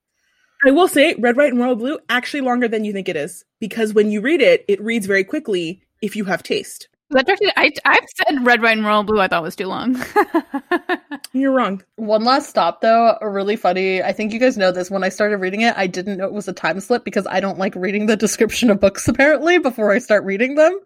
I 0.66 0.72
will 0.72 0.90
say 0.90 1.16
Red, 1.18 1.38
White 1.38 1.54
and 1.54 1.62
Royal 1.62 1.76
Blue 1.76 2.00
actually 2.10 2.42
longer 2.42 2.68
than 2.68 2.84
you 2.84 2.92
think 2.92 3.08
it 3.08 3.16
is 3.16 3.46
because 3.60 3.94
when 3.94 4.12
you 4.12 4.22
read 4.22 4.42
it, 4.42 4.66
it 4.68 4.82
reads 4.82 5.06
very 5.06 5.24
quickly 5.24 5.82
if 6.02 6.16
you 6.16 6.26
have 6.26 6.44
taste. 6.44 6.90
That 7.12 7.28
I 7.58 7.72
I've 7.86 8.06
said 8.16 8.46
red, 8.46 8.62
white, 8.62 8.78
and 8.78 8.86
royal 8.86 9.04
blue. 9.04 9.20
I 9.20 9.28
thought 9.28 9.42
was 9.42 9.56
too 9.56 9.66
long. 9.66 9.96
You're 11.32 11.52
wrong. 11.52 11.84
One 11.96 12.24
last 12.24 12.50
stop 12.50 12.82
though, 12.82 13.16
a 13.22 13.30
really 13.30 13.56
funny. 13.56 14.02
I 14.02 14.14
think 14.14 14.34
you 14.34 14.40
guys 14.40 14.58
know 14.58 14.72
this. 14.72 14.90
When 14.90 15.04
I 15.04 15.10
started 15.10 15.38
reading 15.38 15.62
it, 15.62 15.76
I 15.78 15.86
didn't 15.86 16.18
know 16.18 16.26
it 16.26 16.34
was 16.34 16.48
a 16.48 16.54
time 16.54 16.80
slip 16.80 17.04
because 17.04 17.28
I 17.28 17.40
don't 17.40 17.60
like 17.60 17.76
reading 17.76 18.08
the 18.08 18.18
description 18.18 18.72
of 18.72 18.80
books 18.80 19.08
apparently 19.08 19.60
before 19.60 19.92
I 19.92 20.00
start 20.00 20.24
reading 20.24 20.56
them. 20.56 20.80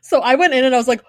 So 0.00 0.20
I 0.20 0.36
went 0.36 0.54
in 0.54 0.64
and 0.64 0.74
I 0.74 0.78
was 0.78 0.88
like, 0.88 1.02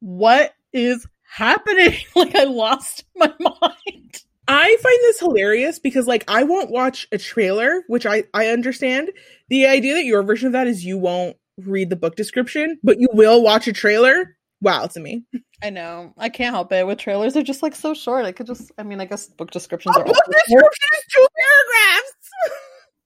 what 0.00 0.54
is 0.72 1.06
happening? 1.22 1.94
like 2.16 2.34
I 2.34 2.44
lost 2.44 3.04
my 3.16 3.32
mind. 3.40 4.22
I 4.48 4.76
find 4.80 4.98
this 5.02 5.20
hilarious 5.20 5.78
because 5.78 6.06
like 6.06 6.24
I 6.28 6.44
won't 6.44 6.70
watch 6.70 7.08
a 7.12 7.18
trailer, 7.18 7.84
which 7.88 8.04
I 8.04 8.24
I 8.34 8.48
understand. 8.48 9.10
The 9.48 9.66
idea 9.66 9.94
that 9.94 10.04
your 10.04 10.22
version 10.22 10.48
of 10.48 10.52
that 10.52 10.66
is 10.66 10.84
you 10.84 10.98
won't 10.98 11.36
read 11.58 11.88
the 11.88 11.96
book 11.96 12.16
description, 12.16 12.78
but 12.82 13.00
you 13.00 13.08
will 13.12 13.42
watch 13.42 13.66
a 13.66 13.72
trailer. 13.72 14.35
Wow, 14.60 14.86
to 14.86 15.00
me. 15.00 15.24
I 15.62 15.70
know. 15.70 16.14
I 16.16 16.28
can't 16.28 16.54
help 16.54 16.72
it. 16.72 16.86
With 16.86 16.98
trailers, 16.98 17.34
they're 17.34 17.42
just 17.42 17.62
like 17.62 17.74
so 17.74 17.94
short. 17.94 18.24
I 18.24 18.32
could 18.32 18.46
just 18.46 18.72
I 18.78 18.82
mean, 18.82 19.00
I 19.00 19.04
guess 19.04 19.26
book 19.26 19.50
descriptions 19.50 19.96
A 19.96 20.00
are 20.00 20.04
book 20.04 20.16
also 20.16 20.32
short. 20.32 20.44
description 20.48 20.88
is 20.98 21.04
two 21.14 21.26
paragraphs. 21.36 22.12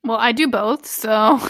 Well, 0.05 0.19
I 0.19 0.33
do 0.33 0.49
both, 0.49 0.87
so 0.87 1.41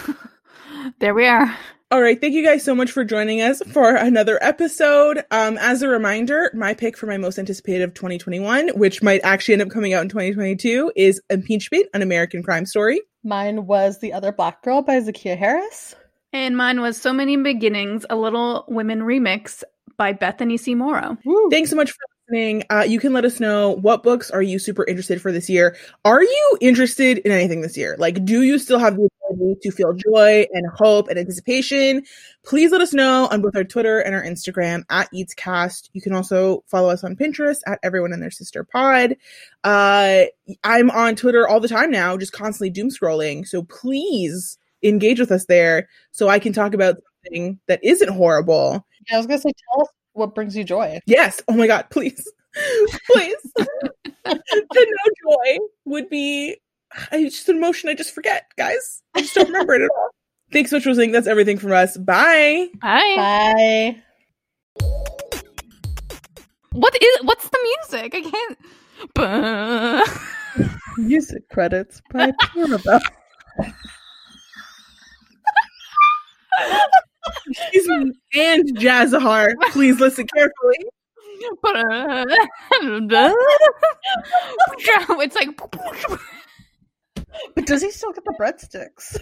there 0.99 1.13
we 1.13 1.25
are. 1.25 1.55
All 1.91 2.01
right, 2.01 2.19
thank 2.19 2.33
you 2.33 2.43
guys 2.43 2.63
so 2.63 2.73
much 2.73 2.89
for 2.91 3.03
joining 3.03 3.41
us 3.41 3.61
for 3.73 3.95
another 3.95 4.39
episode. 4.41 5.25
Um, 5.29 5.57
as 5.57 5.81
a 5.81 5.89
reminder, 5.89 6.49
my 6.53 6.73
pick 6.73 6.95
for 6.97 7.05
my 7.05 7.17
most 7.17 7.37
anticipated 7.37 7.81
of 7.83 7.93
2021, 7.93 8.69
which 8.69 9.03
might 9.03 9.19
actually 9.25 9.55
end 9.55 9.63
up 9.63 9.69
coming 9.69 9.93
out 9.93 10.01
in 10.01 10.07
2022, 10.09 10.93
is 10.95 11.21
Impeachment: 11.29 11.87
An 11.93 12.01
American 12.01 12.43
Crime 12.43 12.65
Story. 12.65 13.01
Mine 13.23 13.65
was 13.67 13.99
The 13.99 14.13
Other 14.13 14.31
Black 14.31 14.63
Girl 14.63 14.81
by 14.81 15.01
Zakiya 15.01 15.37
Harris. 15.37 15.95
And 16.33 16.55
mine 16.55 16.79
was 16.79 16.95
So 16.95 17.11
Many 17.11 17.35
Beginnings, 17.35 18.05
a 18.09 18.15
Little 18.15 18.63
Women 18.69 19.01
remix 19.01 19.63
by 19.97 20.13
Bethany 20.13 20.57
C. 20.57 20.75
Morrow. 20.75 21.17
Woo. 21.25 21.49
Thanks 21.49 21.69
so 21.69 21.75
much 21.75 21.91
for 21.91 21.99
listening. 22.27 22.63
Uh, 22.69 22.83
you 22.87 22.99
can 22.99 23.13
let 23.13 23.25
us 23.25 23.39
know 23.39 23.71
what 23.71 24.03
books 24.03 24.31
are 24.31 24.41
you 24.41 24.57
super 24.57 24.85
interested 24.87 25.21
for 25.21 25.31
this 25.31 25.49
year. 25.49 25.75
Are 26.05 26.23
you 26.23 26.57
interested 26.61 27.19
in 27.19 27.31
anything 27.31 27.61
this 27.61 27.77
year? 27.77 27.95
Like, 27.99 28.25
do 28.25 28.41
you 28.41 28.57
still 28.57 28.79
have 28.79 28.95
the 28.95 29.07
ability 29.29 29.59
to 29.61 29.71
feel 29.71 29.93
joy 29.93 30.47
and 30.53 30.65
hope 30.75 31.07
and 31.07 31.19
anticipation? 31.19 32.03
Please 32.43 32.71
let 32.71 32.81
us 32.81 32.93
know 32.93 33.27
on 33.31 33.41
both 33.41 33.55
our 33.55 33.63
Twitter 33.63 33.99
and 33.99 34.15
our 34.15 34.23
Instagram 34.23 34.83
at 34.89 35.07
EatsCast. 35.13 35.89
You 35.93 36.01
can 36.01 36.13
also 36.13 36.63
follow 36.67 36.89
us 36.89 37.03
on 37.03 37.15
Pinterest 37.15 37.59
at 37.67 37.79
Everyone 37.83 38.13
and 38.13 38.21
Their 38.21 38.31
Sister 38.31 38.63
Pod. 38.63 39.15
Uh, 39.63 40.23
I'm 40.63 40.89
on 40.91 41.15
Twitter 41.15 41.47
all 41.47 41.59
the 41.59 41.67
time 41.67 41.91
now, 41.91 42.17
just 42.17 42.33
constantly 42.33 42.69
doom 42.69 42.89
scrolling. 42.89 43.47
So 43.47 43.63
please 43.63 44.57
engage 44.83 45.19
with 45.19 45.31
us 45.31 45.45
there 45.45 45.87
so 46.11 46.27
I 46.27 46.39
can 46.39 46.53
talk 46.53 46.73
about 46.73 46.95
something 47.23 47.59
that 47.67 47.83
isn't 47.83 48.09
horrible. 48.09 48.85
Yeah, 49.09 49.15
I 49.15 49.17
was 49.17 49.27
gonna 49.27 49.41
say, 49.41 49.51
tell 49.71 49.81
us 49.81 49.87
what 50.13 50.35
brings 50.35 50.55
you 50.55 50.63
joy. 50.63 50.99
Yes. 51.05 51.41
Oh 51.47 51.53
my 51.53 51.67
God, 51.67 51.87
please. 51.89 52.27
please. 53.11 53.37
to 53.57 53.65
know 54.25 54.35
joy 55.23 55.57
would 55.85 56.09
be 56.09 56.57
it's 57.11 57.37
just 57.37 57.49
an 57.49 57.57
emotion 57.57 57.89
I 57.89 57.93
just 57.93 58.13
forget, 58.13 58.45
guys. 58.57 59.01
I 59.15 59.21
just 59.21 59.33
don't 59.33 59.47
remember 59.47 59.75
it 59.75 59.81
at 59.81 59.89
all. 59.89 60.09
Thanks 60.51 60.69
so 60.69 60.75
much 60.75 60.83
for 60.83 60.89
listening. 60.89 61.13
That's 61.13 61.27
everything 61.27 61.57
from 61.57 61.71
us. 61.71 61.97
Bye. 61.97 62.67
Hi. 62.83 63.15
Bye. 63.15 64.01
What 66.73 66.95
is 67.01 67.17
what's 67.23 67.49
the 67.49 67.59
music? 67.89 68.15
I 68.15 68.21
can't 68.21 68.57
Buh. 69.13 70.05
Music 70.97 71.47
credits 71.49 72.01
by 72.11 72.31
Parabel. 72.31 73.01
Excuse 77.47 77.87
me. 77.87 78.13
And 78.35 78.77
Jazzahar. 78.77 79.53
Please 79.71 79.99
listen 79.99 80.27
carefully. 80.33 80.77
Uh, 81.63 82.25
it's 85.21 85.35
like 85.35 85.49
But 87.55 87.65
does 87.65 87.81
he 87.81 87.91
still 87.91 88.11
get 88.13 88.23
the 88.25 88.35
breadsticks? 88.39 89.17